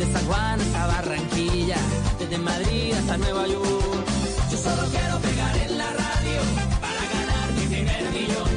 desde 0.00 0.12
San 0.14 0.26
Juan 0.26 0.60
hasta 0.60 0.86
Barranquilla, 0.86 1.76
desde 2.18 2.38
Madrid 2.38 2.94
hasta 2.94 3.18
Nueva 3.18 3.46
York. 3.46 4.06
Yo 4.50 4.56
solo 4.56 4.82
quiero 4.90 5.18
pegar 5.18 5.56
en 5.58 5.76
la 5.78 5.90
radio 5.92 6.40
para 6.80 7.04
ganar 7.14 7.52
mi 7.52 7.66
primer 7.66 8.10
millón, 8.12 8.48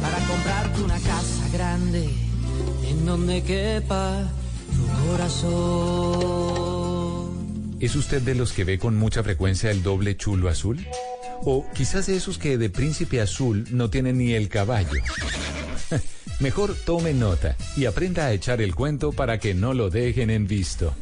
para 0.00 0.18
comprarte 0.26 0.82
una 0.82 0.98
casa 1.00 1.48
grande 1.52 2.08
en 2.88 3.04
donde 3.04 3.42
quepa 3.42 4.30
tu 4.76 4.86
corazón. 5.08 5.66
¿Es 7.80 7.96
usted 7.96 8.22
de 8.22 8.36
los 8.36 8.52
que 8.52 8.64
ve 8.64 8.78
con 8.78 8.96
mucha 8.96 9.22
frecuencia 9.22 9.70
el 9.70 9.82
doble 9.82 10.16
chulo 10.16 10.48
azul? 10.48 10.86
O 11.42 11.66
quizás 11.74 12.06
de 12.06 12.16
esos 12.16 12.38
que 12.38 12.56
de 12.58 12.70
príncipe 12.70 13.20
azul 13.20 13.66
no 13.70 13.90
tienen 13.90 14.16
ni 14.18 14.32
el 14.32 14.48
caballo. 14.48 15.02
Mejor 16.40 16.74
tome 16.84 17.12
nota 17.14 17.56
y 17.76 17.86
aprenda 17.86 18.26
a 18.26 18.32
echar 18.32 18.60
el 18.60 18.74
cuento 18.74 19.12
para 19.12 19.38
que 19.38 19.54
no 19.54 19.72
lo 19.74 19.90
dejen 19.90 20.30
en 20.30 20.46
visto. 20.46 20.94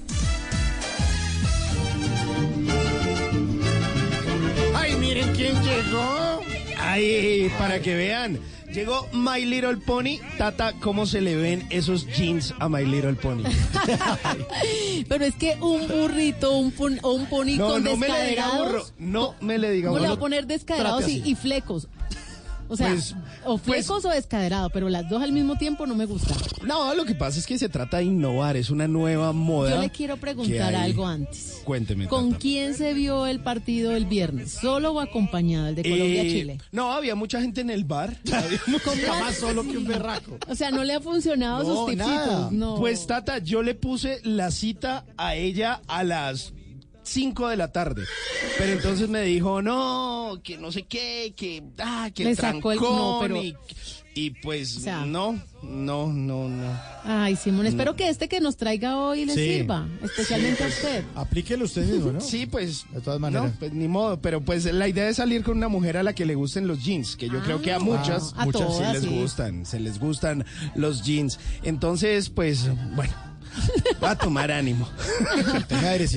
¡Ay, 4.74 4.94
miren 4.96 5.32
quién 5.34 5.54
llegó! 5.62 6.40
¡Ay, 6.78 7.50
para 7.58 7.80
que 7.80 7.94
vean! 7.94 8.38
Llegó 8.72 9.06
My 9.12 9.44
Little 9.44 9.76
Pony. 9.76 10.18
Tata, 10.36 10.72
¿cómo 10.80 11.06
se 11.06 11.20
le 11.20 11.36
ven 11.36 11.64
esos 11.70 12.08
jeans 12.08 12.52
a 12.58 12.68
My 12.68 12.84
Little 12.84 13.12
Pony? 13.14 13.44
Pero 15.08 15.24
es 15.24 15.34
que 15.36 15.56
un 15.60 15.86
burrito 15.86 16.50
un 16.56 16.72
pon- 16.72 16.98
o 17.02 17.12
un 17.12 17.26
pony 17.26 17.52
No, 17.56 17.68
con 17.68 17.84
no 17.84 17.96
me 17.96 18.08
le 18.08 18.30
diga 18.30 18.48
burro. 18.48 18.64
descaderados. 18.64 18.94
No 18.98 19.34
me 19.40 19.58
le 19.58 19.70
diga 19.70 19.90
¿Cómo 19.90 20.00
le 20.00 20.08
va 20.08 20.14
burro. 20.14 20.18
a 20.18 20.20
poner 20.20 20.46
descaderados 20.48 21.08
y 21.08 21.34
flecos? 21.36 21.86
O 22.68 22.76
sea, 22.76 22.88
Pues- 22.88 23.14
o 23.44 23.58
flecos 23.58 24.04
o 24.04 24.08
descaderado, 24.08 24.70
pero 24.70 24.88
las 24.88 25.08
dos 25.08 25.22
al 25.22 25.32
mismo 25.32 25.56
tiempo 25.56 25.86
no 25.86 25.94
me 25.94 26.06
gustan. 26.06 26.36
No, 26.66 26.94
lo 26.94 27.04
que 27.04 27.14
pasa 27.14 27.38
es 27.38 27.46
que 27.46 27.58
se 27.58 27.68
trata 27.68 27.98
de 27.98 28.04
innovar. 28.04 28.56
Es 28.56 28.70
una 28.70 28.88
nueva 28.88 29.32
moda. 29.32 29.70
Yo 29.76 29.80
le 29.82 29.90
quiero 29.90 30.16
preguntar 30.16 30.74
algo 30.74 31.06
antes. 31.06 31.60
Cuénteme. 31.64 32.06
¿Con 32.08 32.28
Tata. 32.30 32.40
quién 32.40 32.74
se 32.74 32.94
vio 32.94 33.26
el 33.26 33.40
partido 33.40 33.92
el 33.94 34.06
viernes? 34.06 34.52
¿Solo 34.52 34.92
o 34.92 35.00
acompañado, 35.00 35.66
el 35.68 35.74
de 35.74 35.82
Colombia-Chile? 35.82 36.52
Eh, 36.54 36.64
no, 36.72 36.92
había 36.92 37.14
mucha 37.14 37.40
gente 37.40 37.60
en 37.60 37.70
el 37.70 37.84
bar. 37.84 38.16
Había 38.32 38.60
mucha- 38.66 38.84
¿Cómo 38.84 39.20
Más 39.20 39.36
solo 39.36 39.62
que 39.62 39.76
un 39.76 39.84
berraco. 39.86 40.38
O 40.48 40.54
sea, 40.54 40.70
no 40.70 40.84
le 40.84 40.94
ha 40.94 41.00
funcionado 41.00 41.62
No, 41.64 41.74
sus 41.74 41.90
tipsitos. 41.90 42.52
No. 42.52 42.76
Pues 42.76 43.06
Tata, 43.06 43.38
yo 43.38 43.62
le 43.62 43.74
puse 43.74 44.20
la 44.24 44.50
cita 44.50 45.04
a 45.16 45.34
ella 45.36 45.80
a 45.86 46.02
las 46.02 46.52
5 47.04 47.48
de 47.48 47.56
la 47.56 47.72
tarde. 47.72 48.04
Pero 48.58 48.72
entonces 48.72 49.08
me 49.08 49.22
dijo, 49.22 49.62
no, 49.62 50.40
que 50.42 50.58
no 50.58 50.72
sé 50.72 50.82
qué, 50.84 51.32
que, 51.36 51.62
ah, 51.78 52.10
que 52.14 52.24
Le 52.24 52.30
el 52.30 52.36
sacó 52.36 52.72
el- 52.72 52.78
trancón 52.78 52.96
no, 52.98 53.18
pero- 53.22 53.42
y, 53.42 53.56
y 54.16 54.30
pues 54.30 54.76
O 54.76 54.80
sea- 54.80 55.04
no, 55.04 55.38
no, 55.62 56.06
no, 56.12 56.48
no. 56.48 56.80
Ay, 57.04 57.34
Simón, 57.36 57.66
espero 57.66 57.96
que 57.96 58.08
este 58.08 58.28
que 58.28 58.40
nos 58.40 58.56
traiga 58.56 58.96
hoy 58.98 59.24
le 59.26 59.34
Sí. 59.34 59.40
sirva, 59.58 59.88
especialmente 60.02 60.62
a 60.64 60.68
usted. 60.68 61.04
Aplíquelo 61.16 61.64
usted 61.64 61.84
mismo, 61.84 62.12
¿no? 62.12 62.20
Sí, 62.20 62.46
pues. 62.46 62.86
De 62.92 63.00
todas 63.00 63.18
maneras. 63.20 63.52
No, 63.52 63.58
pues 63.58 63.72
ni 63.72 63.88
modo. 63.88 64.20
Pero 64.20 64.40
pues 64.40 64.64
la 64.72 64.86
idea 64.88 65.08
es 65.08 65.16
salir 65.16 65.42
con 65.42 65.56
una 65.56 65.68
mujer 65.68 65.96
a 65.96 66.02
la 66.04 66.12
que 66.14 66.24
le 66.26 66.34
gusten 66.36 66.66
los 66.68 66.84
jeans, 66.84 67.16
que 67.16 67.28
yo 67.28 67.40
creo 67.42 67.60
que 67.60 67.72
a 67.72 67.78
muchas, 67.80 68.32
Ah, 68.36 68.42
a 68.42 68.44
muchas 68.46 68.62
todas, 68.62 68.86
sí 68.86 68.92
les 68.94 69.02
sí. 69.02 69.20
gustan, 69.20 69.66
se 69.66 69.80
les 69.80 69.98
gustan 69.98 70.44
los 70.76 71.02
jeans. 71.02 71.38
Entonces, 71.64 72.30
pues, 72.30 72.68
bueno. 72.94 73.12
Va 74.02 74.12
a 74.12 74.18
tomar 74.18 74.50
ánimo. 74.50 74.88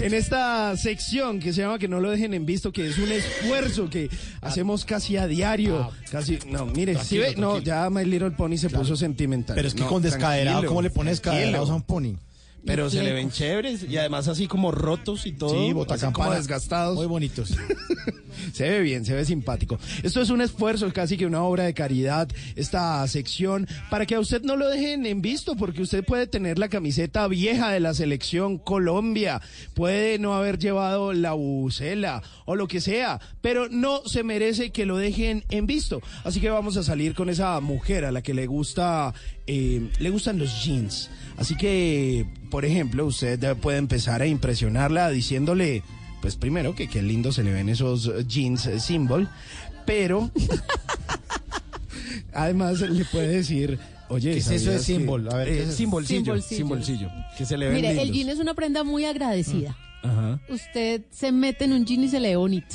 En 0.02 0.14
esta 0.14 0.76
sección 0.78 1.40
que 1.40 1.54
se 1.54 1.62
llama 1.62 1.80
Que 1.80 1.88
no 1.88 2.00
lo 2.00 2.12
dejen 2.12 2.34
en 2.34 2.46
visto, 2.46 2.72
que 2.72 2.88
es 2.88 2.98
un 2.98 3.12
esfuerzo 3.12 3.90
que 3.90 4.10
hacemos 4.42 4.86
casi 4.86 5.18
a 5.18 5.28
diario. 5.28 5.92
Casi, 6.12 6.40
no, 6.48 6.66
mire, 6.66 6.98
si 7.04 7.18
ve, 7.18 7.36
no, 7.38 7.60
ya 7.60 7.90
My 7.90 8.06
Little 8.06 8.32
Pony 8.32 8.58
se 8.58 8.70
puso 8.70 8.96
sentimental. 8.96 9.56
Pero 9.56 9.68
es 9.68 9.74
que 9.74 9.82
No, 9.82 9.88
con 9.88 10.02
descaderado, 10.02 10.66
¿cómo 10.66 10.82
le 10.82 10.90
pones 10.90 11.22
tranquilo. 11.22 11.42
descaderados 11.42 11.70
a 11.70 11.76
un 11.76 11.82
pony? 11.84 12.16
Pero 12.68 12.90
se 12.90 13.02
le 13.02 13.14
ven 13.14 13.32
chéveres 13.32 13.84
y 13.90 13.98
además 13.98 14.28
así 14.28 14.48
como 14.48 14.72
rotos 14.72 15.26
y 15.26 15.32
todo. 15.32 15.50
Sí, 15.50 15.74
botacampana. 15.74 16.36
desgastados. 16.36 16.96
Muy 16.96 17.08
bonitos. 17.08 17.56
Se 18.54 18.70
ve 18.70 18.82
bien, 18.82 19.06
se 19.06 19.14
ve 19.14 19.26
simpático. 19.26 19.80
Esto 20.04 20.22
es 20.22 20.30
un 20.30 20.42
esfuerzo, 20.42 20.92
casi 20.94 21.18
que 21.18 21.26
una 21.26 21.44
obra 21.44 21.64
de 21.64 21.74
caridad, 21.74 22.28
esta 22.56 23.06
sección, 23.08 23.68
para 23.90 24.06
que 24.06 24.16
a 24.16 24.20
usted 24.20 24.44
no 24.44 24.56
lo 24.56 24.70
dejen 24.70 25.06
en 25.06 25.22
visto, 25.22 25.56
porque 25.56 25.82
usted 25.82 26.04
puede 26.04 26.28
tener 26.28 26.60
la 26.60 26.70
camiseta 26.70 27.28
vieja 27.28 27.72
de 27.72 27.80
la 27.80 27.94
selección 27.94 28.58
Colombia, 28.58 29.42
puede 29.74 30.20
no 30.20 30.34
haber 30.34 30.60
llevado 30.60 31.14
la 31.14 31.34
bucela 31.34 32.22
o 32.46 32.56
lo 32.56 32.68
que 32.68 32.82
sea, 32.82 33.20
pero 33.42 33.70
no 33.70 34.02
se 34.06 34.24
merece 34.24 34.72
que 34.72 34.86
lo 34.86 34.98
dejen 34.98 35.44
en 35.50 35.66
visto. 35.66 36.02
Así 36.24 36.40
que 36.40 36.50
vamos 36.50 36.78
a 36.78 36.84
salir 36.84 37.14
con 37.16 37.30
esa 37.30 37.60
mujer 37.60 38.06
a 38.06 38.12
la 38.12 38.22
que 38.22 38.34
le 38.34 38.46
gusta, 38.48 39.14
eh, 39.48 39.90
le 40.00 40.10
gustan 40.10 40.38
los 40.40 40.64
jeans. 40.64 41.10
Así 41.38 41.56
que, 41.56 42.26
por 42.50 42.66
ejemplo, 42.66 43.06
usted 43.06 43.56
puede 43.58 43.78
empezar 43.78 44.22
a 44.22 44.28
impresionarla 44.28 45.10
diciéndole, 45.10 45.84
pues 46.22 46.36
primero 46.36 46.76
que 46.76 46.88
qué 46.88 47.02
lindo 47.02 47.32
se 47.32 47.44
le 47.44 47.54
ven 47.54 47.70
esos 47.70 48.08
eh, 48.08 48.26
jeans 48.28 48.66
eh, 48.66 48.80
symbol, 48.80 49.30
pero 49.86 50.32
además 52.34 52.82
le 52.82 53.06
puede 53.06 53.28
decir, 53.30 53.80
Oye, 54.10 54.32
¿Qué 54.32 54.38
es 54.38 54.46
eso 54.48 54.54
de 54.54 54.60
¿sabías 54.60 54.86
que- 54.86 54.94
símbolo? 54.96 55.32
A 55.34 55.38
ver, 55.40 55.48
¿qué 55.50 55.64
es? 55.64 55.76
Simbolcillo, 55.76 56.42
Simbolcillo. 56.42 57.10
que 57.38 57.46
se 57.46 57.58
le 57.58 57.66
ven 57.68 57.76
Mire, 57.76 57.90
el 57.92 57.98
lindos. 57.98 58.16
jean 58.16 58.30
es 58.30 58.40
una 58.40 58.54
prenda 58.54 58.84
muy 58.86 59.04
agradecida. 59.04 59.76
Ajá. 60.02 60.40
Usted 60.48 61.02
se 61.12 61.34
mete 61.34 61.66
en 61.66 61.74
un 61.74 61.86
jean 61.86 62.04
y 62.06 62.08
se 62.08 62.22
le 62.22 62.30
ve 62.30 62.36
bonito. 62.38 62.74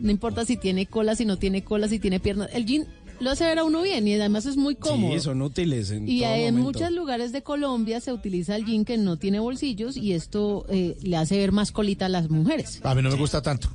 No 0.00 0.10
importa 0.10 0.46
si 0.46 0.56
tiene 0.56 0.86
cola, 0.86 1.16
si 1.16 1.26
no 1.26 1.36
tiene 1.36 1.62
cola, 1.62 1.86
si 1.88 1.98
tiene 1.98 2.18
piernas. 2.18 2.48
El 2.54 2.64
jean 2.64 2.86
lo 3.20 3.30
hace 3.30 3.44
ver 3.44 3.58
a 3.58 3.64
uno 3.64 3.82
bien 3.82 4.06
y 4.08 4.14
además 4.14 4.46
es 4.46 4.56
muy 4.56 4.74
cómodo. 4.74 5.12
Sí, 5.14 5.20
son 5.20 5.40
útiles 5.42 5.90
en 5.90 6.08
Y 6.08 6.20
todo 6.20 6.34
en 6.34 6.54
momento. 6.56 6.78
muchos 6.80 6.92
lugares 6.92 7.32
de 7.32 7.42
Colombia 7.42 8.00
se 8.00 8.12
utiliza 8.12 8.56
el 8.56 8.64
jean 8.64 8.84
que 8.84 8.98
no 8.98 9.16
tiene 9.16 9.38
bolsillos 9.40 9.96
y 9.96 10.12
esto 10.12 10.66
eh, 10.68 10.96
le 11.02 11.16
hace 11.16 11.38
ver 11.38 11.52
más 11.52 11.72
colita 11.72 12.06
a 12.06 12.08
las 12.08 12.28
mujeres. 12.30 12.80
A 12.82 12.94
mí 12.94 13.02
no 13.02 13.10
me 13.10 13.16
gusta 13.16 13.40
tanto. 13.42 13.68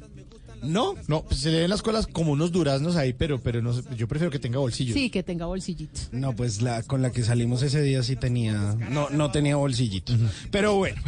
¿No? 0.61 0.95
No, 1.07 1.23
pues 1.23 1.39
se 1.39 1.51
le 1.51 1.61
ven 1.61 1.69
las 1.69 1.81
colas 1.81 2.05
como 2.05 2.33
unos 2.33 2.51
duraznos 2.51 2.97
ahí, 2.97 3.13
pero, 3.13 3.39
pero 3.39 3.61
no 3.61 3.71
sé, 3.71 3.81
yo 3.95 4.09
prefiero 4.09 4.29
que 4.29 4.39
tenga 4.39 4.59
bolsillos. 4.59 4.93
Sí, 4.93 5.09
que 5.09 5.23
tenga 5.23 5.45
bolsillitos. 5.45 6.09
No, 6.11 6.35
pues 6.35 6.61
la 6.61 6.83
con 6.83 7.01
la 7.01 7.11
que 7.13 7.23
salimos 7.23 7.61
ese 7.63 7.81
día 7.81 8.03
sí 8.03 8.17
tenía, 8.17 8.75
no, 8.91 9.09
no 9.09 9.31
tenía 9.31 9.55
bolsillitos. 9.55 10.17
Pero 10.51 10.75
bueno, 10.75 11.01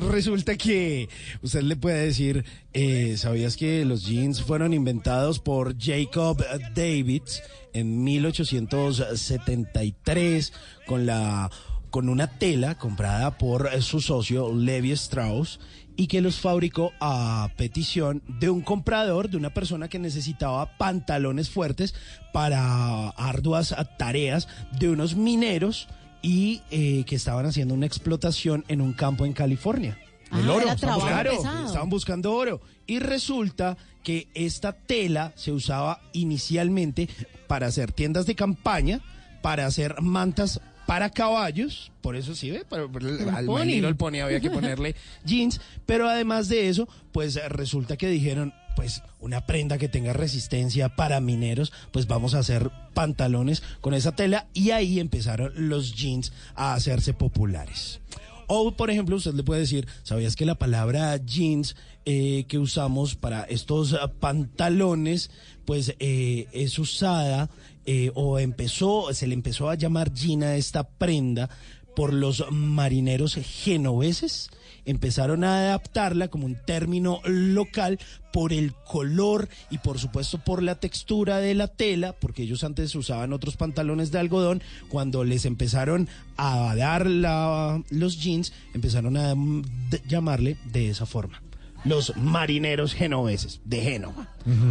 resulta 0.00 0.56
que 0.56 1.08
usted 1.42 1.62
le 1.62 1.76
puede 1.76 2.06
decir, 2.06 2.44
eh, 2.72 3.16
¿sabías 3.16 3.56
que 3.56 3.84
los 3.84 4.04
jeans 4.06 4.42
fueron 4.42 4.72
inventados 4.72 5.38
por 5.38 5.78
Jacob 5.78 6.44
Davids 6.74 7.40
en 7.72 8.02
1873 8.04 10.52
con 10.86 11.06
la 11.06 11.50
con 11.90 12.08
una 12.08 12.26
tela 12.26 12.76
comprada 12.76 13.38
por 13.38 13.70
su 13.80 14.00
socio 14.00 14.52
Levi 14.52 14.90
Strauss 14.90 15.60
y 15.96 16.08
que 16.08 16.20
los 16.20 16.40
fabricó 16.40 16.92
a 17.00 17.50
petición 17.56 18.20
de 18.26 18.50
un 18.50 18.62
comprador, 18.62 19.30
de 19.30 19.36
una 19.36 19.54
persona 19.54 19.88
que 19.88 20.00
necesitaba 20.00 20.76
pantalones 20.76 21.50
fuertes 21.50 21.94
para 22.32 23.10
arduas 23.10 23.76
tareas 23.96 24.48
de 24.78 24.90
unos 24.90 25.14
mineros 25.14 25.86
y 26.26 26.62
eh, 26.70 27.04
que 27.06 27.16
estaban 27.16 27.44
haciendo 27.44 27.74
una 27.74 27.84
explotación 27.84 28.64
en 28.68 28.80
un 28.80 28.94
campo 28.94 29.26
en 29.26 29.34
California. 29.34 29.98
Ah, 30.30 30.40
El 30.40 30.48
oro, 30.48 30.62
era 30.62 30.72
estaban 30.72 31.22
pesado. 31.22 31.66
estaban 31.66 31.90
buscando 31.90 32.32
oro. 32.32 32.62
Y 32.86 32.98
resulta 32.98 33.76
que 34.02 34.28
esta 34.34 34.72
tela 34.72 35.32
se 35.36 35.52
usaba 35.52 36.00
inicialmente 36.14 37.08
para 37.46 37.66
hacer 37.66 37.92
tiendas 37.92 38.24
de 38.24 38.34
campaña, 38.34 39.00
para 39.42 39.66
hacer 39.66 40.00
mantas 40.00 40.60
para 40.86 41.08
caballos, 41.10 41.92
por 42.02 42.14
eso 42.16 42.34
sí 42.34 42.50
ve, 42.50 42.64
para, 42.68 42.86
para 42.88 43.06
el- 43.08 43.28
al 43.30 43.46
pony. 43.46 43.70
el 43.86 43.96
pony 43.96 44.16
había 44.22 44.40
que 44.40 44.50
ponerle 44.50 44.94
jeans, 45.24 45.60
pero 45.86 46.08
además 46.08 46.48
de 46.48 46.68
eso, 46.68 46.88
pues 47.12 47.38
resulta 47.48 47.96
que 47.96 48.08
dijeron, 48.08 48.52
pues 48.74 49.02
una 49.20 49.46
prenda 49.46 49.78
que 49.78 49.88
tenga 49.88 50.12
resistencia 50.12 50.96
para 50.96 51.20
mineros, 51.20 51.72
pues 51.92 52.06
vamos 52.06 52.34
a 52.34 52.40
hacer 52.40 52.70
pantalones 52.94 53.62
con 53.80 53.94
esa 53.94 54.14
tela 54.14 54.46
y 54.54 54.70
ahí 54.70 55.00
empezaron 55.00 55.52
los 55.54 55.94
jeans 55.94 56.32
a 56.54 56.74
hacerse 56.74 57.14
populares. 57.14 58.00
O, 58.46 58.72
por 58.72 58.90
ejemplo, 58.90 59.16
usted 59.16 59.34
le 59.34 59.42
puede 59.42 59.60
decir, 59.60 59.86
¿sabías 60.02 60.36
que 60.36 60.44
la 60.44 60.56
palabra 60.56 61.16
jeans 61.16 61.76
eh, 62.04 62.44
que 62.48 62.58
usamos 62.58 63.14
para 63.14 63.44
estos 63.44 63.94
ah, 63.94 64.12
pantalones, 64.20 65.30
pues 65.64 65.94
eh, 65.98 66.46
es 66.52 66.78
usada 66.78 67.48
eh, 67.86 68.10
o 68.14 68.38
empezó, 68.38 69.12
se 69.14 69.26
le 69.26 69.34
empezó 69.34 69.70
a 69.70 69.76
llamar 69.76 70.12
jean 70.12 70.42
a 70.42 70.56
esta 70.56 70.84
prenda 70.84 71.48
por 71.96 72.12
los 72.12 72.44
marineros 72.50 73.34
genoveses? 73.36 74.50
Empezaron 74.86 75.44
a 75.44 75.58
adaptarla 75.58 76.28
como 76.28 76.46
un 76.46 76.56
término 76.56 77.20
local 77.24 77.98
por 78.32 78.52
el 78.52 78.72
color 78.86 79.48
y 79.70 79.78
por 79.78 79.98
supuesto 79.98 80.38
por 80.38 80.62
la 80.62 80.74
textura 80.80 81.38
de 81.38 81.54
la 81.54 81.68
tela, 81.68 82.12
porque 82.12 82.42
ellos 82.42 82.64
antes 82.64 82.94
usaban 82.94 83.32
otros 83.32 83.56
pantalones 83.56 84.10
de 84.10 84.18
algodón, 84.18 84.62
cuando 84.88 85.24
les 85.24 85.44
empezaron 85.46 86.08
a 86.36 86.74
dar 86.76 87.06
la- 87.06 87.82
los 87.90 88.20
jeans, 88.20 88.52
empezaron 88.74 89.16
a 89.16 89.34
mm, 89.34 89.62
llamarle 90.08 90.56
de 90.72 90.90
esa 90.90 91.06
forma. 91.06 91.40
Los 91.84 92.16
marineros 92.16 92.94
genoveses 92.94 93.60
de 93.66 93.82
Génova. 93.82 94.28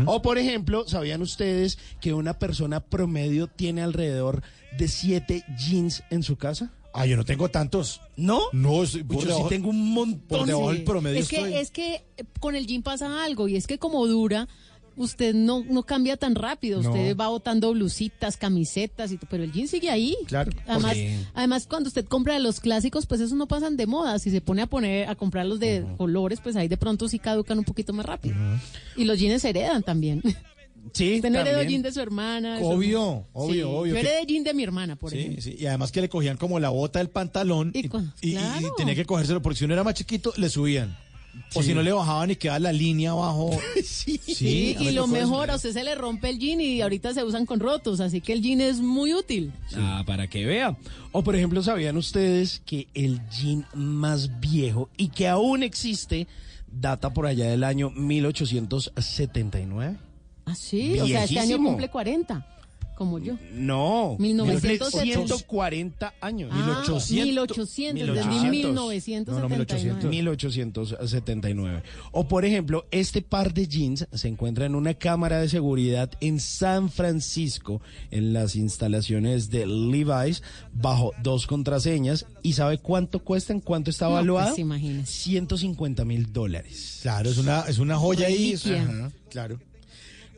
O 0.08 0.22
por 0.24 0.40
ejemplo, 0.40 0.88
¿sabían 0.88 1.22
ustedes 1.22 1.78
que 2.02 2.12
una 2.14 2.40
persona 2.40 2.80
promedio 2.80 3.46
tiene 3.48 3.84
alrededor 3.84 4.42
de 4.78 4.88
siete 4.88 5.44
jeans 5.58 6.04
en 6.10 6.24
su 6.24 6.38
casa? 6.38 6.72
Ah, 6.94 7.06
yo 7.08 7.18
no 7.18 7.26
tengo 7.26 7.50
tantos. 7.50 8.02
¿No? 8.16 8.42
No, 8.52 8.84
yo 8.84 8.86
sí 8.86 9.44
tengo 9.50 9.70
un 9.70 9.94
montón. 9.94 10.40
Por 10.40 10.46
debajo 10.48 10.72
del 10.72 10.84
promedio 10.84 11.20
Es 11.20 11.28
que, 11.28 11.38
estoy. 11.38 11.54
es 11.56 11.72
que 11.72 11.96
eh, 12.18 12.24
con 12.40 12.56
el 12.56 12.68
jean 12.68 12.84
pasa 12.84 13.24
algo 13.24 13.48
y 13.48 13.56
es 13.56 13.66
que 13.66 13.80
como 13.80 14.06
dura, 14.06 14.48
usted 14.96 15.34
no, 15.34 15.64
no 15.68 15.82
cambia 15.84 16.18
tan 16.18 16.36
rápido. 16.36 16.82
No. 16.84 16.90
Usted 16.92 17.18
va 17.18 17.30
botando 17.30 17.72
blusitas, 17.72 18.38
camisetas, 18.38 19.12
y 19.12 19.18
pero 19.18 19.44
el 19.44 19.52
jean 19.52 19.68
sigue 19.68 19.90
ahí. 19.90 20.16
Claro. 20.28 20.52
Además, 20.68 20.94
Sí. 20.94 21.10
además, 21.34 21.66
cuando 21.68 21.88
usted 21.88 22.06
compra 22.06 22.38
los 22.38 22.60
clásicos, 22.60 23.08
pues 23.08 23.22
esos 23.22 23.36
no 23.38 23.48
pasan 23.48 23.76
de 23.76 23.88
moda. 23.88 24.20
Si 24.20 24.30
se 24.30 24.42
pone 24.42 24.62
a 24.62 24.68
poner 24.68 25.10
a 25.10 25.16
comprar 25.16 25.48
los 25.48 25.60
de 25.60 25.84
colores, 25.98 26.42
pues 26.44 26.56
ahí 26.56 26.68
de 26.68 26.78
pronto 26.78 27.10
sí 27.10 27.18
caducan 27.18 27.58
un 27.58 27.66
poquito 27.66 27.92
más 27.94 28.06
rápido. 28.06 28.36
Y 28.96 29.06
los 29.06 29.18
jeans 29.20 29.42
se 29.42 29.50
heredan 29.50 29.82
también. 29.82 30.22
Sí, 30.92 31.16
Usted 31.16 31.30
no 31.30 31.40
heredó 31.40 31.60
también. 31.60 31.70
jean 31.70 31.82
de 31.84 31.92
su 31.94 32.02
hermana. 32.02 32.54
de 32.56 32.60
su- 32.60 32.66
Obvio, 32.68 33.26
obvio, 33.34 33.54
Sí, 33.54 33.62
obvio. 33.62 33.86
Yo 33.86 33.94
que- 33.94 34.00
heredé 34.02 34.26
jean 34.28 34.44
de 34.44 34.54
mi 34.54 34.64
hermana, 34.64 34.96
por 34.98 35.12
Sí, 35.12 35.20
ejemplo. 35.20 35.42
sí, 35.42 35.56
y 35.58 35.66
además 35.66 35.92
que 35.92 36.02
le 36.02 36.10
cogían 36.10 36.36
como 36.38 36.60
la 36.60 36.70
bota 36.70 37.00
del 37.00 37.10
pantalón 37.10 37.72
Y 37.74 37.86
y, 37.86 37.90
con- 37.90 38.14
y- 38.22 38.30
y 38.32 38.34
claro. 38.34 38.74
tenía 38.78 38.94
que 38.96 39.06
cogérselo 39.06 39.42
porque 39.42 39.60
si 39.60 39.66
uno 39.66 39.74
era 39.76 39.84
más 39.84 39.94
chiquito 39.94 40.34
le 40.38 40.50
subían. 40.50 40.98
O 41.56 41.64
si 41.64 41.74
no 41.74 41.82
le 41.82 41.92
bajaban 41.92 42.30
y 42.30 42.36
quedaba 42.36 42.60
la 42.60 42.72
línea 42.72 43.10
abajo. 43.12 43.50
Sí. 43.84 44.20
Sí, 44.24 44.76
y 44.80 44.92
lo 44.92 45.08
mejor, 45.08 45.50
a 45.50 45.56
usted 45.56 45.74
se 45.74 45.84
le 45.84 45.96
rompe 45.96 46.30
el 46.30 46.38
jean 46.38 46.62
y 46.62 46.82
ahorita 46.82 47.12
se 47.14 47.24
usan 47.24 47.48
con 47.48 47.60
rotos, 47.60 48.00
así 48.02 48.22
que 48.22 48.34
el 48.34 48.42
jean 48.44 48.62
es 48.62 48.80
muy 48.82 49.16
útil. 49.16 49.52
Ah, 49.76 50.04
para 50.06 50.28
que 50.30 50.46
vea. 50.46 50.78
O 51.12 51.24
por 51.24 51.36
ejemplo, 51.36 51.64
¿sabían 51.64 51.98
ustedes 51.98 52.62
que 52.66 52.88
el 52.94 53.20
jean 53.30 53.66
más 53.74 54.40
viejo 54.42 54.90
y 54.96 55.08
que 55.08 55.28
aún 55.28 55.64
existe 55.64 56.28
data 56.72 57.14
por 57.14 57.26
allá 57.26 57.50
del 57.50 57.64
año 57.64 57.90
1879? 57.90 59.98
Ah, 60.46 60.56
sí, 60.56 61.00
o 61.00 61.08
sea, 61.08 61.24
este 61.24 61.40
año 61.40 61.58
cumple 61.58 61.90
40, 61.90 62.46
como 62.98 63.18
yo. 63.18 63.38
No, 63.54 64.18
1970. 64.20 65.04
140 65.36 66.14
años. 66.22 66.50
Ah, 66.54 66.84
1800, 66.86 67.60
entendí 68.08 68.50
1979. 68.50 70.10
1879. 70.10 71.84
O 72.12 72.28
por 72.28 72.46
ejemplo, 72.46 72.86
este 72.92 73.22
par 73.22 73.54
de 73.54 73.68
jeans 73.68 74.08
se 74.12 74.28
encuentra 74.28 74.66
en 74.66 74.76
una 74.76 74.94
cámara 74.94 75.40
de 75.40 75.50
seguridad 75.50 76.12
en 76.22 76.40
San 76.40 76.90
Francisco, 76.90 77.82
en 78.12 78.34
las 78.34 78.56
instalaciones 78.56 79.50
de 79.50 79.66
Levi's, 79.66 80.44
bajo 80.74 81.12
dos 81.22 81.48
contraseñas. 81.48 82.26
¿Y 82.42 82.54
sabe 82.54 82.78
cuánto 82.78 83.24
cuestan? 83.24 83.60
¿Cuánto 83.60 83.90
está 83.90 84.06
No, 84.06 84.12
evaluado? 84.12 84.50
pues, 84.50 84.60
imagínese. 84.60 85.12
150 85.12 86.06
mil 86.06 86.32
dólares. 86.32 87.00
Claro, 87.02 87.30
es 87.30 87.38
una, 87.38 87.62
es 87.62 87.80
una 87.80 87.98
joya 87.98 88.28
ahí. 88.28 88.56
Claro. 89.30 89.60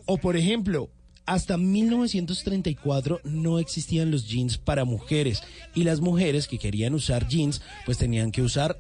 O 0.06 0.18
por 0.18 0.38
ejemplo, 0.38 0.90
hasta 1.26 1.58
1934 1.58 3.22
no 3.24 3.60
existían 3.60 4.12
los 4.12 4.28
jeans 4.28 4.58
para 4.58 4.86
mujeres 4.86 5.42
y 5.74 5.84
las 5.84 6.00
mujeres 6.02 6.48
que 6.48 6.60
querían 6.60 6.94
usar 6.94 7.28
jeans 7.28 7.62
pues 7.86 7.98
tenían 7.98 8.32
que 8.32 8.42
usar 8.42 8.78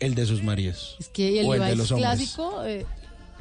el 0.00 0.14
de 0.14 0.26
sus 0.26 0.42
maridos. 0.42 0.96
Es 1.00 1.08
que 1.08 1.40
el 1.40 1.46
o 1.46 1.54
el 1.54 1.60
de 1.60 1.76
los 1.76 1.90
hombres. 1.90 2.08
clásico 2.10 2.64
eh, 2.64 2.86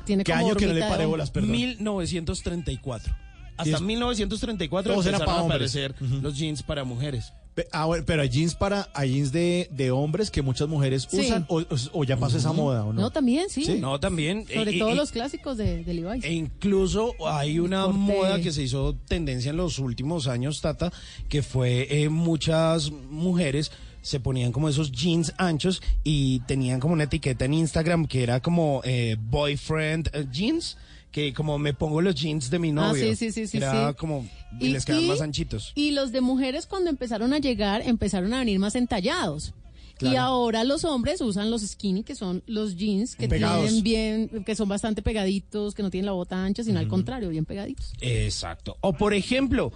tiene 0.05 0.23
¿Qué 0.23 0.31
como 0.31 0.45
año 0.47 0.55
que 0.55 0.67
no 0.67 0.73
le 0.73 0.81
paré 0.81 1.05
bolas, 1.05 1.31
perdón? 1.31 1.51
1934. 1.51 3.15
Hasta 3.57 3.75
es- 3.75 3.81
1934 3.81 4.93
Todos 4.93 5.05
eran 5.05 5.21
empezaron 5.21 5.41
para 5.43 5.53
a 5.53 5.55
aparecer 5.55 5.95
los 6.21 6.37
jeans 6.37 6.63
para 6.63 6.83
mujeres. 6.83 7.33
Ah, 7.73 7.85
bueno, 7.85 8.03
pero 8.07 8.21
hay 8.21 8.29
jeans 8.29 8.55
para, 8.55 8.89
hay 8.93 9.13
jeans 9.13 9.31
de, 9.31 9.67
de 9.71 9.91
hombres 9.91 10.31
que 10.31 10.41
muchas 10.41 10.67
mujeres 10.69 11.07
Sí. 11.09 11.19
usan 11.19 11.45
o, 11.49 12.03
ya 12.05 12.17
pasó 12.17 12.37
esa 12.37 12.53
moda 12.53 12.85
o 12.85 12.93
no. 12.93 13.01
No, 13.01 13.09
también, 13.11 13.49
sí. 13.49 13.65
Sí. 13.65 13.77
No, 13.79 13.99
también. 13.99 14.45
Sobre 14.47 14.75
eh, 14.75 14.79
todo 14.79 14.91
eh, 14.91 14.95
los 14.95 15.11
clásicos 15.11 15.57
de, 15.57 15.83
de 15.83 15.93
Levi's. 15.93 16.23
E 16.23 16.31
incluso 16.33 17.13
hay 17.27 17.59
una 17.59 17.83
Corte. 17.83 17.97
moda 17.99 18.41
que 18.41 18.51
se 18.51 18.63
hizo 18.63 18.95
tendencia 19.07 19.49
en 19.51 19.57
los 19.57 19.79
últimos 19.79 20.27
años, 20.27 20.61
Tata, 20.61 20.91
que 21.27 21.43
fue 21.43 21.87
eh, 22.03 22.09
muchas 22.09 22.89
mujeres 22.91 23.71
se 24.01 24.19
ponían 24.19 24.51
como 24.51 24.67
esos 24.67 24.91
jeans 24.91 25.31
anchos 25.37 25.81
y 26.03 26.39
tenían 26.47 26.79
como 26.79 26.93
una 26.93 27.03
etiqueta 27.03 27.45
en 27.45 27.53
Instagram 27.53 28.07
que 28.07 28.23
era 28.23 28.41
como 28.41 28.81
eh, 28.83 29.15
boyfriend 29.19 30.09
eh, 30.13 30.25
jeans, 30.31 30.75
que 31.11 31.33
como 31.33 31.57
me 31.59 31.73
pongo 31.73 32.01
los 32.01 32.15
jeans 32.15 32.49
de 32.49 32.57
mi 32.59 32.69
Ah, 32.69 32.73
novio. 32.73 33.03
sí, 33.05 33.15
sí, 33.15 33.31
sí, 33.31 33.47
sí, 33.47 33.57
Era 33.57 33.89
sí. 33.89 33.95
como, 33.97 34.27
y, 34.59 34.69
les 34.69 34.85
quedan 34.85 35.07
más 35.07 35.21
anchitos. 35.21 35.73
Y 35.75 35.91
los 35.91 36.11
de 36.11 36.21
mujeres 36.21 36.67
cuando 36.67 36.89
empezaron 36.89 37.33
a 37.33 37.39
llegar, 37.39 37.81
empezaron 37.85 38.33
a 38.33 38.39
venir 38.39 38.59
más 38.59 38.75
entallados. 38.75 39.53
Y 39.99 40.05
Claro. 40.05 40.19
ahora 40.21 40.63
los 40.63 40.83
hombres 40.83 41.21
usan 41.21 41.51
los 41.51 41.61
skinny, 41.61 42.01
que 42.03 42.15
son 42.15 42.41
los 42.47 42.75
jeans 42.75 43.15
que 43.15 43.27
Pegados. 43.29 43.65
tienen 43.65 43.83
bien, 43.83 44.43
que 44.43 44.55
son 44.55 44.67
bastante 44.67 45.03
pegaditos, 45.03 45.75
que 45.75 45.83
no 45.83 45.91
tienen 45.91 46.07
la 46.07 46.13
bota 46.13 46.43
ancha, 46.43 46.63
sino 46.63 46.79
al 46.79 46.87
contrario, 46.87 47.29
bien 47.29 47.45
pegaditos. 47.45 47.93
Exacto. 48.01 48.77
O 48.81 48.93
por 48.93 49.13
ejemplo, 49.13 49.71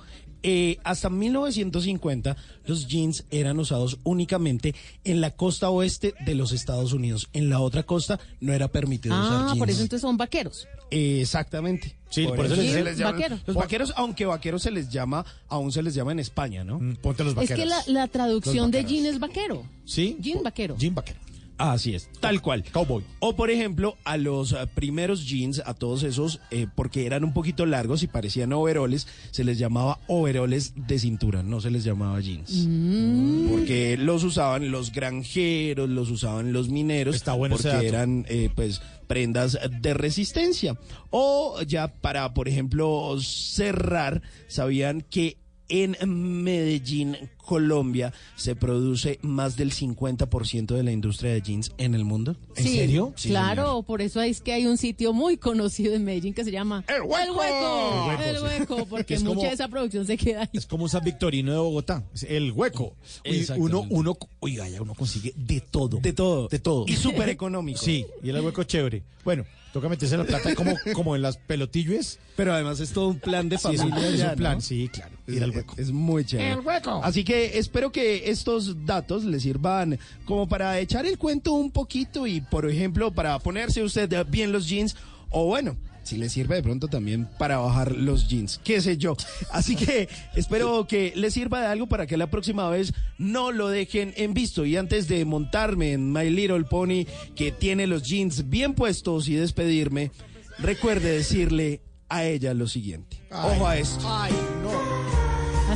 eh, 0.47 0.77
hasta 0.83 1.09
1950 1.09 2.37
los 2.67 2.87
jeans 2.87 3.25
eran 3.31 3.57
usados 3.59 3.97
únicamente 4.03 4.75
en 5.03 5.19
la 5.21 5.31
costa 5.31 5.69
oeste 5.71 6.13
de 6.23 6.35
los 6.35 6.51
Estados 6.51 6.93
Unidos. 6.93 7.29
En 7.33 7.49
la 7.49 7.59
otra 7.59 7.81
costa 7.83 8.19
no 8.41 8.53
era 8.53 8.67
permitido 8.67 9.15
usar 9.19 9.47
Ah, 9.49 9.55
por 9.57 9.69
eso 9.71 9.81
entonces 9.81 10.01
son 10.01 10.17
vaqueros. 10.17 10.67
Eh, 10.91 11.21
Exactamente. 11.21 11.95
Sí, 12.11 12.27
por 12.27 12.45
eso 12.45 12.55
se 12.55 12.61
les- 12.61 12.83
les 12.83 12.97
llama- 12.97 13.11
vaquero. 13.13 13.39
Los 13.47 13.55
vaqueros, 13.55 13.93
aunque 13.97 14.25
vaqueros 14.25 14.61
se 14.61 14.69
les 14.71 14.87
llama, 14.89 15.25
aún 15.49 15.71
se 15.71 15.81
les 15.81 15.93
llama 15.95 16.11
en 16.11 16.19
España, 16.19 16.63
¿no? 16.63 16.79
Mm, 16.79 16.95
Ponte 16.97 17.23
los 17.23 17.31
Es 17.31 17.35
vaqueros. 17.35 17.59
que 17.59 17.65
la, 17.65 17.83
la 17.87 18.07
traducción 18.07 18.69
de 18.71 18.85
jean 18.85 19.05
es 19.07 19.19
vaquero. 19.19 19.65
¿Sí? 19.83 20.15
Jean 20.21 20.43
vaquero. 20.43 20.77
Jean 20.77 20.93
vaquero. 20.95 21.19
Así 21.57 21.95
es, 21.95 22.09
tal 22.19 22.41
cual. 22.41 22.63
Cowboy. 22.71 23.03
O 23.19 23.35
por 23.35 23.49
ejemplo, 23.49 23.97
a 24.03 24.17
los 24.17 24.51
eh, 24.51 24.57
primeros 24.73 25.25
jeans, 25.25 25.61
a 25.65 25.73
todos 25.73 26.03
esos, 26.03 26.41
eh, 26.51 26.67
porque 26.75 27.05
eran 27.05 27.23
un 27.23 27.33
poquito 27.33 27.65
largos 27.65 28.03
y 28.03 28.07
parecían 28.07 28.51
overoles, 28.53 29.07
se 29.31 29.43
les 29.43 29.57
llamaba 29.57 29.99
overoles 30.07 30.73
de 30.75 30.99
cintura, 30.99 31.43
no 31.43 31.61
se 31.61 31.71
les 31.71 31.83
llamaba 31.83 32.19
jeans. 32.19 32.65
Mm. 32.67 33.47
Porque 33.49 33.97
los 33.97 34.23
usaban 34.23 34.69
los 34.71 34.91
granjeros, 34.91 35.89
los 35.89 36.09
usaban 36.09 36.51
los 36.51 36.69
mineros, 36.69 37.15
Está 37.15 37.33
bueno 37.33 37.55
ese 37.55 37.69
porque 37.69 37.85
dato. 37.85 37.97
eran 37.97 38.25
eh, 38.27 38.49
pues 38.53 38.81
prendas 39.07 39.57
de 39.81 39.93
resistencia. 39.93 40.77
O 41.09 41.61
ya 41.65 41.87
para, 41.87 42.33
por 42.33 42.49
ejemplo, 42.49 43.15
cerrar, 43.21 44.21
sabían 44.47 45.01
que 45.01 45.37
en 45.67 45.95
Medellín, 46.43 47.17
Colombia, 47.45 48.13
se 48.35 48.55
produce 48.55 49.19
más 49.21 49.55
del 49.55 49.71
50% 49.71 50.73
de 50.75 50.83
la 50.83 50.91
industria 50.91 51.31
de 51.33 51.41
jeans 51.41 51.71
en 51.77 51.95
el 51.95 52.03
mundo. 52.05 52.35
¿En 52.55 52.63
Sí, 52.65 52.75
serio? 52.77 53.13
Sí, 53.15 53.29
claro, 53.29 53.83
por 53.83 54.01
eso 54.01 54.21
es 54.21 54.41
que 54.41 54.53
hay 54.53 54.65
un 54.65 54.77
sitio 54.77 55.13
muy 55.13 55.37
conocido 55.37 55.93
en 55.93 56.03
Medellín 56.03 56.33
que 56.33 56.43
se 56.43 56.51
llama 56.51 56.83
El 56.87 57.01
Hueco. 57.03 57.15
El 57.23 57.31
Hueco, 57.31 58.11
El 58.11 58.17
Hueco, 58.17 58.23
El. 58.23 58.43
Hueco, 58.61 58.85
porque 58.89 59.13
es 59.15 59.23
mucha 59.23 59.35
como- 59.35 59.47
de 59.47 59.53
esa 59.53 59.67
producción 59.67 60.05
se 60.05 60.17
queda 60.17 60.41
ahí. 60.41 60.49
Es 60.53 60.65
como 60.65 60.83
un 60.83 60.89
San 60.89 61.03
Victorino 61.03 61.51
de 61.51 61.57
Bogotá. 61.57 62.03
Es 62.13 62.23
el 62.23 62.51
hueco. 62.51 62.95
Uy, 63.29 63.45
uno, 63.57 63.85
uno, 63.89 64.17
oiga, 64.39 64.67
ya 64.67 64.81
uno 64.81 64.93
consigue 64.95 65.33
de 65.35 65.61
todo. 65.61 65.97
De 65.99 66.13
todo. 66.13 66.47
De 66.47 66.59
todo. 66.59 66.85
Y 66.87 66.95
súper 66.95 67.29
económico. 67.29 67.79
Sí, 67.79 68.05
y 68.23 68.29
el 68.29 68.41
hueco 68.41 68.63
chévere. 68.63 69.03
Bueno, 69.23 69.45
toca 69.73 69.89
meterse 69.89 70.15
la 70.17 70.23
plata 70.23 70.53
como, 70.55 70.73
como 70.93 71.15
en 71.15 71.21
las 71.21 71.37
pelotillos. 71.37 72.19
Pero 72.35 72.53
además 72.53 72.79
es 72.79 72.91
todo 72.91 73.07
un 73.07 73.19
plan 73.19 73.47
de 73.49 73.57
Sí, 73.57 73.67
es 73.73 73.79
un- 73.81 73.89
familia. 73.91 74.25
es 74.25 74.29
un 74.31 74.35
plan, 74.35 74.53
¿no? 74.55 74.61
sí, 74.61 74.89
claro. 74.91 75.15
Ir 75.27 75.43
al 75.43 75.49
hueco. 75.51 75.73
es 75.77 75.91
muy 75.91 76.23
chévere. 76.25 76.51
El 76.51 76.59
hueco. 76.59 77.01
Así 77.03 77.23
que 77.23 77.34
espero 77.35 77.91
que 77.91 78.29
estos 78.29 78.85
datos 78.85 79.23
les 79.23 79.43
sirvan 79.43 79.99
como 80.25 80.47
para 80.47 80.79
echar 80.79 81.05
el 81.05 81.17
cuento 81.17 81.53
un 81.53 81.71
poquito 81.71 82.27
y, 82.27 82.41
por 82.41 82.69
ejemplo, 82.69 83.11
para 83.11 83.37
ponerse 83.39 83.83
usted 83.83 84.25
bien 84.27 84.51
los 84.51 84.67
jeans 84.67 84.95
o 85.29 85.45
bueno. 85.45 85.75
Si 86.03 86.17
les 86.17 86.33
sirve 86.33 86.55
de 86.55 86.61
pronto 86.61 86.87
también 86.87 87.27
para 87.39 87.57
bajar 87.57 87.91
los 87.91 88.27
jeans, 88.27 88.61
qué 88.63 88.79
sé 88.79 88.95
yo. 88.95 89.17
Así 89.51 89.75
que 89.75 90.07
espero 90.35 90.85
que 90.85 91.11
les 91.15 91.33
sirva 91.33 91.61
de 91.61 91.67
algo 91.67 91.87
para 91.87 92.05
que 92.05 92.15
la 92.15 92.29
próxima 92.29 92.69
vez 92.69 92.93
no 93.17 93.51
lo 93.51 93.69
dejen 93.69 94.13
en 94.15 94.35
visto. 94.35 94.65
Y 94.65 94.77
antes 94.77 95.07
de 95.07 95.25
montarme 95.25 95.93
en 95.93 96.13
My 96.13 96.29
Little 96.29 96.65
Pony, 96.65 97.05
que 97.35 97.51
tiene 97.51 97.87
los 97.87 98.03
jeans 98.03 98.49
bien 98.49 98.75
puestos 98.75 99.27
y 99.27 99.33
despedirme, 99.33 100.11
recuerde 100.59 101.09
decirle 101.09 101.81
a 102.07 102.23
ella 102.23 102.53
lo 102.53 102.67
siguiente. 102.67 103.17
Ojo 103.31 103.67
a 103.67 103.75
esto. 103.77 104.05
Ay, 104.07 104.31
no. 104.61 104.94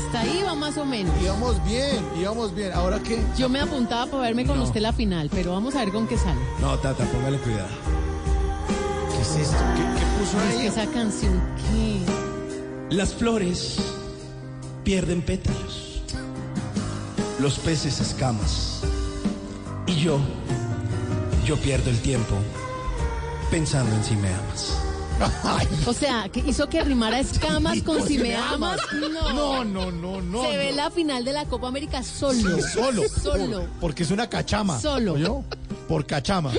Hasta 0.06 0.22
ahí 0.22 0.42
va 0.46 0.56
más 0.56 0.78
o 0.78 0.86
menos. 0.86 1.14
Íbamos 1.22 1.64
bien, 1.66 2.04
íbamos 2.20 2.54
bien. 2.56 2.72
¿Ahora 2.74 3.00
qué? 3.00 3.22
Yo 3.38 3.50
me 3.50 3.60
apuntaba 3.60 4.06
para 4.08 4.24
verme 4.24 4.46
con 4.46 4.58
No. 4.58 4.64
usted 4.64 4.82
la 4.82 4.94
final, 4.94 5.30
pero 5.32 5.52
vamos 5.52 5.76
a 5.76 5.80
ver 5.80 5.92
con 5.92 6.08
qué 6.08 6.18
sale. 6.18 6.40
No, 6.62 6.78
Tata, 6.80 7.04
póngale 7.06 7.38
cuidado. 7.40 7.68
¿Qué 9.12 9.22
es 9.22 9.36
esto? 9.48 9.58
¿Qué, 9.76 9.82
qué 10.00 10.06
puso 10.20 10.38
Es 10.50 10.56
que 10.56 10.62
ahí? 10.62 10.68
esa 10.68 10.86
canción, 10.88 11.42
¿qué? 11.58 12.96
Las 12.96 13.14
flores 13.14 13.78
pierden 14.84 15.22
pétalos. 15.22 16.02
Los 17.40 17.60
peces 17.60 18.00
escamas. 18.00 18.82
Y 19.88 19.96
yo, 19.96 20.20
yo 21.46 21.56
pierdo 21.58 21.90
el 21.90 22.00
tiempo 22.02 22.36
pensando 23.52 23.96
en 23.96 24.04
si 24.04 24.16
me 24.16 24.30
amas. 24.30 24.78
O 25.86 25.94
sea, 25.94 26.30
que 26.30 26.40
hizo 26.42 26.68
que 26.70 26.84
rimara 26.84 27.20
escamas 27.20 27.82
con 27.84 28.06
si 28.08 28.18
me 28.18 28.36
amas. 28.36 28.80
No. 29.00 29.64
No, 29.64 29.66
no, 29.66 29.92
no, 29.92 30.22
no. 30.22 30.44
Se 30.44 30.58
ve 30.58 30.72
no. 30.72 30.78
la 30.78 30.92
final 30.92 31.26
de 31.26 31.34
la 31.34 31.46
Copa 31.46 31.68
América 31.68 32.04
solo. 32.04 32.62
Solo. 32.62 33.04
Solo. 33.22 33.60
Por- 33.62 33.70
porque 33.80 34.04
es 34.04 34.12
una 34.12 34.30
cachama. 34.30 34.80
Solo. 34.80 35.14
¿oyó? 35.14 35.44
Por 35.88 36.06
cachama. 36.06 36.52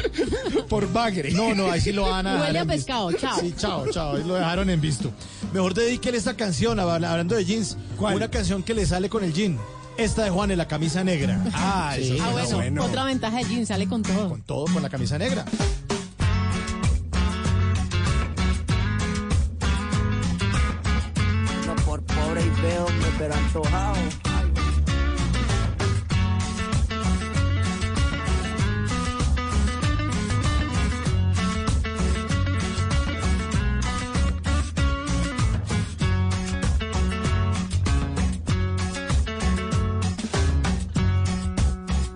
Por 0.69 0.93
bagre. 0.93 1.31
No, 1.33 1.55
no, 1.55 1.71
ahí 1.71 1.81
sí 1.81 1.93
lo 1.93 2.03
van 2.11 2.27
a 2.27 2.35
Huele 2.41 2.59
a 2.59 2.65
visto. 2.65 2.77
pescado, 2.77 3.13
chao. 3.13 3.39
Sí, 3.41 3.55
chao, 3.57 3.87
chao. 3.91 4.17
Ahí 4.17 4.25
lo 4.25 4.35
dejaron 4.35 4.69
en 4.71 4.81
visto. 4.81 5.11
Mejor 5.53 5.75
dedíquele 5.75 6.19
esta 6.19 6.35
canción, 6.35 6.79
hab- 6.79 7.05
hablando 7.07 7.37
de 7.37 7.45
jeans. 7.45 7.77
¿Cuál? 7.97 8.17
Una 8.17 8.29
canción 8.31 8.63
que 8.63 8.75
le 8.75 8.85
sale 8.87 9.09
con 9.09 9.23
el 9.25 9.33
jean. 9.33 9.59
Esta 9.97 10.25
de 10.25 10.31
Juan 10.31 10.51
en 10.51 10.59
la 10.59 10.67
camisa 10.67 11.05
negra. 11.05 11.45
Ah, 11.53 11.93
Sí. 11.97 12.15
eso 12.15 12.25
Ah, 12.25 12.31
bueno, 12.33 12.57
bueno. 12.57 12.85
otra 12.87 13.05
ventaja 13.05 13.37
de 13.39 13.45
Jean, 13.45 13.67
sale 13.67 13.87
con 13.87 14.03
todo. 14.03 14.29
Con 14.31 14.43
todo, 14.43 14.65
con 14.73 14.83
la 14.83 14.89
camisa 14.89 15.19
negra. 15.19 15.45
Pero. 23.21 23.35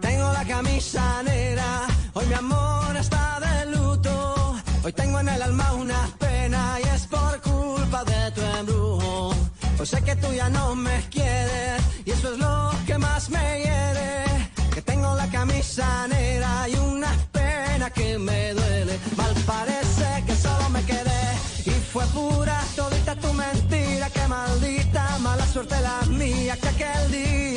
Tengo 0.01 0.33
la 0.33 0.45
camisa 0.47 1.23
negra, 1.23 1.87
hoy 2.15 2.27
mi 2.27 2.35
amor 2.35 2.97
está 2.97 3.41
de 3.41 3.77
luto. 3.77 4.55
Hoy 4.83 4.93
tengo 4.93 5.21
en 5.21 5.29
el 5.29 5.43
alma 5.43 5.73
una 5.73 5.84
tú 10.17 10.33
ya 10.33 10.49
no 10.51 10.75
me 10.75 11.01
quieres 11.11 11.83
y 12.05 12.11
eso 12.11 12.33
es 12.33 12.39
lo 12.39 12.71
que 12.87 12.99
más 12.99 13.31
me 13.31 13.63
hiere. 13.63 14.25
Que 14.75 14.83
tengo 14.83 15.15
la 15.15 15.29
camisa 15.29 16.07
negra 16.09 16.69
y 16.69 16.75
una 16.77 17.11
pena 17.33 17.91
que 17.91 18.19
me 18.19 18.53
duele. 18.55 18.99
Mal 19.17 19.35
parece 19.47 20.25
que 20.27 20.35
solo 20.37 20.69
me 20.71 20.83
quedé 20.85 21.25
y 21.65 21.71
fue 21.93 22.05
pura 22.07 22.61
todita 22.77 23.15
tu 23.17 23.33
mentira. 23.33 24.11
Que 24.11 24.27
maldita 24.27 25.19
mala 25.21 25.47
suerte 25.47 25.77
la 25.81 26.01
mía 26.07 26.57
que 26.57 26.69
aquel 26.69 27.13
día 27.13 27.54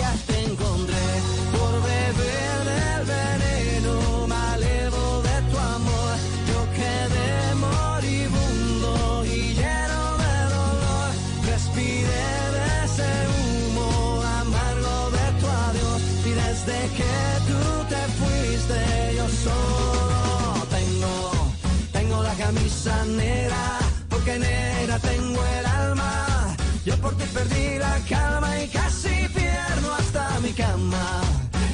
Porque 24.10 24.40
negra 24.40 24.98
tengo 25.00 25.46
el 25.46 25.66
alma. 25.66 26.56
Yo 26.86 26.96
por 26.98 27.16
ti 27.18 27.26
perdí 27.34 27.78
la 27.80 28.00
calma 28.10 28.62
y 28.64 28.68
casi 28.70 29.28
pierdo 29.36 29.94
hasta 29.94 30.40
mi 30.40 30.54
cama. 30.54 31.22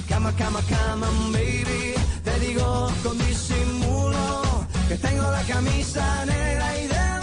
Cama, 0.09 0.31
cama, 0.35 0.59
cama, 0.67 1.07
baby. 1.31 1.93
Te 2.23 2.39
digo 2.39 2.91
con 3.03 3.17
disimulo 3.19 4.41
que 4.87 4.97
tengo 4.97 5.29
la 5.29 5.43
camisa 5.43 6.25
negra 6.25 6.79
y 6.79 6.87
debajo 6.87 7.22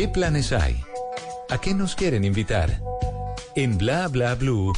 ¿Qué 0.00 0.08
planes 0.08 0.50
hay? 0.52 0.82
¿A 1.50 1.60
qué 1.60 1.74
nos 1.74 1.94
quieren 1.94 2.24
invitar? 2.24 2.80
En 3.54 3.76
Bla 3.76 4.08
Bla 4.08 4.34
Blue, 4.34 4.72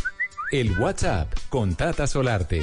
el 0.51 0.77
WhatsApp 0.81 1.33
con 1.49 1.77
Tata 1.77 2.09
Solarte. 2.09 2.61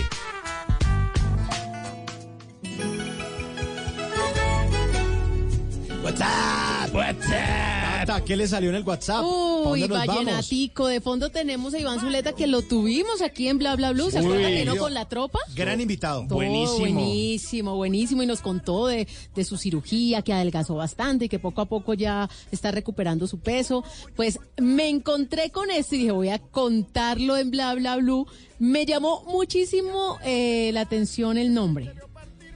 Tata, 8.10 8.26
¿qué 8.26 8.36
le 8.36 8.48
salió 8.48 8.70
en 8.72 8.76
el 8.76 8.84
WhatsApp? 8.84 9.22
¿Pa' 9.22 9.70
Uy, 9.70 9.88
vallenatico. 9.88 10.88
De 10.88 11.00
fondo 11.00 11.30
tenemos 11.30 11.76
a 11.76 11.80
Iván 11.80 12.00
Zuleta 12.00 12.34
que 12.34 12.48
lo 12.48 12.64
tuvimos 12.64 13.22
aquí 13.22 13.48
en 13.48 13.60
Bla 13.60 13.76
Bla 13.76 13.92
Blue. 13.92 14.10
¿Se 14.10 14.18
acuerdan 14.18 14.52
que 14.52 14.66
no 14.66 14.74
yo- 14.76 14.82
con 14.82 14.94
la 14.96 15.08
tropa? 15.08 15.38
Gran 15.56 15.80
invitado. 15.80 16.26
Todo 16.28 16.36
buenísimo, 16.36 17.76
buenísimo. 17.76 18.24
Y 18.24 18.26
nos 18.26 18.42
contó 18.42 18.88
de, 18.88 19.08
de 19.36 19.44
su 19.44 19.58
cirugía, 19.58 20.24
que 20.24 20.34
adelgazó 20.34 20.74
bastante 20.76 21.26
y 21.26 21.30
que 21.30 21.38
poco 21.38 21.62
a 21.62 21.66
poco 21.66 21.94
ya 21.94 22.28
está 22.52 22.72
recuperando 22.72 23.28
su 23.28 23.40
peso. 23.40 23.84
Pues 24.16 24.40
me 24.58 24.90
encontré 24.90 25.52
con 25.52 25.70
esto 25.70 25.94
y 25.96 26.00
dije, 26.00 26.12
voy 26.12 26.30
a 26.30 26.40
contarlo 26.40 27.38
en 27.38 27.52
Bla 27.52 27.76
Bla 27.76 27.98
Blue. 27.98 28.26
Me 28.58 28.88
llamó 28.88 29.24
muchísimo 29.28 30.18
eh, 30.24 30.72
la 30.74 30.82
atención 30.82 31.38
el 31.38 31.54
nombre. 31.54 31.94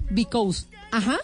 Because, 0.10 0.66
ajá. 0.92 1.20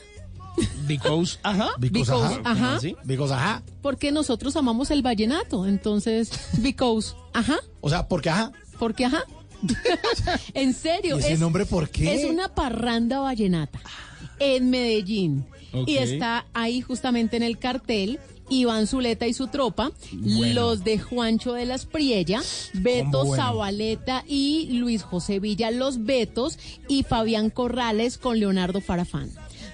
Because, 0.88 1.40
ajá. 1.44 1.70
Because, 1.80 2.40
ajá. 2.44 2.80
¿Sí? 2.80 2.96
Because, 3.04 3.34
ajá. 3.34 3.64
Porque 3.82 4.12
nosotros 4.12 4.56
amamos 4.56 4.92
el 4.92 5.02
vallenato. 5.02 5.66
Entonces, 5.66 6.32
because, 6.58 7.14
ajá. 7.34 7.58
O 7.82 7.90
sea, 7.90 8.08
porque 8.08 8.30
ajá. 8.30 8.52
Porque 8.78 9.06
ajá. 9.06 9.24
en 10.54 10.74
serio. 10.74 11.18
¿Y 11.18 11.22
ese 11.22 11.38
nombre 11.38 11.66
por 11.66 11.90
qué? 11.90 12.16
Es 12.16 12.30
una 12.30 12.50
parranda 12.50 13.20
vallenata 13.20 13.80
en 14.40 14.70
Medellín. 14.70 15.46
Y 15.86 15.98
está 15.98 16.48
ahí 16.54 16.82
justamente 16.82 17.38
en 17.38 17.44
el 17.44 17.60
cartel. 17.60 18.20
Iván 18.52 18.88
Zuleta 18.88 19.28
y 19.28 19.34
su 19.34 19.48
tropa, 19.48 19.92
los 20.12 20.84
de 20.84 20.98
Juancho 20.98 21.54
de 21.54 21.68
las 21.68 21.86
Priella, 21.86 22.42
Beto 22.74 23.26
bueno. 23.26 23.36
Zabaleta 23.36 24.24
y 24.28 24.70
Luis 24.72 25.04
José 25.04 25.40
Villa, 25.40 25.70
los 25.70 26.04
Betos, 26.04 26.58
y 26.88 27.04
Fabián 27.04 27.52
Corrales 27.52 28.18
con 28.18 28.40
Leonardo 28.40 28.82
Farafán. 28.82 29.30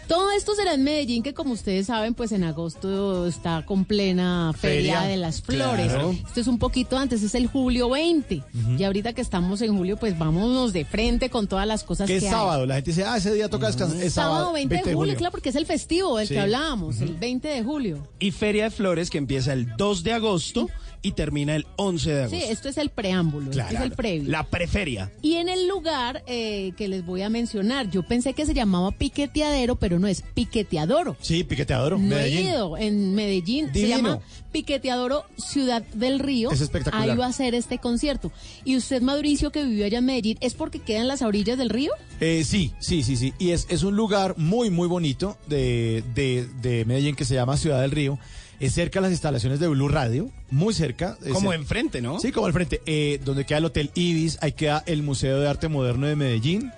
Todo 0.08 0.32
esto 0.32 0.54
será 0.56 0.74
en 0.76 0.84
Medellín, 0.84 1.24
que 1.24 1.34
como 1.34 1.54
ustedes 1.54 1.88
saben, 1.88 2.14
pues 2.14 2.32
en 2.32 2.44
agosto 2.44 3.26
está 3.26 3.66
con 3.66 3.86
plena 3.86 4.52
Feria, 4.56 5.00
Feria, 5.00 5.02
de 5.10 5.18
las 5.18 5.42
Flores. 5.42 5.88
claro. 5.92 6.12
Esto 6.12 6.40
es 6.42 6.48
un 6.48 6.60
poquito 6.60 6.98
antes, 6.98 7.24
es 7.24 7.34
el 7.36 7.48
julio 7.48 7.90
20. 7.90 8.44
Y 8.78 8.84
ahorita 8.84 9.14
que 9.14 9.22
estamos 9.22 9.62
en 9.62 9.76
julio, 9.76 9.98
pues 9.98 10.18
vámonos 10.18 10.74
de 10.74 10.86
frente 10.86 11.30
con 11.30 11.48
todas 11.48 11.66
las 11.68 11.84
cosas 11.84 12.06
Que 12.08 12.14
que 12.14 12.18
es 12.18 12.24
hay. 12.26 12.30
sábado. 12.30 12.66
La 12.66 12.76
gente 12.76 12.92
dice, 12.92 13.04
ah, 13.04 13.18
ese 13.18 13.34
día 13.34 13.50
toca 13.50 13.68
descansar. 13.68 14.02
Es 14.02 14.14
sábado, 14.14 14.36
Sábado 14.36 14.54
20, 14.54 14.76
de 14.84 14.94
julio, 14.94 15.16
claro, 15.16 15.32
porque 15.32 15.50
es 15.50 15.56
el 15.56 15.66
festivo 15.66 16.18
del 16.18 16.28
Sí. 16.28 16.34
que 16.36 16.40
hablábamos, 16.40 17.02
el 17.02 17.16
20 17.16 17.48
de 17.48 17.64
julio. 17.64 18.08
Y 18.20 18.32
Feria 18.32 18.66
de 18.66 18.72
Flores 18.72 19.10
que 19.10 19.18
empieza 19.18 19.54
el 19.54 19.76
2 19.76 20.04
de 20.04 20.14
agosto 20.14 20.70
y 21.02 21.12
termina 21.12 21.56
el 21.56 21.68
11 21.76 22.12
de 22.12 22.30
Sí, 22.30 22.36
agosto. 22.38 22.52
esto 22.54 22.70
es 22.70 22.78
el 22.78 22.90
preámbulo, 22.90 23.52
esto 23.52 23.64
es 23.76 23.82
el 23.82 23.92
previo. 23.92 24.30
La 24.32 24.44
preferia. 24.44 25.12
Y 25.22 25.36
en 25.36 25.50
el 25.50 25.68
lugar 25.68 26.24
eh, 26.26 26.74
que 26.78 26.88
les 26.88 27.06
voy 27.06 27.22
a 27.22 27.30
mencionar, 27.30 27.90
yo 27.92 28.02
pensé 28.04 28.34
que 28.34 28.46
se 28.46 28.54
llamaba 28.56 28.92
Piqueteadero, 28.92 29.76
pero 29.76 29.95
no 30.00 30.08
es 30.08 30.22
Piqueteadoro. 30.22 31.16
Sí, 31.22 31.44
piqueteadoro. 31.44 31.98
Medellín. 31.98 32.48
ido 32.48 32.78
en 32.78 33.16
Medellín, 33.16 33.70
se 33.74 33.88
llama 33.88 34.20
Piqueteadoro 34.52 35.26
Ciudad 35.38 35.84
del 35.94 36.20
Río. 36.20 36.52
Es 36.52 36.62
espectacular. 36.62 37.10
Ahí 37.10 37.18
va 37.18 37.28
a 37.28 37.34
ser 37.34 37.56
este 37.56 37.78
concierto. 37.78 38.32
Y 38.64 38.78
usted, 38.78 39.02
Mauricio, 39.02 39.52
que 39.52 39.64
vivió 39.64 39.86
allá 39.86 39.98
en 40.00 40.06
Medellín, 40.06 40.38
¿es 40.42 40.54
porque 40.54 40.80
queda 40.80 41.02
en 41.02 41.08
las 41.08 41.22
orillas 41.22 41.58
del 41.58 41.70
río? 41.70 41.92
Eh, 42.20 42.44
sí, 42.46 42.72
sí, 42.80 43.04
sí, 43.04 43.16
sí. 43.18 43.34
Y 43.38 43.52
es, 43.52 43.68
es 43.70 43.84
un 43.84 43.96
lugar 43.96 44.36
muy, 44.38 44.70
muy 44.70 44.88
bonito 44.88 45.38
de, 45.48 46.04
de, 46.14 46.48
de 46.62 46.86
Medellín 46.86 47.16
que 47.16 47.26
se 47.26 47.34
llama 47.36 47.58
Ciudad 47.58 47.82
del 47.82 47.92
Río. 47.92 48.18
Es 48.60 48.74
cerca 48.74 49.00
de 49.00 49.04
las 49.04 49.12
instalaciones 49.12 49.60
de 49.60 49.68
Blue 49.68 49.90
Radio, 49.90 50.30
muy 50.50 50.74
cerca. 50.74 51.18
Como 51.34 51.52
enfrente, 51.52 52.02
¿no? 52.02 52.22
Sí, 52.22 52.32
como 52.32 52.48
al 52.48 52.54
frente. 52.54 52.82
Eh, 52.86 53.20
donde 53.26 53.46
queda 53.46 53.58
el 53.58 53.66
Hotel 53.66 53.92
Ibis, 53.96 54.38
ahí 54.42 54.54
queda 54.54 54.82
el 54.86 55.04
Museo 55.04 55.42
de 55.42 55.50
Arte 55.50 55.68
Moderno 55.68 56.08
de 56.08 56.16
Medellín. 56.16 56.72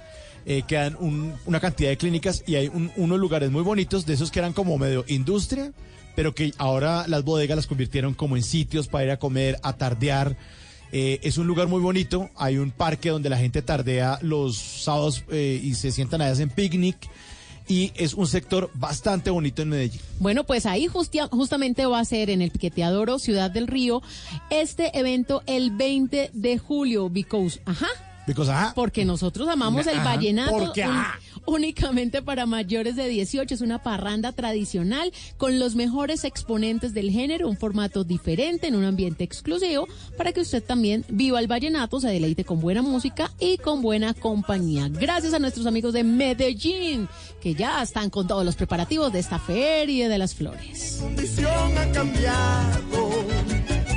Eh, 0.49 0.63
quedan 0.65 0.95
un- 0.99 1.33
una 1.45 1.59
cantidad 1.59 1.89
de 1.89 1.97
clínicas 1.97 2.41
y 2.47 2.55
hay 2.55 2.69
un- 2.69 2.89
unos 2.95 3.19
lugares 3.19 3.51
muy 3.51 3.63
bonitos, 3.63 4.05
de 4.05 4.13
esos 4.13 4.31
que 4.31 4.39
eran 4.39 4.53
como 4.53 4.77
medio 4.77 5.03
industria, 5.09 5.73
pero 6.15 6.33
que 6.33 6.53
ahora 6.57 7.05
las 7.07 7.23
bodegas 7.25 7.57
las 7.57 7.67
convirtieron 7.67 8.13
como 8.13 8.37
en 8.37 8.43
sitios 8.43 8.87
para 8.87 9.03
ir 9.03 9.11
a 9.11 9.17
comer, 9.19 9.59
a 9.61 9.73
tardear. 9.73 10.37
Eh, 10.93 11.19
es 11.21 11.37
un 11.37 11.47
lugar 11.47 11.67
muy 11.67 11.81
bonito, 11.81 12.29
hay 12.37 12.57
un 12.59 12.71
parque 12.71 13.09
donde 13.09 13.29
la 13.29 13.37
gente 13.37 13.61
tardea 13.61 14.19
los 14.21 14.55
sábados 14.57 15.25
eh, 15.29 15.59
y 15.61 15.75
se 15.75 15.91
sientan 15.91 16.21
allá, 16.21 16.31
hacen 16.31 16.49
picnic. 16.49 16.95
Y 17.69 17.91
es 17.95 18.13
un 18.13 18.25
sector 18.27 18.71
bastante 18.75 19.29
bonito 19.29 19.61
en 19.61 19.67
Medellín. 19.67 19.99
Bueno, 20.21 20.45
pues 20.45 20.65
ahí 20.65 20.87
justamente 20.87 21.85
va 21.85 21.99
a 21.99 22.05
ser 22.05 22.29
en 22.29 22.41
el 22.41 22.51
Piqueteadoro, 22.51 23.19
Ciudad 23.19 23.51
del 23.51 23.67
Río, 23.67 24.01
este 24.49 24.97
evento 24.97 25.43
el 25.47 25.71
20 25.71 26.29
de 26.31 26.57
julio, 26.57 27.09
because, 27.09 27.59
ajá. 27.65 27.87
Because. 28.27 28.51
Porque 28.75 29.05
nosotros 29.05 29.47
amamos 29.47 29.87
el 29.87 29.97
vallenato 29.99 30.51
Porque, 30.51 30.83
un- 30.83 30.91
ajá. 30.91 31.19
únicamente 31.45 32.21
para 32.21 32.45
mayores 32.45 32.95
de 32.95 33.07
18. 33.07 33.55
Es 33.55 33.61
una 33.61 33.81
parranda 33.81 34.33
tradicional 34.33 35.11
con 35.37 35.59
los 35.59 35.75
mejores 35.75 36.23
exponentes 36.25 36.93
del 36.93 37.09
género, 37.09 37.47
un 37.49 37.57
formato 37.57 38.03
diferente 38.03 38.67
en 38.67 38.75
un 38.75 38.83
ambiente 38.83 39.23
exclusivo 39.23 39.87
para 40.17 40.33
que 40.33 40.41
usted 40.41 40.61
también 40.63 41.05
viva 41.09 41.39
el 41.39 41.47
vallenato, 41.47 41.99
se 42.01 42.09
deleite 42.09 42.43
con 42.43 42.59
buena 42.59 42.81
música 42.81 43.31
y 43.39 43.57
con 43.57 43.81
buena 43.81 44.13
compañía. 44.13 44.89
Gracias 44.89 45.33
a 45.33 45.39
nuestros 45.39 45.65
amigos 45.65 45.93
de 45.93 46.03
Medellín 46.03 47.07
que 47.41 47.55
ya 47.55 47.81
están 47.81 48.09
con 48.09 48.27
todos 48.27 48.43
los 48.45 48.55
preparativos 48.55 49.11
de 49.13 49.19
esta 49.19 49.39
feria 49.39 50.09
de 50.09 50.17
las 50.17 50.35
flores. 50.35 50.97
condición 50.99 51.77
ha 51.77 51.91
cambiado. 51.91 53.09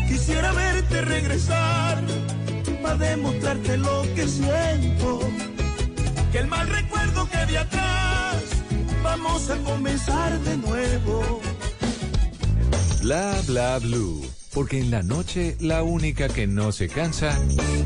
Quisiera 0.09 0.53
verte 0.53 1.03
regresar 1.03 2.03
para 2.91 3.11
demostrarte 3.11 3.77
lo 3.77 4.03
que 4.15 4.27
siento. 4.27 5.21
Que 6.33 6.39
el 6.39 6.47
mal 6.47 6.69
recuerdo 6.69 7.29
que 7.29 7.47
de 7.47 7.59
atrás 7.59 8.43
vamos 9.03 9.51
a 9.51 9.57
comenzar 9.59 10.39
de 10.41 10.57
nuevo. 10.57 11.41
Bla 13.03 13.35
Bla 13.47 13.79
Blue. 13.79 14.23
Porque 14.53 14.81
en 14.81 14.91
la 14.91 15.03
noche 15.03 15.57
la 15.61 15.85
única 15.85 16.29
que 16.29 16.47
no 16.47 16.73
se 16.73 16.89
cansa 16.89 17.39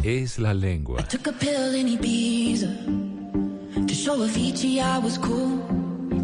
es 0.02 0.38
la 0.38 0.54
lengua. 0.54 1.02
Took 1.08 1.28
a 1.28 1.32
pill 1.32 1.74
in 1.74 1.88
Ibiza 1.88 2.68
to 3.86 3.94
show 3.94 4.16
Avicii 4.16 4.80
I 4.80 4.98
was 4.98 5.18
cool. 5.18 5.60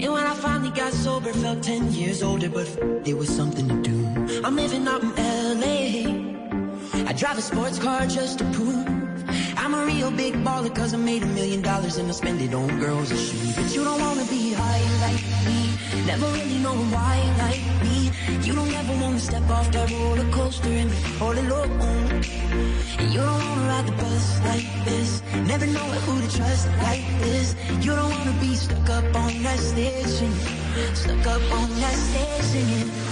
And 0.03 0.13
when 0.15 0.25
I 0.27 0.35
finally 0.35 0.71
got 0.71 0.95
sober, 0.95 1.31
felt 1.35 1.63
10 1.63 1.93
years 1.93 2.23
older, 2.23 2.49
but 2.49 2.67
it 3.05 3.15
was 3.15 3.29
something 3.29 3.69
to 3.69 3.75
do. 3.83 4.43
I'm 4.43 4.57
living 4.57 4.89
out 4.89 5.03
in 5.03 5.13
LA. 5.61 6.20
I 7.11 7.13
drive 7.13 7.39
a 7.39 7.43
sports 7.43 7.77
car 7.77 8.07
just 8.07 8.39
to 8.39 8.45
prove 8.53 8.87
I'm 9.57 9.75
a 9.75 9.85
real 9.85 10.13
big 10.13 10.35
baller 10.45 10.73
cause 10.73 10.95
I 10.95 10.97
made 10.97 11.25
a 11.25 11.27
million 11.27 11.61
dollars 11.61 11.97
and 11.97 12.09
I 12.09 12.13
spend 12.13 12.41
it 12.41 12.55
on 12.55 12.79
girls 12.79 13.11
and 13.11 13.19
shoes. 13.19 13.57
But 13.57 13.75
you 13.75 13.83
don't 13.83 14.01
wanna 14.01 14.25
be 14.27 14.53
high 14.53 14.85
like 15.07 15.25
me, 15.45 15.61
never 16.07 16.27
really 16.27 16.59
know 16.59 16.77
why 16.95 17.17
like 17.45 17.65
me. 17.83 18.13
You 18.47 18.55
don't 18.55 18.73
ever 18.73 18.93
wanna 19.03 19.19
step 19.19 19.43
off 19.51 19.73
that 19.73 19.91
roller 19.91 20.31
coaster 20.31 20.69
and 20.69 20.89
be 20.89 20.99
all 21.21 21.37
alone. 21.37 21.81
And 23.01 23.13
you 23.13 23.19
don't 23.19 23.43
wanna 23.45 23.67
ride 23.67 23.87
the 23.89 23.97
bus 24.03 24.41
like 24.45 24.69
this, 24.85 25.21
never 25.49 25.67
know 25.67 25.89
who 26.07 26.15
to 26.23 26.37
trust 26.37 26.69
like 26.79 27.07
this. 27.23 27.57
You 27.85 27.91
don't 27.97 28.13
wanna 28.19 28.39
be 28.41 28.55
stuck 28.55 28.89
up 28.89 29.17
on 29.17 29.43
that 29.43 29.59
singing, 29.59 30.95
stuck 30.95 31.27
up 31.27 31.43
on 31.59 31.71
that 31.81 31.97
stage 32.09 33.10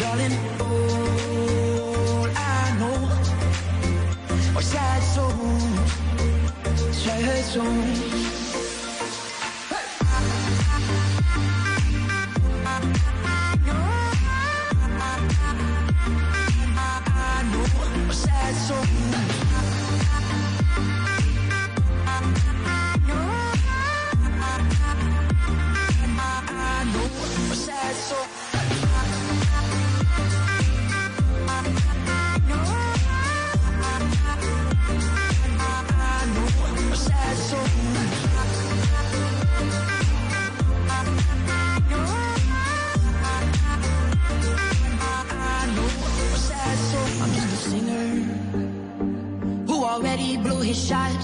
darling. 0.00 0.36
All 0.60 2.26
I 2.34 2.76
know 2.78 4.60
sad 4.60 5.02
souls, 5.02 5.64
sad 6.94 7.44
souls. 7.44 8.07
His 50.68 50.88
shot. 50.88 51.18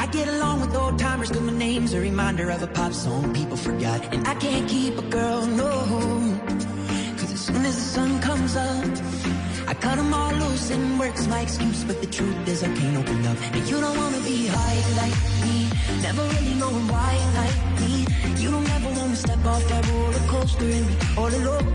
I 0.00 0.06
get 0.10 0.26
along 0.26 0.60
with 0.60 0.74
old 0.74 0.98
timers, 0.98 1.30
cause 1.30 1.40
my 1.40 1.52
name's 1.52 1.94
a 1.94 2.00
reminder 2.00 2.50
of 2.50 2.60
a 2.60 2.66
pop 2.66 2.92
song 2.92 3.32
people 3.32 3.56
forgot. 3.56 4.00
And 4.12 4.26
I 4.26 4.34
can't 4.34 4.68
keep 4.68 4.98
a 4.98 5.02
girl, 5.02 5.46
no. 5.46 5.70
Cause 7.18 7.32
as 7.32 7.40
soon 7.40 7.64
as 7.64 7.76
the 7.76 7.86
sun 7.96 8.20
comes 8.20 8.56
up, 8.56 9.23
I 9.66 9.72
cut 9.74 9.96
them 9.96 10.12
all 10.12 10.32
loose 10.32 10.70
and 10.70 10.98
work's 10.98 11.26
my 11.26 11.40
excuse. 11.40 11.84
But 11.84 12.00
the 12.00 12.06
truth 12.06 12.48
is, 12.48 12.62
I 12.62 12.68
can't 12.74 12.96
open 12.96 13.26
up. 13.26 13.38
And 13.52 13.68
you 13.68 13.80
don't 13.80 13.96
wanna 13.96 14.20
be 14.20 14.46
high 14.46 14.80
like 15.00 15.16
me, 15.44 15.56
never 16.02 16.22
really 16.34 16.54
knowing 16.54 16.86
why 16.88 17.12
like 17.40 17.58
me. 17.80 18.06
You 18.42 18.50
don't 18.50 18.70
ever 18.76 18.90
wanna 18.98 19.16
step 19.16 19.44
off 19.44 19.66
that 19.68 19.88
roller 19.90 20.24
coaster 20.32 20.70
and 20.78 20.86
be 20.86 20.94
all 21.16 21.32
alone. 21.40 21.66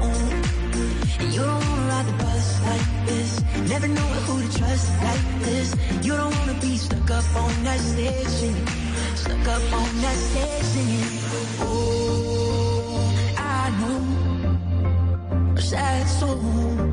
And 1.20 1.34
you 1.34 1.42
don't 1.42 1.66
wanna 1.70 1.88
ride 1.92 2.06
the 2.06 2.14
bus 2.24 2.46
like 2.70 2.88
this. 3.08 3.42
Never 3.70 3.88
know 3.88 4.10
who 4.26 4.42
to 4.42 4.58
trust 4.58 4.88
like 5.04 5.26
this. 5.46 5.76
You 6.06 6.14
don't 6.16 6.36
wanna 6.40 6.58
be 6.62 6.78
stuck 6.78 7.10
up 7.12 7.36
on 7.36 7.64
that 7.64 7.80
stage 7.80 8.28
singing. 8.40 8.68
Stuck 9.16 9.48
up 9.56 9.74
on 9.82 10.02
that 10.04 10.18
stage 10.30 10.66
singing. 10.74 11.10
Oh, 11.62 13.02
I 13.38 13.70
know. 13.80 14.00
Sad 15.58 16.08
soul. 16.08 16.90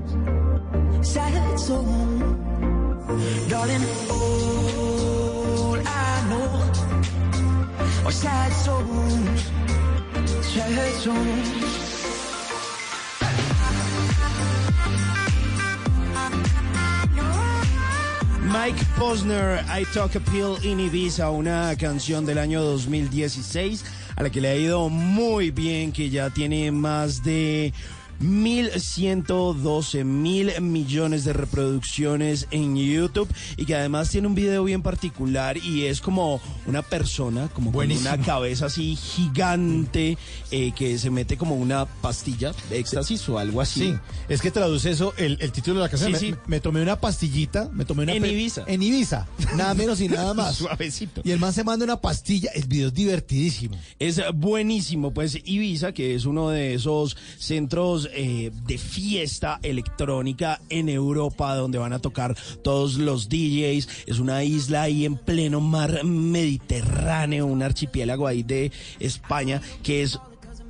Mike 18.43 18.85
Posner, 18.99 19.63
I 19.69 19.85
Talk 19.93 20.17
a 20.17 20.21
Pill 20.21 20.57
in 20.63 20.81
Ibiza, 20.81 21.31
una 21.31 21.77
canción 21.77 22.25
del 22.25 22.39
año 22.39 22.63
2016 22.63 23.85
a 24.17 24.23
la 24.23 24.31
que 24.31 24.41
le 24.41 24.49
ha 24.49 24.57
ido 24.57 24.89
muy 24.89 25.51
bien, 25.51 25.93
que 25.93 26.11
ya 26.11 26.31
tiene 26.31 26.73
más 26.73 27.23
de 27.23 27.73
1.112 28.21 30.05
mil 30.05 30.53
millones 30.61 31.25
de 31.25 31.33
reproducciones 31.33 32.49
en 32.51 32.77
YouTube 32.77 33.29
y 33.57 33.65
que 33.67 33.75
además 33.75 34.11
tiene 34.11 34.27
un 34.27 34.35
video 34.35 34.65
bien 34.65 34.83
particular 34.83 35.57
y 35.57 35.87
es 35.87 36.01
como 36.01 36.41
una 36.67 36.83
persona, 36.83 37.49
como 37.49 37.73
con 37.73 37.91
una 37.91 38.19
cabeza 38.19 38.67
así 38.67 38.97
gigante 38.97 40.19
eh, 40.51 40.73
que 40.73 40.99
se 40.99 41.11
mete 41.11 41.37
como 41.37 41.57
una 41.57 41.87
pastilla 41.87 42.53
de 42.71 42.79
éxtasis 42.79 43.29
o 43.29 43.39
algo 43.39 43.61
así. 43.61 43.81
Sí, 43.81 43.95
es 44.29 44.41
que 44.41 44.51
traduce 44.51 44.91
eso, 44.91 45.15
el, 45.17 45.39
el 45.41 45.53
título 45.53 45.77
de 45.77 45.83
la 45.83 45.89
canción. 45.89 46.15
Sí, 46.17 46.27
me, 46.31 46.33
sí. 46.33 46.41
me 46.47 46.61
tomé 46.61 46.83
una 46.83 47.01
pastillita, 47.01 47.69
me 47.73 47.85
tomé 47.85 48.05
una... 48.05 48.15
En 48.15 48.25
Ibiza. 48.25 48.65
En 48.67 48.83
Ibiza, 48.83 49.27
nada 49.57 49.75
menos 49.75 50.01
y 50.01 50.09
nada 50.09 50.35
más. 50.35 50.57
Suavecito. 50.57 51.23
Y 51.25 51.31
el 51.31 51.39
man 51.39 51.53
se 51.53 51.65
manda 51.65 51.85
una 51.85 52.01
pastilla, 52.01 52.51
el 52.55 52.65
video 52.65 52.89
es 52.89 52.95
divertidísimo. 52.95 53.79
Es 53.99 54.21
buenísimo, 54.35 55.13
pues 55.13 55.39
Ibiza, 55.45 55.93
que 55.93 56.15
es 56.15 56.25
uno 56.25 56.51
de 56.51 56.75
esos 56.75 57.17
centros 57.39 58.06
eh, 58.15 58.51
de 58.67 58.79
fiesta 58.79 59.59
electrónica 59.63 60.61
en 60.69 60.89
Europa, 60.89 61.55
donde 61.55 61.79
van 61.79 61.93
a 61.93 61.99
tocar 61.99 62.37
todos 62.63 62.95
los 62.95 63.29
DJs, 63.29 63.89
es 64.07 64.19
una 64.19 64.45
isla 64.45 64.83
ahí 64.83 65.05
en 65.05 65.17
pleno 65.17 65.61
mar 65.61 66.05
Mediterráneo, 66.05 67.47
un 67.47 67.63
archipiélago 67.63 68.27
ahí 68.27 68.43
de 68.43 68.73
España, 69.01 69.61
que 69.83 70.03
es, 70.03 70.19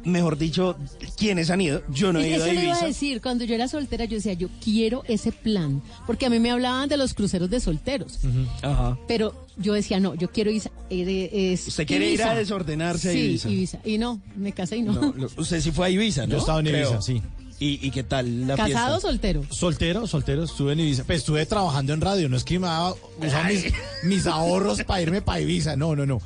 mejor 0.06 0.38
dicho, 0.38 0.76
¿quiénes 1.18 1.50
han 1.50 1.60
ido? 1.60 1.82
Yo 1.90 2.12
no 2.12 2.20
he 2.20 2.28
ido 2.28 2.36
Eso 2.36 2.44
a 2.44 2.48
le 2.48 2.52
iba 2.54 2.62
a 2.62 2.66
Ibiza. 2.76 2.86
decir, 2.86 3.20
cuando 3.20 3.44
yo 3.44 3.54
era 3.54 3.68
soltera, 3.68 4.04
yo 4.06 4.16
decía, 4.16 4.32
yo 4.32 4.48
quiero 4.64 5.02
ese 5.08 5.32
plan, 5.32 5.82
porque 6.06 6.26
a 6.26 6.30
mí 6.30 6.38
me 6.40 6.50
hablaban 6.50 6.88
de 6.88 6.96
los 6.96 7.12
cruceros 7.14 7.50
de 7.50 7.60
solteros, 7.60 8.18
Ajá. 8.62 8.98
pero 9.08 9.46
yo 9.58 9.72
decía, 9.74 10.00
no, 10.00 10.14
yo 10.14 10.30
quiero 10.30 10.50
Ibiza. 10.50 10.70
eh, 10.90 11.30
es 11.52 11.68
Usted 11.68 11.86
quiere 11.86 12.06
ir 12.06 12.14
Ibiza. 12.14 12.30
a 12.30 12.34
desordenarse 12.36 13.08
a 13.10 13.12
sí, 13.12 13.18
Ibiza. 13.18 13.50
Ibiza. 13.50 13.78
Y 13.84 13.98
no, 13.98 14.20
me 14.36 14.52
casé 14.52 14.76
y 14.78 14.82
no. 14.82 14.92
No, 14.92 15.12
lo- 15.16 15.28
usted 15.36 15.60
sí 15.60 15.70
fue 15.72 15.86
a 15.86 15.90
Ibiza, 15.90 16.26
¿no? 16.26 16.32
Yo 16.32 16.38
estaba 16.38 16.60
en 16.60 16.66
Creo. 16.66 16.88
Ibiza, 16.90 17.02
sí. 17.02 17.22
¿Y, 17.58 17.86
y 17.86 17.90
qué 17.90 18.02
tal 18.02 18.46
la 18.46 18.54
¿Casado 18.54 18.98
o 18.98 19.00
soltero? 19.00 19.42
Soltero, 19.50 20.06
soltero, 20.06 20.44
estuve 20.44 20.74
en 20.74 20.80
Ibiza. 20.80 21.04
Pues 21.04 21.20
estuve 21.20 21.46
trabajando 21.46 21.94
en 21.94 22.02
radio, 22.02 22.28
no 22.28 22.36
es 22.36 22.44
que 22.44 22.58
me 22.58 22.66
daba 22.66 22.94
usaba 23.18 23.48
mis, 23.48 23.64
mis 24.04 24.26
ahorros 24.26 24.82
para 24.84 25.00
irme 25.00 25.22
para 25.22 25.40
Ibiza, 25.40 25.74
no, 25.74 25.96
no, 25.96 26.04
no. 26.04 26.20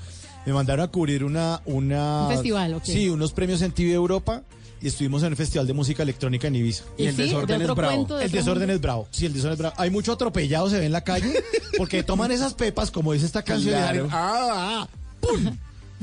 Me 0.46 0.52
mandaron 0.52 0.84
a 0.84 0.88
cubrir 0.88 1.24
una... 1.24 1.60
una 1.66 2.26
Un 2.26 2.32
festival, 2.32 2.74
ok. 2.74 2.84
Sí, 2.84 3.08
unos 3.08 3.32
premios 3.32 3.62
en 3.62 3.72
TV 3.72 3.92
Europa 3.92 4.42
y 4.82 4.86
estuvimos 4.88 5.22
en 5.22 5.28
el 5.28 5.36
Festival 5.36 5.66
de 5.66 5.74
Música 5.74 6.02
Electrónica 6.02 6.48
en 6.48 6.56
Ibiza. 6.56 6.84
Y 6.96 7.06
el 7.06 7.14
sí, 7.16 7.22
desorden 7.24 7.58
de 7.58 7.64
es 7.66 7.74
bravo. 7.74 8.04
de 8.16 8.24
El 8.24 8.30
desorden 8.30 8.60
mundo. 8.62 8.74
es 8.74 8.80
bravo. 8.80 9.08
Sí, 9.10 9.26
el 9.26 9.32
desorden 9.34 9.52
es 9.52 9.58
bravo. 9.58 9.74
Hay 9.78 9.90
mucho 9.90 10.12
atropellado, 10.12 10.70
se 10.70 10.78
ve 10.78 10.86
en 10.86 10.92
la 10.92 11.02
calle, 11.04 11.30
porque 11.76 12.02
toman 12.02 12.30
esas 12.32 12.54
pepas, 12.54 12.90
como 12.90 13.12
dice 13.12 13.26
esta 13.26 13.42
canción, 13.42 13.74
y 13.74 14.08
ah, 14.10 14.10
ah, 14.12 14.88
¡pum! 15.20 15.56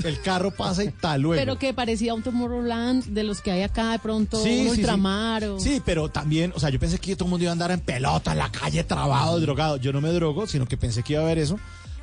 El 0.03 0.21
carro 0.21 0.51
pasa 0.51 0.83
y 0.83 0.89
tal 0.91 1.23
luego. 1.23 1.41
Pero 1.41 1.57
que 1.57 1.73
parecía 1.73 2.13
un 2.13 2.21
Tomorrowland 2.21 3.05
de 3.05 3.23
los 3.23 3.41
que 3.41 3.49
hay 3.49 3.63
acá 3.63 3.93
de 3.93 3.97
pronto, 3.97 4.37
Sí, 4.43 4.49
un 4.49 4.55
sí, 4.57 4.63
sí. 4.75 4.79
ultramar 4.81 5.43
o... 5.45 5.59
Sí, 5.59 5.81
pero 5.83 6.09
también, 6.09 6.53
o 6.55 6.59
sea, 6.59 6.69
yo 6.69 6.79
pensé 6.79 6.99
que 6.99 7.15
todo 7.15 7.25
el 7.25 7.31
mundo 7.31 7.45
iba 7.45 7.51
a 7.51 7.53
andar 7.53 7.71
en 7.71 7.79
pelota, 7.79 8.33
en 8.33 8.37
la 8.37 8.51
calle, 8.51 8.83
trabado, 8.83 9.39
drogado. 9.39 9.77
Yo 9.77 9.91
no 9.91 9.99
me 9.99 10.09
drogo, 10.11 10.45
sino 10.45 10.67
que 10.67 10.77
pensé 10.77 11.01
que 11.01 11.13
iba 11.13 11.23
a 11.23 11.25
haber 11.25 11.39
eso. 11.39 11.57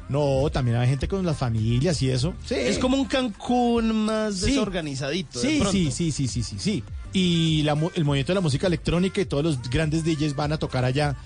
No, 0.09 0.49
también 0.53 0.77
hay 0.77 0.89
gente 0.89 1.09
con 1.09 1.25
las 1.25 1.39
familias 1.39 2.01
y 2.03 2.11
eso. 2.11 2.35
Sí. 2.45 2.55
Es 2.57 2.79
como 2.79 2.97
un 2.97 3.07
Cancún 3.07 4.05
más 4.05 4.37
Sí. 4.37 4.47
desorganizadito. 4.51 5.41
de 5.41 5.49
Sí, 5.49 5.63
sí, 5.71 5.91
sí, 5.91 6.13
sí, 6.13 6.29
sí, 6.29 6.43
sí, 6.43 6.57
sí. 6.59 6.85
Y 7.13 7.63
la 7.63 7.73
el 7.95 8.05
movimiento 8.05 8.33
de 8.33 8.35
la 8.35 8.41
música 8.41 8.67
electrónica 8.67 9.21
y 9.21 9.25
todos 9.25 9.43
los 9.45 9.71
grandes 9.71 10.05
DJs 10.05 10.35
van 10.37 10.53
a 10.53 10.59
tocar 10.59 10.85
allá. 10.85 11.17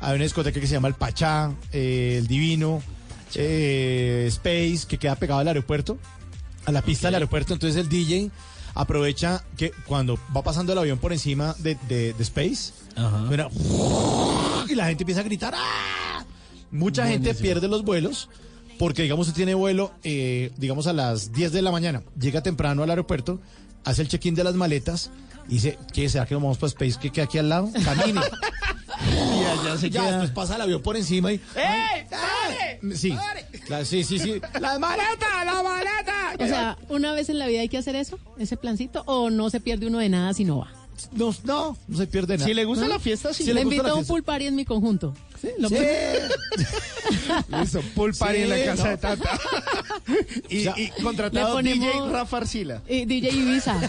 Hay 0.00 0.14
una 0.14 0.24
discoteca 0.24 0.58
que 0.60 0.66
se 0.66 0.74
llama 0.74 0.88
El 0.88 0.94
Pachá, 0.94 1.52
eh, 1.72 2.16
El 2.18 2.26
Divino, 2.26 2.82
eh, 3.34 4.24
Space, 4.28 4.86
que 4.88 4.98
queda 4.98 5.14
pegado 5.16 5.40
al 5.40 5.48
aeropuerto, 5.48 5.98
a 6.64 6.72
la 6.72 6.82
pista 6.82 7.08
del 7.08 7.14
aeropuerto. 7.16 7.52
Entonces 7.52 7.80
el 7.80 7.88
DJ 7.88 8.30
aprovecha 8.74 9.44
que 9.56 9.72
cuando 9.86 10.18
va 10.34 10.42
pasando 10.42 10.72
el 10.72 10.78
avión 10.78 10.98
por 10.98 11.12
encima 11.12 11.54
de, 11.58 11.76
de- 11.88 12.12
de 12.14 12.22
Space, 12.22 12.72
Ajá. 12.96 13.26
y 14.68 14.74
la 14.74 14.86
gente 14.86 15.02
empieza 15.02 15.20
a 15.20 15.24
gritar. 15.24 15.54
¡Ah! 15.56 16.24
Mucha 16.72 17.06
gente 17.06 17.34
pierde 17.34 17.68
los 17.68 17.84
vuelos 17.84 18.28
porque, 18.78 19.02
digamos, 19.02 19.28
usted 19.28 19.36
tiene 19.36 19.54
vuelo, 19.54 19.92
eh, 20.02 20.50
digamos, 20.56 20.88
a 20.88 20.92
las 20.92 21.32
10 21.32 21.52
de 21.52 21.62
la 21.62 21.70
mañana, 21.70 22.02
llega 22.18 22.42
temprano 22.42 22.82
al 22.82 22.90
aeropuerto, 22.90 23.40
hace 23.84 24.02
el 24.02 24.08
check-in 24.08 24.34
de 24.34 24.42
las 24.42 24.54
maletas 24.54 25.10
y 25.48 25.54
dice, 25.54 25.78
¿qué? 25.92 26.08
¿Será 26.08 26.26
que 26.26 26.34
nos 26.34 26.42
vamos 26.42 26.58
para 26.58 26.68
Space 26.68 26.98
que 27.00 27.10
queda 27.10 27.26
aquí 27.26 27.38
al 27.38 27.48
lado? 27.48 27.70
Camine. 27.84 28.20
Y 29.04 29.44
allá 29.44 29.76
se 29.76 29.90
ya, 29.90 30.00
queda. 30.00 30.10
después 30.12 30.30
pasa 30.30 30.54
el 30.56 30.62
avión 30.62 30.80
por 30.80 30.96
encima 30.96 31.32
y... 31.32 31.40
¡Ey! 31.56 32.06
¡Pare! 32.08 32.80
Sí, 32.94 33.16
claro, 33.66 33.84
sí, 33.84 34.04
sí, 34.04 34.18
sí. 34.18 34.40
¡Las 34.60 34.78
maletas, 34.78 35.44
las 35.44 35.64
maletas! 35.64 36.36
O 36.38 36.46
sea, 36.46 36.78
una 36.88 37.12
vez 37.12 37.28
en 37.28 37.38
la 37.40 37.46
vida 37.48 37.62
hay 37.62 37.68
que 37.68 37.78
hacer 37.78 37.96
eso, 37.96 38.20
ese 38.38 38.56
plancito, 38.56 39.02
o 39.06 39.28
no 39.30 39.50
se 39.50 39.58
pierde 39.58 39.86
uno 39.88 39.98
de 39.98 40.08
nada 40.08 40.34
si 40.34 40.44
no 40.44 40.58
va. 40.58 40.72
No, 41.12 41.34
no, 41.44 41.76
no 41.88 41.96
se 41.96 42.06
pierde 42.06 42.36
nada. 42.36 42.46
Si 42.48 42.54
le 42.54 42.64
gusta 42.64 42.84
¿No? 42.84 42.90
la 42.94 42.98
fiesta, 42.98 43.32
sí. 43.34 43.44
Si 43.44 43.52
le 43.52 43.62
invito 43.62 43.86
a 43.86 43.94
un 43.94 44.04
pool 44.06 44.22
party 44.22 44.46
en 44.46 44.54
mi 44.56 44.64
conjunto. 44.64 45.14
Sí, 45.40 45.48
lo 45.58 45.68
Sí. 45.68 45.76
Listo, 47.60 47.80
pool 47.94 48.14
party 48.14 48.36
Sí, 48.36 48.42
en 48.42 48.48
la 48.50 48.64
casa 48.64 48.84
no. 48.84 48.90
de 48.90 48.96
Tata. 48.96 49.30
y, 50.48 50.60
O 50.60 50.62
sea, 50.62 50.74
y 50.78 50.88
contratado 51.02 51.54
ponemos- 51.56 51.86
DJ 51.92 52.10
Rafa 52.12 52.36
Arcila. 52.38 52.82
Y 52.88 53.04
DJ 53.04 53.30
Ibiza. 53.30 53.80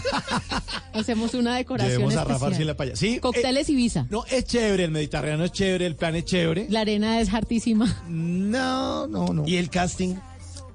Hacemos 0.92 1.34
una 1.34 1.56
decoración 1.56 1.92
Llevemos 1.92 2.14
a 2.14 2.20
especial. 2.20 2.34
Rafa 2.40 2.46
Arcila 2.54 2.76
para 2.76 2.90
allá. 2.90 2.96
Sí, 2.96 3.18
Cócteles 3.20 3.68
Ibiza. 3.68 4.06
No, 4.10 4.24
es 4.26 4.44
chévere, 4.44 4.84
el 4.84 4.90
Mediterráneo 4.90 5.44
es 5.46 5.52
chévere, 5.52 5.86
el 5.86 5.96
plan 5.96 6.14
es 6.16 6.24
chévere. 6.24 6.66
La 6.70 6.80
arena 6.80 7.20
es 7.20 7.32
hartísima. 7.32 8.02
No, 8.08 9.06
no, 9.06 9.26
no. 9.28 9.46
¿Y 9.46 9.56
el 9.56 9.70
casting? 9.70 10.14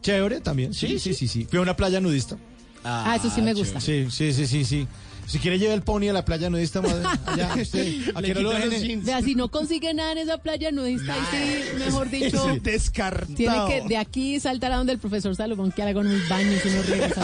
Chévere 0.01 0.39
también. 0.41 0.73
Sí, 0.73 0.97
sí, 0.99 1.13
sí, 1.13 1.27
sí. 1.27 1.45
Fui 1.49 1.59
a 1.59 1.61
una 1.61 1.75
playa 1.75 1.99
nudista. 1.99 2.37
Ah, 2.83 3.15
eso 3.19 3.29
sí 3.29 3.41
me 3.41 3.53
gusta. 3.53 3.81
Sí, 3.81 4.07
sí, 4.09 4.31
sí, 4.33 4.47
sí, 4.47 4.63
sí. 4.63 4.87
Si 5.29 5.37
quiere 5.37 5.59
llevar 5.59 5.75
el 5.75 5.83
pony 5.83 6.09
a 6.09 6.13
la 6.13 6.25
playa 6.25 6.49
nudista, 6.49 6.81
madre, 6.81 7.05
allá, 7.27 7.53
usted, 7.61 8.11
a 8.15 8.21
Le 8.21 8.29
que 8.29 8.33
no 8.33 8.41
lo 8.41 8.49
dejen. 8.49 8.81
jeans. 8.81 9.05
Vea, 9.05 9.21
si 9.21 9.35
no 9.35 9.49
consigue 9.51 9.93
nada 9.93 10.13
en 10.13 10.17
esa 10.17 10.39
playa 10.39 10.71
nudista, 10.71 11.13
ahí 11.13 11.21
sí, 11.29 11.77
mejor 11.77 12.09
dicho, 12.09 12.43
Sí, 12.53 12.59
Descartado. 12.59 13.35
tiene 13.35 13.55
que 13.67 13.87
de 13.87 13.97
aquí 13.97 14.39
saltar 14.39 14.71
a 14.71 14.77
donde 14.77 14.93
el 14.93 14.99
profesor 14.99 15.35
Salomón 15.35 15.71
que 15.71 15.83
haga 15.83 15.99
unos 15.99 16.27
baños 16.27 16.65
y 16.65 16.69
unos 16.69 16.85
rieles. 16.87 17.13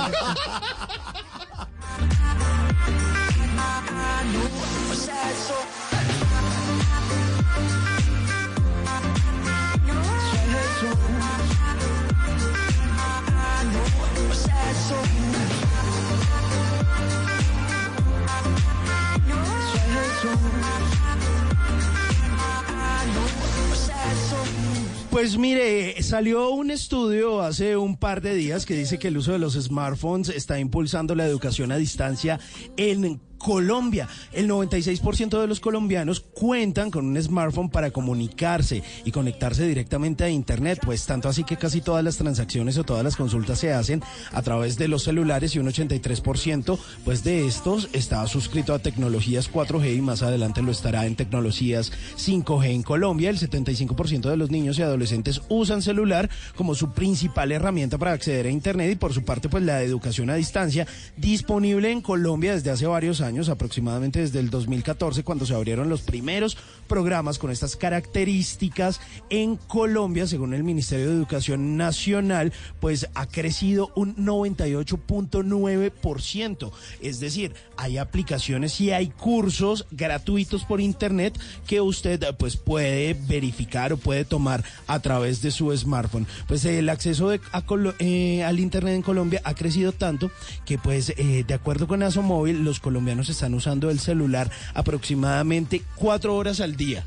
Pues 25.15 25.37
mire, 25.37 26.03
salió 26.03 26.49
un 26.49 26.71
estudio 26.71 27.39
hace 27.39 27.77
un 27.77 27.95
par 27.95 28.19
de 28.19 28.35
días 28.35 28.65
que 28.65 28.75
dice 28.75 28.99
que 28.99 29.07
el 29.07 29.15
uso 29.15 29.31
de 29.31 29.39
los 29.39 29.53
smartphones 29.53 30.27
está 30.27 30.59
impulsando 30.59 31.15
la 31.15 31.25
educación 31.25 31.71
a 31.71 31.77
distancia 31.77 32.37
en 32.75 33.21
Colombia. 33.45 34.07
El 34.33 34.49
96% 34.49 35.39
de 35.39 35.45
los 35.45 35.59
colombianos 35.59 36.19
cuentan 36.19 36.89
con 36.89 37.05
un 37.05 37.21
smartphone 37.21 37.69
para 37.69 37.91
comunicarse 37.91 38.81
y 39.03 39.11
conectarse 39.11 39.67
directamente 39.67 40.23
a 40.23 40.29
Internet, 40.31 40.79
pues 40.83 41.05
tanto 41.05 41.29
así 41.29 41.43
que 41.43 41.55
casi 41.55 41.79
todas 41.79 42.03
las 42.03 42.17
transacciones 42.17 42.75
o 42.79 42.83
todas 42.83 43.03
las 43.03 43.15
consultas 43.15 43.59
se 43.59 43.71
hacen 43.71 44.01
a 44.31 44.41
través 44.41 44.79
de 44.79 44.87
los 44.87 45.03
celulares 45.03 45.55
y 45.55 45.59
un 45.59 45.67
83% 45.67 46.79
pues 47.03 47.23
de 47.23 47.45
estos 47.45 47.87
está 47.93 48.25
suscrito 48.25 48.73
a 48.73 48.79
tecnologías 48.79 49.51
4G 49.51 49.95
y 49.95 50.01
más 50.01 50.23
adelante 50.23 50.63
lo 50.63 50.71
estará 50.71 51.05
en 51.05 51.15
tecnologías 51.15 51.91
5G 52.17 52.71
en 52.71 52.81
Colombia. 52.81 53.29
El 53.29 53.37
75% 53.37 54.27
de 54.27 54.37
los 54.37 54.49
niños 54.49 54.79
y 54.79 54.81
adolescentes 54.81 55.43
usan 55.49 55.83
celular 55.83 56.31
como 56.55 56.73
su 56.73 56.93
principal 56.93 57.51
herramienta 57.51 57.99
para 57.99 58.13
acceder 58.13 58.47
a 58.47 58.49
Internet 58.49 58.93
y 58.93 58.95
por 58.95 59.13
su 59.13 59.23
parte 59.23 59.49
pues 59.49 59.61
la 59.61 59.83
educación 59.83 60.31
a 60.31 60.35
distancia 60.35 60.87
disponible 61.15 61.91
en 61.91 62.01
Colombia 62.01 62.55
desde 62.55 62.71
hace 62.71 62.87
varios 62.87 63.21
años, 63.21 63.34
aproximadamente 63.43 64.19
desde 64.19 64.39
el 64.39 64.49
2014 64.49 65.23
cuando 65.23 65.45
se 65.45 65.53
abrieron 65.53 65.89
los 65.89 66.01
primeros 66.01 66.57
programas 66.87 67.37
con 67.37 67.51
estas 67.51 67.75
características 67.75 69.01
en 69.29 69.57
Colombia, 69.57 70.27
según 70.27 70.53
el 70.53 70.63
Ministerio 70.63 71.07
de 71.09 71.15
Educación 71.15 71.77
Nacional, 71.77 72.53
pues 72.79 73.07
ha 73.15 73.25
crecido 73.27 73.91
un 73.95 74.15
98.9%. 74.15 76.71
Es 77.01 77.19
decir, 77.19 77.53
hay 77.77 77.97
aplicaciones 77.97 78.79
y 78.81 78.91
hay 78.91 79.07
cursos 79.09 79.85
gratuitos 79.91 80.65
por 80.65 80.81
internet 80.81 81.37
que 81.67 81.81
usted 81.81 82.21
pues 82.37 82.57
puede 82.57 83.13
verificar 83.27 83.93
o 83.93 83.97
puede 83.97 84.25
tomar 84.25 84.63
a 84.87 84.99
través 84.99 85.41
de 85.41 85.51
su 85.51 85.75
smartphone. 85.75 86.27
Pues 86.47 86.65
el 86.65 86.89
acceso 86.89 87.29
de- 87.29 87.41
a 87.51 87.63
eh, 87.99 88.43
al 88.43 88.59
internet 88.59 88.95
en 88.95 89.01
Colombia 89.01 89.41
ha 89.43 89.53
crecido 89.55 89.91
tanto 89.91 90.31
que 90.65 90.77
pues 90.77 91.13
eh, 91.17 91.43
de 91.47 91.53
acuerdo 91.53 91.87
con 91.87 92.03
Asomóvil 92.03 92.63
los 92.63 92.79
colombianos 92.79 93.24
están 93.29 93.53
usando 93.53 93.89
el 93.89 93.99
celular 93.99 94.49
aproximadamente 94.73 95.81
cuatro 95.95 96.35
horas 96.35 96.59
al 96.61 96.75
día. 96.75 97.05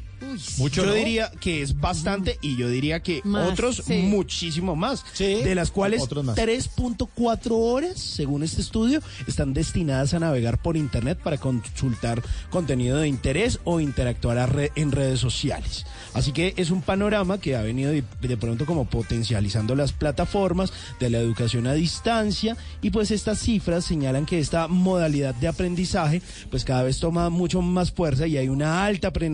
Mucho, 0.58 0.82
yo 0.82 0.86
¿no? 0.88 0.94
diría 0.94 1.30
que 1.40 1.62
es 1.62 1.78
bastante 1.80 2.38
y 2.42 2.56
yo 2.56 2.68
diría 2.68 3.00
que 3.02 3.20
Más, 3.24 3.50
otros 3.52 3.82
sí. 3.86 3.94
muchísimo 4.02 4.76
más. 4.76 5.04
Sí, 5.12 5.24
de 5.42 5.54
las 5.54 5.70
cuales 5.70 6.02
otros 6.02 6.24
más. 6.24 6.36
3.4 6.36 7.50
horas, 7.52 7.98
según 7.98 8.42
este 8.42 8.60
estudio, 8.60 9.00
están 9.26 9.54
destinadas 9.54 10.14
a 10.14 10.18
navegar 10.18 10.60
por 10.60 10.76
Internet 10.76 11.18
para 11.22 11.38
consultar 11.38 12.22
contenido 12.50 12.98
de 12.98 13.08
interés 13.08 13.60
o 13.64 13.80
interactuar 13.80 14.38
a 14.38 14.46
re- 14.46 14.72
en 14.76 14.92
redes 14.92 15.20
sociales. 15.20 15.86
Así 16.14 16.32
que 16.32 16.54
es 16.56 16.70
un 16.70 16.82
panorama 16.82 17.38
que 17.38 17.56
ha 17.56 17.62
venido 17.62 17.90
de, 17.90 18.02
de 18.20 18.36
pronto 18.36 18.66
como 18.66 18.86
potencializando 18.86 19.74
las 19.74 19.92
plataformas 19.92 20.72
de 21.00 21.10
la 21.10 21.18
educación 21.18 21.66
a 21.66 21.74
distancia 21.74 22.56
y 22.82 22.90
pues 22.90 23.10
estas 23.10 23.38
cifras 23.38 23.84
señalan 23.84 24.26
que 24.26 24.38
esta 24.38 24.68
modalidad 24.68 25.34
de 25.34 25.48
aprendizaje 25.48 26.22
pues 26.50 26.64
cada 26.64 26.82
vez 26.82 26.98
toma 26.98 27.30
mucho 27.30 27.62
más 27.62 27.92
fuerza 27.92 28.26
y 28.26 28.36
hay 28.36 28.48
una 28.48 28.84
alta 28.84 29.12
pre- 29.12 29.28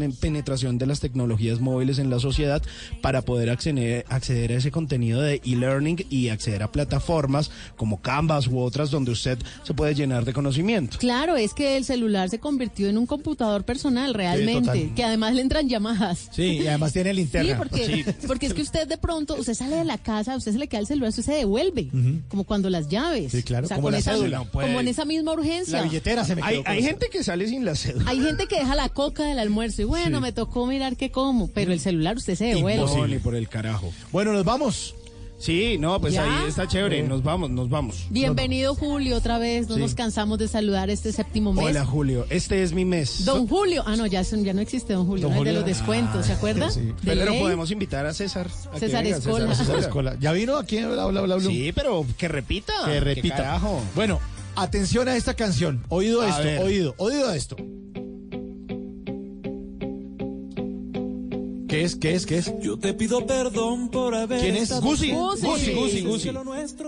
de 0.79 0.87
las 0.87 1.01
tecnologías 1.01 1.61
móviles 1.61 1.99
en 1.99 2.11
la 2.11 2.18
sociedad 2.18 2.62
para 3.01 3.22
poder 3.22 3.51
acceder, 3.51 4.05
acceder 4.09 4.53
a 4.53 4.57
ese 4.57 4.70
contenido 4.70 5.20
de 5.20 5.41
e-learning 5.45 6.07
y 6.11 6.29
acceder 6.29 6.62
a 6.62 6.70
plataformas 6.72 7.51
como 7.77 8.01
Canvas 8.01 8.47
u 8.47 8.59
otras 8.59 8.91
donde 8.91 9.11
usted 9.12 9.39
se 9.62 9.75
puede 9.75 9.95
llenar 9.95 10.25
de 10.25 10.33
conocimiento. 10.33 10.99
Claro, 10.99 11.37
es 11.37 11.55
que 11.55 11.77
el 11.77 11.85
celular 11.85 12.29
se 12.31 12.39
convirtió 12.39 12.89
en 12.89 12.99
un 12.99 13.07
computador 13.07 13.64
personal 13.64 14.14
realmente, 14.14 14.93
que 14.95 15.05
además 15.05 15.35
le 15.35 15.43
entran 15.43 15.68
llamadas. 15.68 16.29
Sí, 16.33 16.61
y 16.62 16.66
además 16.66 16.93
tiene 16.93 17.14
linterna. 17.14 17.53
Sí, 17.53 17.59
porque, 17.59 18.14
porque 18.27 18.47
es 18.47 18.55
que 18.55 18.62
usted 18.62 18.87
de 18.89 18.99
pronto, 18.99 19.37
usted 19.37 19.55
sale 19.55 19.77
de 19.77 19.85
la 19.85 19.99
casa, 19.99 20.37
usted 20.37 20.53
se 20.53 20.59
le 20.59 20.68
queda 20.68 20.81
el 20.81 20.87
celular, 20.87 21.11
usted 21.11 21.22
se 21.22 21.33
devuelve, 21.33 21.89
como 22.29 22.45
cuando 22.45 22.70
las 22.70 22.89
llaves. 22.89 23.33
Sí, 23.33 23.43
claro, 23.43 23.68
como 23.68 23.91
la 23.91 23.99
esa- 23.99 24.12
cédula. 24.12 24.45
Puede. 24.45 24.68
como 24.68 24.81
en 24.81 24.89
esa 24.89 25.05
misma 25.05 25.33
urgencia. 25.33 25.79
La 25.79 25.85
billetera 25.85 26.25
se 26.25 26.35
me 26.37 26.43
quedó. 26.43 26.62
Hay, 26.66 26.83
gente 26.83 27.09
que 27.11 27.22
sale 27.25 27.49
sin 27.49 27.64
la 27.64 27.75
cédula. 27.75 28.11
Hay 28.11 28.20
gente 28.20 28.47
que 28.47 28.57
deja 28.57 28.75
la 28.75 28.89
coca 28.89 29.25
del 29.25 29.39
almuerzo 29.39 29.83
y 29.83 29.85
bueno, 29.85 30.18
Sí. 30.18 30.22
me 30.22 30.33
tocó 30.33 30.64
mirar 30.67 30.97
qué 30.97 31.11
como, 31.11 31.49
pero 31.49 31.73
el 31.73 31.81
celular 31.81 32.17
usted 32.17 32.35
se 32.35 32.47
devuelve. 32.47 32.85
No, 32.85 33.07
ni 33.07 33.19
por 33.19 33.35
el 33.35 33.49
carajo. 33.49 33.93
Bueno, 34.12 34.33
nos 34.33 34.45
vamos. 34.45 34.95
Sí, 35.37 35.77
no, 35.79 36.01
pues 36.01 36.15
¿Ya? 36.15 36.23
ahí 36.23 36.49
está 36.49 36.67
chévere. 36.67 37.03
Nos 37.03 37.23
vamos, 37.23 37.51
nos 37.51 37.69
vamos. 37.69 38.07
Bienvenido 38.09 38.75
Julio 38.75 39.17
otra 39.17 39.37
vez, 39.39 39.69
no 39.69 39.75
Sí. 39.75 39.81
nos 39.81 39.95
cansamos 39.95 40.39
de 40.39 40.49
saludar 40.49 40.89
este 40.91 41.12
séptimo 41.12 41.53
mes. 41.53 41.65
Hola, 41.67 41.85
Julio. 41.85 42.25
Este 42.31 42.62
es 42.62 42.73
mi 42.73 42.85
mes. 42.85 43.25
Don 43.27 43.47
Julio, 43.47 43.83
ah 43.85 43.97
no, 43.97 44.07
ya, 44.07 44.23
son- 44.25 44.45
ya 44.45 44.55
no 44.55 44.61
existe 44.62 44.93
Don 44.95 45.07
Julio, 45.07 45.29
Don 45.29 45.37
el 45.39 45.45
de 45.45 45.53
los 45.53 45.65
descuentos, 45.67 46.25
¿se 46.27 46.33
acuerda? 46.33 46.71
sí. 46.71 46.81
De 46.81 46.95
Pero 47.05 47.31
ley. 47.33 47.41
podemos 47.41 47.71
invitar 47.73 48.07
a 48.07 48.15
César. 48.15 48.49
a 48.71 48.75
que 48.75 48.81
César 48.81 49.05
Escola. 49.07 49.55
César 49.55 49.79
Escola. 49.81 50.17
¿Ya 50.21 50.33
vino 50.33 50.57
aquí 50.57 50.79
en 50.79 50.91
Bla 50.93 51.07
Bla 51.07 51.21
Bla 51.23 51.37
Blue? 51.37 51.51
Sí, 51.51 51.73
pero 51.75 52.07
que 52.17 52.29
repita. 52.29 52.73
Que 52.87 52.93
¿Qué 52.93 53.01
repita. 53.01 53.37
carajo? 53.37 53.83
Bueno, 53.97 54.21
atención 54.57 55.09
a 55.09 55.17
esta 55.17 55.35
canción. 55.35 55.83
Oído 55.89 56.23
A 56.23 56.29
esto, 56.31 56.43
ver. 56.45 56.61
oído, 56.62 56.95
oído 56.97 57.33
esto. 57.35 57.57
¿Qué 61.75 61.83
es? 61.83 61.97
¿Qué 61.97 62.14
es? 62.14 62.25
¿Qué 62.25 62.39
es? 62.39 62.55
Yo 62.61 62.79
te 62.79 62.95
pido 62.95 63.27
perdón 63.27 63.89
por 63.89 64.14
haber 64.14 64.41
¿Quién 64.41 64.55
es? 64.55 64.81
Gusi. 64.81 65.11
Gusi. 65.11 65.72
Gusi, 65.72 66.03
Gusi, 66.03 66.31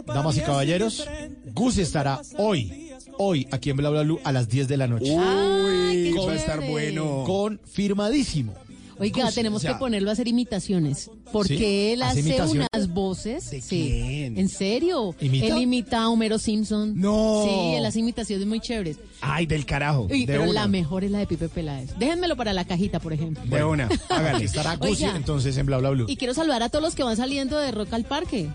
Damas 0.06 0.36
y 0.36 0.40
caballeros. 0.42 1.08
Gusi 1.52 1.80
estará 1.80 2.22
hoy, 2.38 2.92
hoy, 3.18 3.48
aquí 3.50 3.70
en 3.70 3.78
Bla 3.78 3.90
Bla 3.90 4.02
Blue 4.02 4.20
a 4.22 4.30
las 4.30 4.48
10 4.48 4.68
de 4.68 4.76
la 4.76 4.86
noche. 4.86 5.06
Qué 5.06 6.14
va 6.24 6.32
a 6.32 6.36
estar 6.36 6.64
bueno. 6.70 7.24
Confirmadísimo. 7.26 8.54
Oiga, 8.98 9.30
tenemos 9.32 9.58
o 9.58 9.62
sea- 9.62 9.72
que 9.74 9.78
ponerlo 9.78 10.10
a 10.10 10.12
hacer 10.12 10.28
imitaciones. 10.28 11.10
Porque 11.32 11.56
¿Sí? 11.58 11.64
él 11.92 12.02
¿Hace 12.02 12.42
unas 12.42 12.88
voces. 12.88 13.50
¿De 13.50 13.60
sí. 13.60 13.68
quién? 13.68 14.38
¿En 14.38 14.48
serio? 14.48 15.14
¿Imita? 15.20 15.46
Él 15.46 15.58
imita 15.62 16.02
a 16.02 16.08
Homero 16.08 16.38
Simpson. 16.38 16.98
No. 16.98 17.44
Sí, 17.44 17.74
él 17.76 17.84
hace 17.84 17.98
imitaciones 18.00 18.46
muy 18.46 18.60
chéveres. 18.60 18.98
Ay, 19.20 19.46
del 19.46 19.66
carajo. 19.66 20.06
De 20.06 20.24
pero 20.26 20.44
una. 20.44 20.52
la 20.52 20.68
mejor 20.68 21.04
es 21.04 21.10
la 21.10 21.18
de 21.18 21.26
Pipe 21.26 21.48
Peláez. 21.48 21.90
Déjenmelo 21.98 22.36
para 22.36 22.52
la 22.52 22.64
cajita, 22.64 23.00
por 23.00 23.12
ejemplo. 23.12 23.42
De 23.44 23.64
una. 23.64 23.88
Hágale. 24.08 24.44
Estará 24.44 24.76
Oiga. 24.80 25.14
entonces 25.16 25.56
en 25.56 25.66
Bla 25.66 25.78
Bla 25.78 25.90
Blue. 25.90 26.06
Y 26.08 26.16
quiero 26.16 26.32
saludar 26.34 26.62
a 26.62 26.68
todos 26.68 26.82
los 26.84 26.94
que 26.94 27.02
van 27.02 27.16
saliendo 27.16 27.58
de 27.58 27.70
Rock 27.72 27.92
al 27.92 28.04
Parque. 28.04 28.48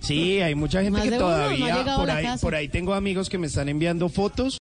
Sí, 0.00 0.40
hay 0.40 0.54
mucha 0.54 0.78
gente 0.82 0.92
Más 0.92 1.02
que 1.02 1.08
uno 1.08 1.18
no 1.18 1.24
todavía 1.26 1.96
por 1.96 2.10
ahí, 2.10 2.26
por 2.40 2.54
ahí 2.54 2.68
tengo 2.68 2.94
amigos 2.94 3.28
que 3.28 3.36
me 3.36 3.46
están 3.46 3.68
enviando 3.68 4.08
fotos 4.08 4.58